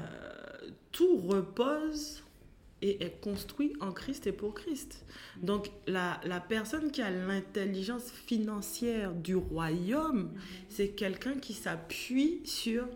tout 0.91 1.17
repose 1.17 2.23
et 2.81 3.03
est 3.03 3.21
construit 3.21 3.73
en 3.79 3.91
Christ 3.91 4.25
et 4.25 4.31
pour 4.31 4.53
Christ. 4.53 5.05
Donc, 5.41 5.69
la, 5.87 6.19
la 6.25 6.39
personne 6.39 6.91
qui 6.91 7.01
a 7.01 7.11
l'intelligence 7.11 8.11
financière 8.11 9.13
du 9.13 9.35
royaume, 9.35 10.23
hmm. 10.23 10.39
c'est 10.69 10.89
quelqu'un 10.89 11.35
qui 11.35 11.53
s'appuie 11.53 12.41
sur 12.45 12.87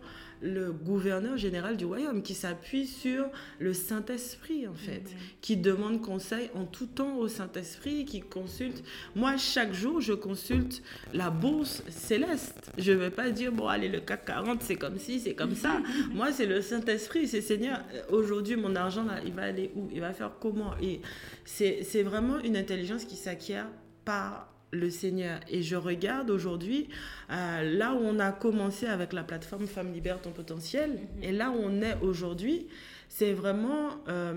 le 0.42 0.72
gouverneur 0.72 1.36
général 1.36 1.76
du 1.76 1.84
royaume, 1.84 2.22
qui 2.22 2.34
s'appuie 2.34 2.86
sur 2.86 3.26
le 3.58 3.72
Saint-Esprit, 3.72 4.66
en 4.66 4.74
fait, 4.74 5.02
mhm. 5.02 5.18
qui 5.40 5.56
demande 5.56 6.02
conseil 6.02 6.50
en 6.54 6.64
tout 6.64 6.86
temps 6.86 7.16
au 7.16 7.28
Saint-Esprit, 7.28 8.04
qui 8.04 8.20
consulte. 8.20 8.82
Moi, 9.14 9.36
chaque 9.36 9.72
jour, 9.72 10.00
je 10.00 10.12
consulte 10.12 10.82
la 11.12 11.30
bourse 11.30 11.82
céleste. 11.88 12.70
Je 12.78 12.92
ne 12.92 12.98
vais 12.98 13.10
pas 13.10 13.30
dire, 13.30 13.52
bon, 13.52 13.68
allez, 13.68 13.88
le 13.88 14.00
CAC 14.00 14.24
40, 14.26 14.62
c'est 14.62 14.76
comme 14.76 14.98
ci, 14.98 15.20
c'est 15.20 15.34
comme 15.34 15.54
ça. 15.54 15.80
Moi, 16.14 16.32
c'est 16.32 16.46
le 16.46 16.60
Saint-Esprit, 16.60 17.28
c'est 17.28 17.40
Seigneur, 17.40 17.80
aujourd'hui, 18.10 18.56
mon 18.56 18.74
argent, 18.76 19.04
là, 19.04 19.20
il 19.24 19.32
va 19.32 19.42
aller 19.42 19.70
où? 19.74 19.88
Il 19.92 20.00
va 20.00 20.12
faire 20.12 20.32
comment? 20.40 20.72
Et 20.82 21.00
c'est 21.44 22.02
vraiment 22.02 22.38
une 22.40 22.56
intelligence 22.56 23.04
qui 23.04 23.16
s'acquiert 23.16 23.66
par 24.04 24.55
le 24.78 24.90
Seigneur. 24.90 25.40
Et 25.48 25.62
je 25.62 25.76
regarde 25.76 26.30
aujourd'hui, 26.30 26.88
euh, 27.30 27.76
là 27.76 27.94
où 27.94 27.98
on 27.98 28.18
a 28.18 28.32
commencé 28.32 28.86
avec 28.86 29.12
la 29.12 29.24
plateforme 29.24 29.66
Femmes 29.66 29.92
Libère 29.92 30.20
ton 30.20 30.30
potentiel, 30.30 30.90
mhm. 30.90 31.22
et 31.22 31.32
là 31.32 31.50
où 31.50 31.58
on 31.58 31.82
est 31.82 31.96
aujourd'hui, 32.00 32.66
c'est 33.08 33.32
vraiment 33.32 33.90
euh, 34.08 34.34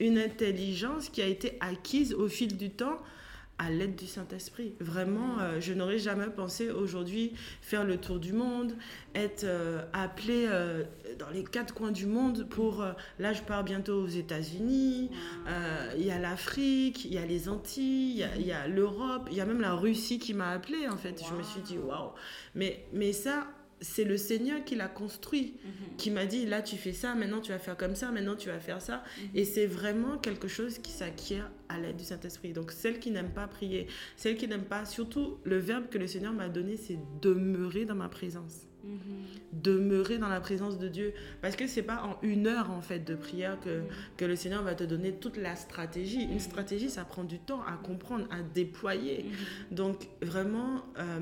une 0.00 0.18
intelligence 0.18 1.08
qui 1.08 1.22
a 1.22 1.26
été 1.26 1.56
acquise 1.60 2.14
au 2.14 2.28
fil 2.28 2.56
du 2.56 2.70
temps 2.70 2.98
à 3.58 3.70
l'aide 3.70 3.96
du 3.96 4.06
Saint-Esprit. 4.06 4.74
Vraiment, 4.80 5.38
euh, 5.40 5.60
je 5.60 5.72
n'aurais 5.72 5.98
jamais 5.98 6.26
pensé 6.26 6.70
aujourd'hui 6.70 7.32
faire 7.60 7.84
le 7.84 7.96
tour 7.96 8.18
du 8.18 8.32
monde, 8.32 8.74
être 9.14 9.44
euh, 9.44 9.82
appelé 9.92 10.46
euh, 10.48 10.84
dans 11.18 11.30
les 11.30 11.44
quatre 11.44 11.74
coins 11.74 11.90
du 11.90 12.06
monde 12.06 12.48
pour... 12.48 12.84
là, 13.18 13.32
je 13.32 13.42
pars 13.42 13.64
bientôt 13.64 14.02
aux 14.02 14.08
États-Unis, 14.08 15.10
il 15.96 16.04
y 16.04 16.10
a 16.10 16.18
l'Afrique, 16.18 17.04
il 17.04 17.12
y 17.12 17.18
a 17.18 17.26
les 17.26 17.48
Antilles, 17.48 18.26
il 18.36 18.46
y 18.46 18.52
a, 18.52 18.68
l'Europe, 18.68 19.28
il 19.30 19.36
y 19.36 19.40
a 19.40 19.44
même 19.44 19.60
la 19.60 19.74
Russie 19.74 20.18
qui 20.18 20.34
m'a 20.34 20.50
appelé 20.50 20.86
en 20.88 20.96
fait. 20.96 21.22
Je 21.28 21.34
me 21.34 21.42
suis 21.42 21.60
dit, 21.60 21.78
waouh. 21.78 22.12
Mais, 22.54 22.84
mais 22.92 23.12
ça, 23.12 23.46
c'est 23.80 24.04
le 24.04 24.16
Seigneur 24.16 24.64
qui 24.64 24.74
l'a 24.74 24.88
construit, 24.88 25.54
mhm. 25.64 25.96
qui 25.96 26.10
m'a 26.10 26.26
dit 26.26 26.46
là 26.46 26.62
tu 26.62 26.76
fais 26.76 26.92
ça, 26.92 27.14
maintenant 27.14 27.40
tu 27.40 27.52
vas 27.52 27.58
faire 27.58 27.76
comme 27.76 27.94
ça, 27.94 28.10
maintenant 28.10 28.36
tu 28.36 28.48
vas 28.48 28.58
faire 28.58 28.82
ça. 28.82 29.04
Mhm. 29.18 29.28
Et 29.34 29.44
c'est 29.44 29.66
vraiment 29.66 30.18
quelque 30.18 30.48
chose 30.48 30.78
qui 30.78 30.90
s'acquiert 30.90 31.50
à 31.68 31.78
l'aide 31.78 31.96
du 31.96 32.04
Saint-Esprit. 32.04 32.52
Donc 32.52 32.72
celle 32.72 32.98
qui 32.98 33.10
n'aime 33.10 33.30
pas 33.30 33.46
prier, 33.46 33.86
celle 34.16 34.36
qui 34.36 34.48
n'aime 34.48 34.64
pas, 34.64 34.84
surtout 34.84 35.38
le 35.44 35.58
verbe 35.58 35.88
que 35.88 35.98
le 35.98 36.06
Seigneur 36.06 36.32
m'a 36.32 36.48
donné, 36.48 36.76
c'est 36.76 36.98
demeurer 37.20 37.84
dans 37.84 37.94
ma 37.94 38.08
présence. 38.08 38.68
Mhm. 38.84 38.98
Demeurer 39.52 40.18
dans 40.18 40.28
la 40.28 40.40
présence 40.40 40.78
de 40.78 40.88
Dieu. 40.88 41.12
Parce 41.42 41.56
que 41.56 41.66
c'est 41.66 41.82
pas 41.82 42.02
en 42.02 42.18
une 42.22 42.46
heure 42.46 42.70
en 42.70 42.80
fait 42.80 43.00
de 43.00 43.14
prière 43.14 43.58
que, 43.60 43.82
que 44.16 44.24
le 44.24 44.36
Seigneur 44.36 44.62
va 44.62 44.74
te 44.74 44.84
donner 44.84 45.12
toute 45.12 45.36
la 45.36 45.56
stratégie. 45.56 46.22
Une 46.22 46.40
stratégie, 46.40 46.88
ça 46.88 47.04
prend 47.04 47.24
du 47.24 47.38
temps 47.38 47.60
à 47.62 47.72
comprendre, 47.76 48.26
à 48.30 48.40
déployer. 48.42 49.26
Donc 49.70 50.08
vraiment, 50.22 50.84
euh, 50.98 51.20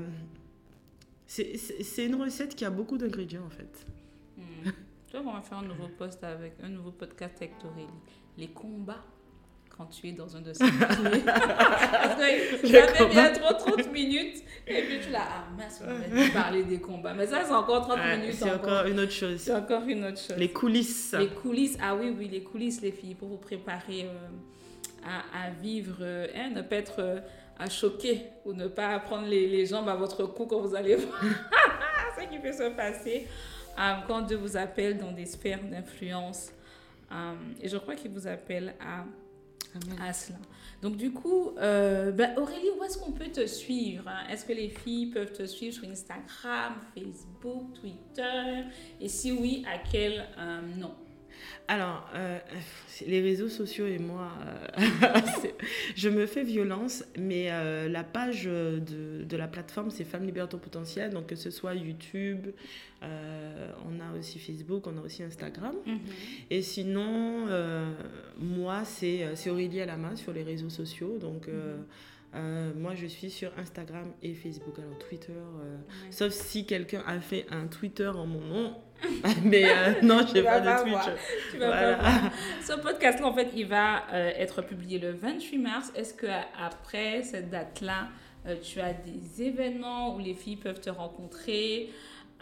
c'est 1.27 2.05
une 2.05 2.15
recette 2.15 2.55
qui 2.55 2.65
a 2.65 2.69
beaucoup 2.69 2.97
d'ingrédients 2.97 3.45
en 3.45 3.49
fait. 3.49 3.85
Hmm. 4.37 4.71
Tu 5.09 5.17
vois, 5.17 5.31
on 5.31 5.35
va 5.35 5.41
faire 5.41 5.59
un 5.59 5.65
nouveau 5.65 5.89
post 5.97 6.23
avec 6.23 6.53
un 6.63 6.69
nouveau 6.69 6.91
podcast 6.91 7.35
avec 7.37 7.53
Aurélie. 7.63 7.87
Les 8.37 8.47
combats 8.47 9.03
quand 9.77 9.85
tu 9.85 10.07
es 10.07 10.11
dans 10.11 10.35
un 10.35 10.41
de 10.41 10.53
ces 10.53 10.63
Parce 11.25 12.19
bien 13.11 13.31
trop 13.31 13.53
30 13.53 13.93
minutes 13.93 14.43
et 14.65 14.81
puis 14.81 14.99
tu 15.03 15.11
l'as 15.11 15.21
ah 15.21 15.47
mince, 15.55 15.81
on 15.83 16.15
va 16.15 16.29
parler 16.33 16.63
des 16.63 16.79
combats. 16.79 17.13
Mais 17.13 17.27
ça, 17.27 17.43
c'est 17.45 17.53
encore 17.53 17.87
30 17.87 17.99
minutes. 18.19 18.33
C'est 18.33 18.51
encore, 18.51 18.87
une 18.87 18.99
autre 18.99 19.11
chose. 19.11 19.39
C'est 19.39 19.53
encore 19.53 19.83
une 19.87 20.05
autre 20.05 20.19
chose. 20.19 20.37
Les 20.37 20.49
coulisses. 20.49 21.15
Les 21.17 21.29
coulisses, 21.29 21.77
ah 21.81 21.95
oui, 21.95 22.13
oui, 22.17 22.27
les 22.27 22.41
coulisses, 22.41 22.81
les 22.81 22.91
filles, 22.91 23.15
pour 23.15 23.27
vous 23.27 23.37
préparer 23.37 24.05
euh, 24.05 24.27
à, 25.07 25.45
à, 25.45 25.49
vivre, 25.51 26.03
hein, 26.03 26.49
ne 26.53 26.61
pas 26.61 26.75
être. 26.75 26.99
Euh, 26.99 27.19
à 27.59 27.69
choquer 27.69 28.25
ou 28.45 28.53
ne 28.53 28.67
pas 28.67 28.99
prendre 28.99 29.27
les, 29.27 29.47
les 29.47 29.65
jambes 29.65 29.89
à 29.89 29.95
votre 29.95 30.25
cou 30.25 30.45
quand 30.45 30.59
vous 30.59 30.75
allez 30.75 30.95
voir 30.95 31.21
ce 32.17 32.29
qui 32.29 32.39
peut 32.39 32.53
se 32.53 32.69
passer 32.75 33.27
euh, 33.79 33.93
quand 34.07 34.21
Dieu 34.21 34.37
vous 34.37 34.57
appelle 34.57 34.97
dans 34.97 35.11
des 35.11 35.25
sphères 35.25 35.63
d'influence. 35.63 36.51
Euh, 37.11 37.33
et 37.61 37.69
je 37.69 37.77
crois 37.77 37.95
qu'il 37.95 38.11
vous 38.11 38.27
appelle 38.27 38.75
à, 38.79 39.05
à 40.03 40.13
cela. 40.13 40.37
Donc 40.81 40.97
du 40.97 41.11
coup, 41.11 41.51
euh, 41.57 42.11
ben, 42.11 42.37
Aurélie, 42.37 42.69
où 42.77 42.83
est-ce 42.83 42.97
qu'on 42.97 43.11
peut 43.11 43.29
te 43.29 43.45
suivre 43.47 44.07
hein? 44.07 44.27
Est-ce 44.29 44.45
que 44.45 44.53
les 44.53 44.69
filles 44.69 45.07
peuvent 45.07 45.31
te 45.31 45.45
suivre 45.45 45.73
sur 45.73 45.89
Instagram, 45.89 46.75
Facebook, 46.93 47.73
Twitter? 47.79 48.63
Et 49.01 49.07
si 49.07 49.31
oui, 49.31 49.65
à 49.67 49.79
quel 49.79 50.25
nom? 50.77 50.93
Alors, 51.67 52.07
euh, 52.15 52.39
les 53.05 53.21
réseaux 53.21 53.49
sociaux 53.49 53.87
et 53.87 53.99
moi, 53.99 54.31
euh, 54.77 54.81
je 55.95 56.09
me 56.09 56.25
fais 56.25 56.43
violence, 56.43 57.03
mais 57.17 57.47
euh, 57.51 57.89
la 57.89 58.03
page 58.03 58.45
de, 58.45 59.23
de, 59.23 59.37
la 59.37 59.47
plateforme, 59.47 59.91
c'est 59.91 60.05
Femmes 60.05 60.25
Libère 60.25 60.47
ton 60.47 60.59
potentiel. 60.59 61.11
Donc, 61.11 61.27
que 61.27 61.35
ce 61.35 61.49
soit 61.49 61.75
YouTube, 61.75 62.47
on 63.01 63.99
a 63.99 64.17
aussi 64.17 64.39
Facebook, 64.39 64.87
on 64.87 64.97
a 64.97 65.01
aussi 65.01 65.23
Instagram. 65.23 65.75
Mhm. 65.85 65.99
Et 66.49 66.61
sinon, 66.61 67.47
moi, 68.39 68.83
c'est 68.85 69.49
Aurélie 69.49 69.81
Alama 69.81 70.15
sur 70.15 70.31
les 70.33 70.43
réseaux 70.43 70.69
sociaux. 70.69 71.17
Donc, 71.19 71.47
mhm. 71.47 71.83
Euh, 72.35 72.71
moi, 72.75 72.93
je 72.93 73.07
suis 73.07 73.29
sur 73.29 73.51
Instagram 73.57 74.11
et 74.21 74.33
Facebook. 74.33 74.77
Alors, 74.77 74.97
Twitter, 74.97 75.31
euh, 75.31 75.77
sauf 76.11 76.33
si 76.33 76.65
quelqu'un 76.65 77.03
a 77.07 77.19
fait 77.19 77.45
un 77.49 77.67
Twitter 77.67 78.07
en 78.07 78.25
mon 78.25 78.41
nom. 78.41 78.75
Mais 79.43 79.65
euh, 79.65 80.01
non, 80.01 80.25
je 80.27 80.33
n'ai 80.33 80.43
pas 80.43 80.59
de 80.59 80.83
Twitter. 80.83 81.11
Tu 81.51 81.57
vas 81.57 81.71
pas 81.71 81.95
voir. 81.95 82.31
Ce 82.65 82.73
podcast-là, 82.73 83.27
en 83.27 83.33
fait, 83.33 83.49
il 83.55 83.67
va 83.67 84.03
être 84.13 84.61
publié 84.61 84.99
le 84.99 85.11
28 85.11 85.57
mars. 85.57 85.91
Est-ce 85.95 86.13
qu'après 86.13 87.23
cette 87.23 87.49
date-là, 87.49 88.07
tu 88.63 88.79
as 88.79 88.93
des 88.93 89.43
événements 89.43 90.15
où 90.15 90.19
les 90.19 90.33
filles 90.33 90.57
peuvent 90.57 90.81
te 90.81 90.89
rencontrer? 90.89 91.89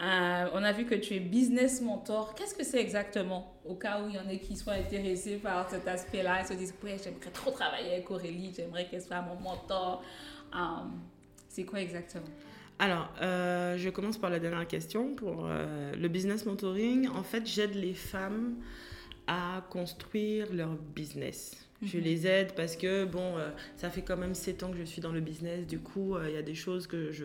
Euh, 0.02 0.50
on 0.52 0.62
a 0.62 0.72
vu 0.72 0.84
que 0.84 0.94
tu 0.94 1.14
es 1.14 1.20
business 1.20 1.80
mentor. 1.80 2.34
Qu'est-ce 2.34 2.54
que 2.54 2.64
c'est 2.64 2.80
exactement 2.80 3.54
Au 3.64 3.74
cas 3.74 4.02
où 4.02 4.08
il 4.08 4.14
y 4.14 4.18
en 4.18 4.28
a 4.28 4.36
qui 4.36 4.54
soient 4.54 4.74
intéressés 4.74 5.36
par 5.36 5.70
cet 5.70 5.88
aspect-là 5.88 6.42
et 6.42 6.44
se 6.44 6.52
disent 6.52 6.74
Ouais, 6.82 6.96
j'aimerais 7.02 7.30
trop 7.32 7.50
travailler 7.50 7.94
avec 7.94 8.10
Aurélie, 8.10 8.52
j'aimerais 8.54 8.86
qu'elle 8.86 9.00
soit 9.00 9.22
mon 9.22 9.36
mentor. 9.36 10.02
Euh, 10.54 10.58
c'est 11.48 11.64
quoi 11.64 11.80
exactement? 11.80 12.26
Alors, 12.78 13.10
euh, 13.22 13.78
je 13.78 13.88
commence 13.88 14.18
par 14.18 14.30
la 14.30 14.38
dernière 14.38 14.66
question. 14.66 15.14
Pour 15.14 15.48
le 15.48 16.08
business 16.08 16.44
mentoring, 16.44 17.08
en 17.08 17.22
fait, 17.22 17.46
j'aide 17.46 17.74
les 17.74 17.94
femmes 17.94 18.56
à 19.26 19.64
construire 19.70 20.52
leur 20.52 20.74
business. 20.94 21.56
Je 21.82 21.96
mhm. 21.98 22.04
les 22.04 22.26
aide 22.26 22.52
parce 22.54 22.76
que, 22.76 23.04
bon, 23.04 23.36
ça 23.76 23.88
fait 23.88 24.02
quand 24.02 24.16
même 24.16 24.34
7 24.34 24.62
ans 24.62 24.70
que 24.70 24.78
je 24.78 24.84
suis 24.84 25.00
dans 25.00 25.12
le 25.12 25.20
business. 25.20 25.66
Du 25.66 25.78
coup, 25.78 26.16
il 26.26 26.34
y 26.34 26.36
a 26.36 26.42
des 26.42 26.54
choses 26.54 26.86
que 26.86 27.12
je, 27.12 27.24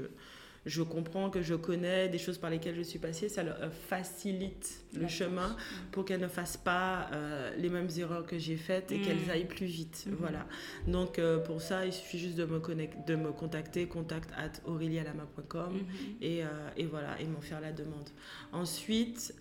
je 0.65 0.83
comprends, 0.83 1.29
que 1.31 1.41
je 1.41 1.55
connais, 1.55 2.07
des 2.07 2.19
choses 2.19 2.37
par 2.37 2.51
lesquelles 2.51 2.75
je 2.75 2.83
suis 2.83 2.99
passée, 2.99 3.29
ça 3.29 3.41
leur 3.41 3.59
euh, 3.61 3.69
facilite 3.71 4.83
le 4.93 5.07
chemin 5.07 5.55
pour 5.91 6.05
qu'elles 6.05 6.21
ne 6.21 6.27
fassent 6.27 6.57
pas 6.57 7.09
euh, 7.13 7.51
les 7.57 7.69
mêmes 7.69 7.87
erreurs 7.97 8.27
que 8.27 8.37
j'ai 8.37 8.57
faites 8.57 8.91
et 8.91 8.99
qu'elles 9.01 9.25
mm. 9.25 9.29
aillent 9.31 9.47
plus 9.47 9.65
vite. 9.65 10.05
Mm-hmm. 10.07 10.15
Voilà. 10.19 10.45
Donc 10.87 11.17
euh, 11.17 11.39
pour 11.39 11.61
ça, 11.61 11.85
il 11.85 11.93
suffit 11.93 12.19
juste 12.19 12.35
de 12.35 12.45
me, 12.45 12.59
de 13.07 13.15
me 13.15 13.31
contacter, 13.31 13.87
contact 13.87 14.29
at 14.37 14.51
aurelialama.com 14.69 15.77
mm-hmm. 15.77 16.23
et, 16.23 16.43
et, 16.77 16.85
voilà, 16.85 17.19
et 17.19 17.25
m'en 17.25 17.41
faire 17.41 17.61
la 17.61 17.71
demande. 17.71 18.09
Ensuite, 18.51 19.33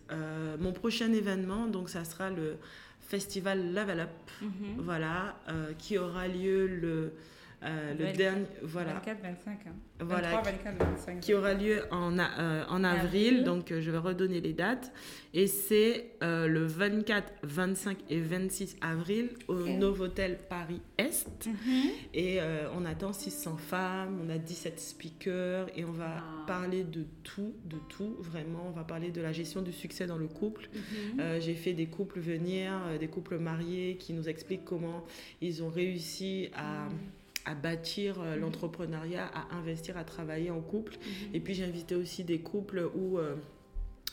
mon 0.59 0.73
prochain 0.73 1.13
événement, 1.13 1.67
donc 1.67 1.91
ça 1.91 2.05
sera 2.05 2.31
le 2.31 2.57
festival 3.01 3.75
Level 3.75 4.01
Up, 4.01 4.09
mm-hmm. 4.43 4.49
voilà, 4.79 5.37
qui 5.79 5.99
aura 5.99 6.29
lieu 6.29 6.67
le 6.67 7.13
euh, 7.63 7.93
le 7.95 8.17
dernier, 8.17 8.47
voilà. 8.63 8.95
24, 8.95 9.23
25, 9.23 9.51
hein. 9.67 9.71
voilà, 10.01 10.41
24, 10.41 10.79
25. 10.79 11.21
Qui 11.21 11.35
aura 11.35 11.53
lieu 11.53 11.83
en, 11.91 12.19
euh, 12.19 12.65
en 12.69 12.85
avril, 12.85 13.45
donc 13.45 13.71
euh, 13.71 13.83
je 13.83 13.91
vais 13.91 13.99
redonner 13.99 14.41
les 14.41 14.55
dates. 14.55 14.93
Et 15.35 15.47
c'est 15.47 16.07
le 16.23 16.65
24, 16.65 17.33
25 17.45 17.99
et 18.09 18.21
26 18.21 18.77
avril 18.81 19.29
au 19.47 19.69
Novotel 19.69 20.39
Paris 20.49 20.81
Est. 20.99 21.47
Mhm. 21.47 21.91
Et 22.15 22.41
on 22.75 22.85
attend 22.85 23.13
600 23.13 23.57
femmes, 23.59 24.21
on 24.27 24.29
a 24.29 24.39
17 24.39 24.81
speakers 24.81 25.69
et 25.77 25.85
on 25.85 25.93
va 25.93 26.25
parler 26.49 26.83
de 26.83 27.05
tout, 27.23 27.55
de 27.65 27.77
tout, 27.89 28.17
vraiment. 28.19 28.67
On 28.67 28.73
va 28.73 28.83
parler 28.83 29.13
de 29.13 29.21
la 29.21 29.31
gestion 29.31 29.63
du 29.63 29.73
succès 29.73 30.07
dans 30.07 30.19
le 30.19 30.27
couple. 30.27 30.69
Mhm. 30.75 31.41
J'ai 31.41 31.55
fait 31.55 31.75
des 31.75 31.87
couples 31.87 32.19
venir, 32.19 32.73
des 32.99 33.09
couples 33.09 33.39
mariés 33.39 33.99
qui 34.01 34.13
nous 34.15 34.29
expliquent 34.29 34.65
comment 34.65 35.05
ils 35.41 35.63
ont 35.63 35.71
réussi 35.71 36.51
à... 36.55 36.87
Mhm 36.87 36.99
à 37.45 37.55
bâtir 37.55 38.17
euh, 38.21 38.35
mhm. 38.35 38.43
l'entrepreneuriat, 38.43 39.27
à 39.27 39.57
investir, 39.57 39.97
à 39.97 40.05
travailler 40.05 40.51
en 40.51 40.61
couple. 40.61 40.95
Mhm. 40.95 41.35
Et 41.35 41.41
puis 41.41 41.55
j'ai 41.55 41.65
invité 41.65 41.95
aussi 41.95 42.25
des 42.25 42.41
couples 42.41 42.89
où 42.95 43.19
euh, 43.19 43.37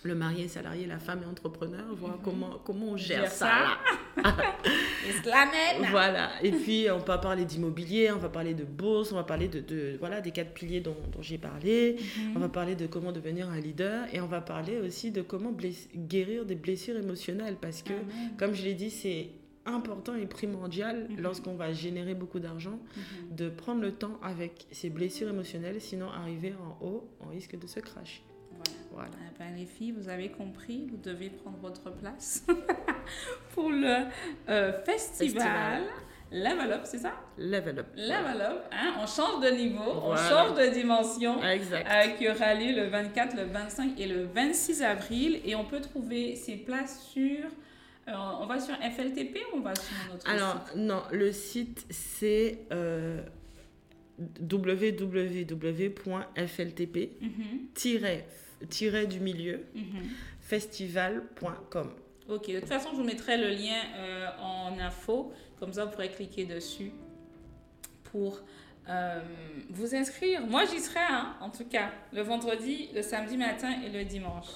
le 0.04 0.16
mari 0.16 0.44
est 0.44 0.48
salarié, 0.48 0.86
la 0.86 1.00
femme 1.00 1.22
est 1.24 1.30
entrepreneur, 1.30 1.84
voir 1.96 2.18
mhm. 2.18 2.22
comment, 2.24 2.60
comment 2.64 2.86
on 2.92 2.98
gère, 2.98 3.32
ça. 3.32 3.78
voilà. 5.92 6.32
Et 6.44 6.52
puis 6.52 6.88
on 6.92 7.00
va 7.00 7.18
parler 7.18 7.46
d'immobilier, 7.46 8.12
on 8.12 8.18
va 8.18 8.30
parler 8.30 8.54
de 8.54 8.64
bourse, 8.64 9.12
on 9.12 9.16
va 9.16 9.24
parler 9.24 9.48
de, 9.48 9.60
de 9.60 9.98
voilà, 10.00 10.22
des 10.22 10.32
quatre 10.32 10.54
piliers 10.54 10.82
dont, 10.82 10.98
dont 11.12 11.22
j'ai 11.22 11.38
parlé. 11.38 11.98
On 12.36 12.40
va 12.40 12.50
parler 12.50 12.76
de 12.76 12.88
comment 12.88 13.12
devenir 13.12 13.50
un 13.50 13.60
leader 13.60 14.06
et 14.14 14.22
on 14.22 14.28
va 14.28 14.42
parler 14.42 14.80
aussi 14.80 15.12
de 15.12 15.22
comment 15.22 15.56
guérir 15.96 16.46
des 16.46 16.56
blessures 16.56 16.98
émotionnelles 16.98 17.58
parce 17.60 17.82
que, 17.82 17.94
comme 18.38 18.54
je 18.54 18.64
l'ai 18.64 18.74
dit, 18.74 18.90
c'est 18.90 19.30
important 19.68 20.16
et 20.16 20.26
primordial 20.26 21.08
mhm. 21.10 21.22
lorsqu'on 21.22 21.56
va 21.56 21.72
générer 21.72 22.16
beaucoup 22.16 22.40
d'argent 22.40 22.80
mhm. 22.96 23.36
de 23.36 23.50
prendre 23.50 23.82
le 23.82 23.92
temps 23.92 24.20
avec 24.24 24.68
ses 24.72 24.90
blessures 24.90 25.30
émotionnelles, 25.30 25.82
sinon 25.82 26.10
arriver 26.10 26.54
en 26.54 26.86
haut, 26.86 27.10
on 27.22 27.30
risque 27.30 27.58
de 27.58 27.68
se 27.68 27.80
cracher. 27.80 28.24
Voilà. 28.92 29.12
Eh 29.22 29.38
ben, 29.38 29.56
les 29.56 29.66
filles, 29.66 29.92
vous 29.92 30.10
avez 30.10 30.30
compris, 30.30 30.88
vous 30.90 30.98
devez 30.98 31.30
prendre 31.30 31.58
votre 31.60 31.92
place 31.92 32.46
pour 33.54 33.70
le 33.70 34.06
euh, 34.50 34.74
festival. 34.84 35.84
Level 36.32 36.74
Up, 36.74 36.82
c'est 36.84 36.98
ça? 36.98 37.14
Level 37.38 37.80
Up. 37.80 37.86
Level 37.96 38.42
Up, 38.42 38.66
hein? 38.72 38.96
on 39.00 39.08
change 39.08 39.46
de 39.46 39.50
niveau, 39.50 40.02
on 40.04 40.16
change 40.16 40.56
de 40.56 40.74
dimension. 40.74 41.42
Exact. 41.44 41.88
Euh, 41.90 42.08
qui 42.18 42.28
aura 42.28 42.54
lieu 42.54 42.76
le 42.76 42.88
24, 42.88 43.38
le 43.38 43.44
25 43.44 44.00
et 44.00 44.08
le 44.08 44.24
26 44.26 44.84
avril. 44.84 45.40
Et 45.46 45.56
on 45.56 45.64
peut 45.64 45.80
trouver 45.80 46.36
ces 46.36 46.58
places 46.58 47.02
sur 47.14 47.46
euh, 48.08 48.14
on 48.40 48.46
va 48.46 48.60
sur 48.60 48.76
FLTP 48.76 49.38
ou 49.52 49.58
on 49.58 49.62
va 49.62 49.76
sur 49.76 49.94
notre 50.12 50.30
Alors, 50.30 50.64
non, 50.76 51.04
le 51.12 51.32
site 51.32 51.86
c'est 51.90 52.60
euh, 52.72 53.22
www.fltp 54.42 55.50
du 59.10 59.20
milieu 59.20 59.66
mhm. 59.76 60.10
festival.com. 60.42 61.92
Ok, 62.30 62.50
de 62.52 62.60
toute 62.60 62.68
façon, 62.68 62.90
je 62.92 62.98
vous 62.98 63.04
mettrai 63.04 63.38
le 63.38 63.50
lien 63.50 63.80
euh, 63.96 64.28
en 64.42 64.78
info, 64.80 65.32
comme 65.60 65.72
ça 65.72 65.86
vous 65.86 65.92
pourrez 65.92 66.10
cliquer 66.10 66.46
dessus 66.46 66.92
pour 68.12 68.42
euh, 68.90 69.22
vous 69.70 69.96
inscrire. 69.96 70.46
Moi, 70.46 70.66
j'y 70.66 70.80
serai, 70.80 71.00
hein, 71.00 71.36
en 71.40 71.50
tout 71.50 71.66
cas, 71.66 71.92
le 72.12 72.22
vendredi, 72.22 72.90
le 72.94 73.02
samedi 73.02 73.38
matin 73.38 73.82
et 73.86 73.90
le 73.90 74.04
dimanche. 74.04 74.48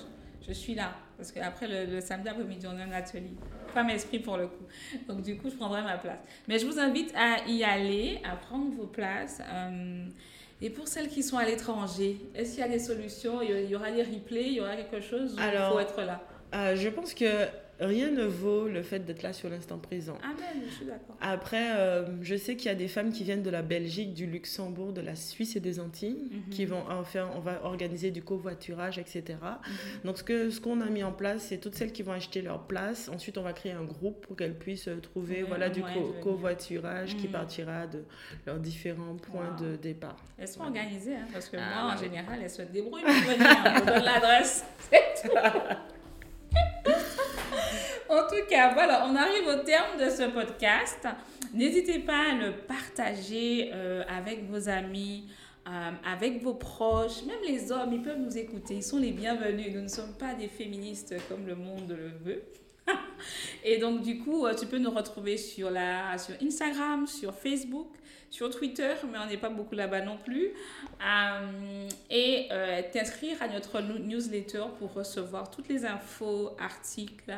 Je 0.46 0.52
suis 0.52 0.76
là. 0.76 0.96
Parce 1.22 1.32
qu'après, 1.32 1.68
le, 1.68 1.86
le 1.86 2.02
samedi 2.02 2.30
après-midi, 2.30 2.66
on 2.68 2.80
a 2.80 2.84
un 2.84 2.92
atelier. 2.94 3.30
Femme 3.76 3.92
esprit 3.92 4.18
pour 4.18 4.38
le 4.38 4.48
coup. 4.48 4.66
Donc, 5.08 5.22
du 5.22 5.38
coup, 5.38 5.52
je 5.52 5.56
prendrai 5.56 5.84
ma 5.84 5.96
place. 6.00 6.18
Mais 6.48 6.58
je 6.58 6.66
vous 6.66 6.80
invite 6.80 7.14
à 7.16 7.48
y 7.48 7.64
aller, 7.64 8.20
à 8.24 8.36
prendre 8.36 8.74
vos 8.76 8.88
places. 8.88 9.40
Euh, 9.54 10.06
et 10.64 10.72
pour 10.72 10.88
celles 10.88 11.10
qui 11.10 11.22
sont 11.22 11.38
à 11.38 11.46
l'étranger, 11.46 12.18
est-ce 12.34 12.54
qu'il 12.54 12.62
y 12.62 12.64
a 12.64 12.68
des 12.70 12.80
solutions? 12.80 13.40
Il 13.44 13.70
y 13.70 13.76
aura 13.76 13.92
des 13.92 14.02
replays? 14.02 14.48
Il 14.48 14.54
y 14.54 14.62
aura 14.62 14.76
quelque 14.76 15.00
chose? 15.00 15.36
Il 15.38 15.60
faut 15.72 15.80
être 15.80 16.02
là? 16.02 16.22
euh, 16.56 16.76
Je 16.76 16.90
pense 16.90 17.14
que 17.14 17.46
rien 17.82 18.12
ne 18.12 18.24
vaut 18.24 18.68
le 18.68 18.84
fait 18.84 19.00
d'être 19.00 19.24
là 19.24 19.34
sur 19.34 19.50
l'instant 19.50 19.78
présent. 19.78 20.18
Amen, 20.24 20.64
je 20.68 20.74
suis 20.74 20.86
d'accord. 20.86 21.16
Après, 21.20 21.72
euh, 21.78 22.06
je 22.22 22.36
sais 22.36 22.56
qu'il 22.56 22.68
y 22.68 22.70
a 22.70 22.76
des 22.76 22.88
femmes 22.88 23.12
qui 23.12 23.24
viennent 23.24 23.44
de 23.44 23.50
la 23.50 23.64
Belgique, 23.64 24.14
du 24.14 24.28
Luxembourg, 24.28 24.94
de 24.94 25.02
la 25.02 25.16
Suisse 25.16 25.56
et 25.56 25.60
des 25.60 25.80
Antilles, 25.80 26.30
mhm. 26.32 26.50
qui 26.52 26.66
vont 26.66 26.84
en 26.90 27.04
faire, 27.04 27.30
on 27.36 27.40
va 27.40 27.64
organiser 27.66 28.12
du 28.12 28.22
covoiturage, 28.22 28.98
etc. 28.98 29.24
Mhm. 29.42 29.76
Donc, 30.06 30.18
ce 30.18 30.24
qu'on 30.24 30.52
ce 30.52 30.60
qu'on 30.60 30.82
a 30.82 30.90
mis 30.90 31.04
en 31.04 31.12
place, 31.12 31.48
c'est 31.50 31.58
toutes 31.58 31.74
celles 31.76 31.92
qui 31.92 32.04
vont 32.04 32.12
acheter 32.12 32.44
leur 32.44 32.68
place. 32.68 33.10
Ensuite, 33.10 33.40
on 33.40 33.42
va 33.42 33.52
créer 33.52 33.72
un 33.72 33.84
groupe 33.84 34.26
pour 34.26 34.36
qu'elles 34.36 34.58
puissent 34.58 34.90
trouver 35.02 35.42
voilà, 35.42 35.70
du 35.70 35.82
covoiturage 36.22 37.18
qui 37.18 37.26
mhm. 37.26 37.34
partira 37.34 37.88
de 37.88 38.04
leurs 38.46 38.60
différents 38.60 39.16
points 39.16 39.56
de 39.60 39.76
départ. 39.76 40.18
Elles 40.38 40.48
sont 40.48 40.62
organisées, 40.62 41.16
hein, 41.16 41.28
parce 41.34 41.50
que 41.50 41.58
ah, 41.58 41.84
moi, 41.84 41.94
en 41.94 41.98
général, 41.98 42.40
elles 42.44 42.50
se 42.50 42.62
débrouillent 42.62 43.02
pour 43.02 43.12
venir. 43.12 43.48
on 43.82 43.86
donne 43.86 44.04
l'adresse, 44.04 44.64
c'est 44.92 45.28
tout. 45.28 45.36
Voilà, 48.54 49.08
on 49.08 49.16
arrive 49.16 49.48
au 49.48 49.64
terme 49.64 49.98
de 49.98 50.10
ce 50.10 50.30
podcast. 50.30 51.08
N'hésitez 51.54 52.00
pas 52.00 52.32
à 52.32 52.36
le 52.36 52.52
partager 52.68 53.72
euh, 53.74 54.04
avec 54.10 54.50
vos 54.50 54.68
amis, 54.68 55.24
euh, 55.70 55.92
avec 56.06 56.44
vos 56.44 56.56
proches, 56.56 57.24
même 57.24 57.40
les 57.48 57.72
hommes, 57.72 57.94
ils 57.94 58.02
peuvent 58.02 58.20
nous 58.20 58.38
écouter, 58.38 58.76
ils 58.76 58.84
sont 58.84 58.98
les 58.98 59.12
bienvenus. 59.12 59.74
Nous 59.74 59.82
ne 59.82 59.88
sommes 59.88 60.16
pas 60.16 60.34
des 60.34 60.50
féministes 60.50 61.16
comme 61.30 61.48
le 61.48 61.56
monde 61.56 61.98
le 61.98 62.10
veut. 62.26 62.44
et 63.64 63.78
donc, 63.78 64.02
du 64.02 64.20
coup, 64.20 64.46
euh, 64.46 64.54
tu 64.54 64.66
peux 64.66 64.80
nous 64.80 64.92
retrouver 64.92 65.38
sur, 65.38 65.72
la, 65.72 66.18
sur 66.18 66.36
Instagram, 66.46 67.08
sur 67.08 67.34
Facebook, 67.34 67.88
sur 68.30 68.50
Twitter, 68.50 68.96
mais 69.10 69.18
on 69.18 69.28
n'est 69.28 69.38
pas 69.38 69.50
beaucoup 69.50 69.76
là-bas 69.76 70.02
non 70.02 70.18
plus. 70.18 70.50
et 72.10 72.50
t'inscrire 72.92 73.42
à 73.42 73.48
notre 73.48 73.82
newsletter 73.82 74.64
pour 74.78 74.94
recevoir 74.94 75.50
toutes 75.50 75.70
les 75.70 75.86
infos, 75.86 76.52
articles, 76.60 77.34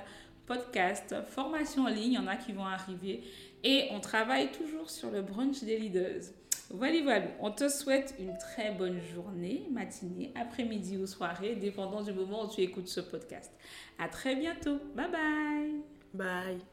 podcast, 0.46 1.16
formation 1.28 1.84
en 1.84 1.88
ligne, 1.88 2.14
il 2.14 2.14
y 2.14 2.18
en 2.18 2.28
a 2.28 2.36
qui 2.36 2.52
vont 2.52 2.66
arriver. 2.66 3.24
Et 3.64 3.88
on 3.92 4.00
travaille 4.00 4.52
toujours 4.52 4.90
sur 4.90 5.10
le 5.10 5.22
brunch 5.22 5.64
des 5.64 5.78
leaders. 5.78 6.24
Voilà, 6.70 7.02
voilà. 7.04 7.28
On 7.40 7.52
te 7.52 7.70
souhaite 7.70 8.16
une 8.20 8.38
très 8.38 8.72
bonne 8.72 9.00
journée, 9.14 9.68
matinée, 9.72 10.34
après-midi 10.36 10.98
ou 10.98 11.06
soirée, 11.06 11.56
dépendant 11.56 12.02
du 12.02 12.14
moment 12.14 12.46
où 12.46 12.50
tu 12.50 12.62
écoutes 12.62 12.88
ce 12.88 13.00
podcast. 13.00 13.52
À 14.00 14.08
très 14.08 14.36
bientôt. 14.36 14.80
Bye 14.96 15.12
bye. 15.12 15.82
Bye. 16.14 16.73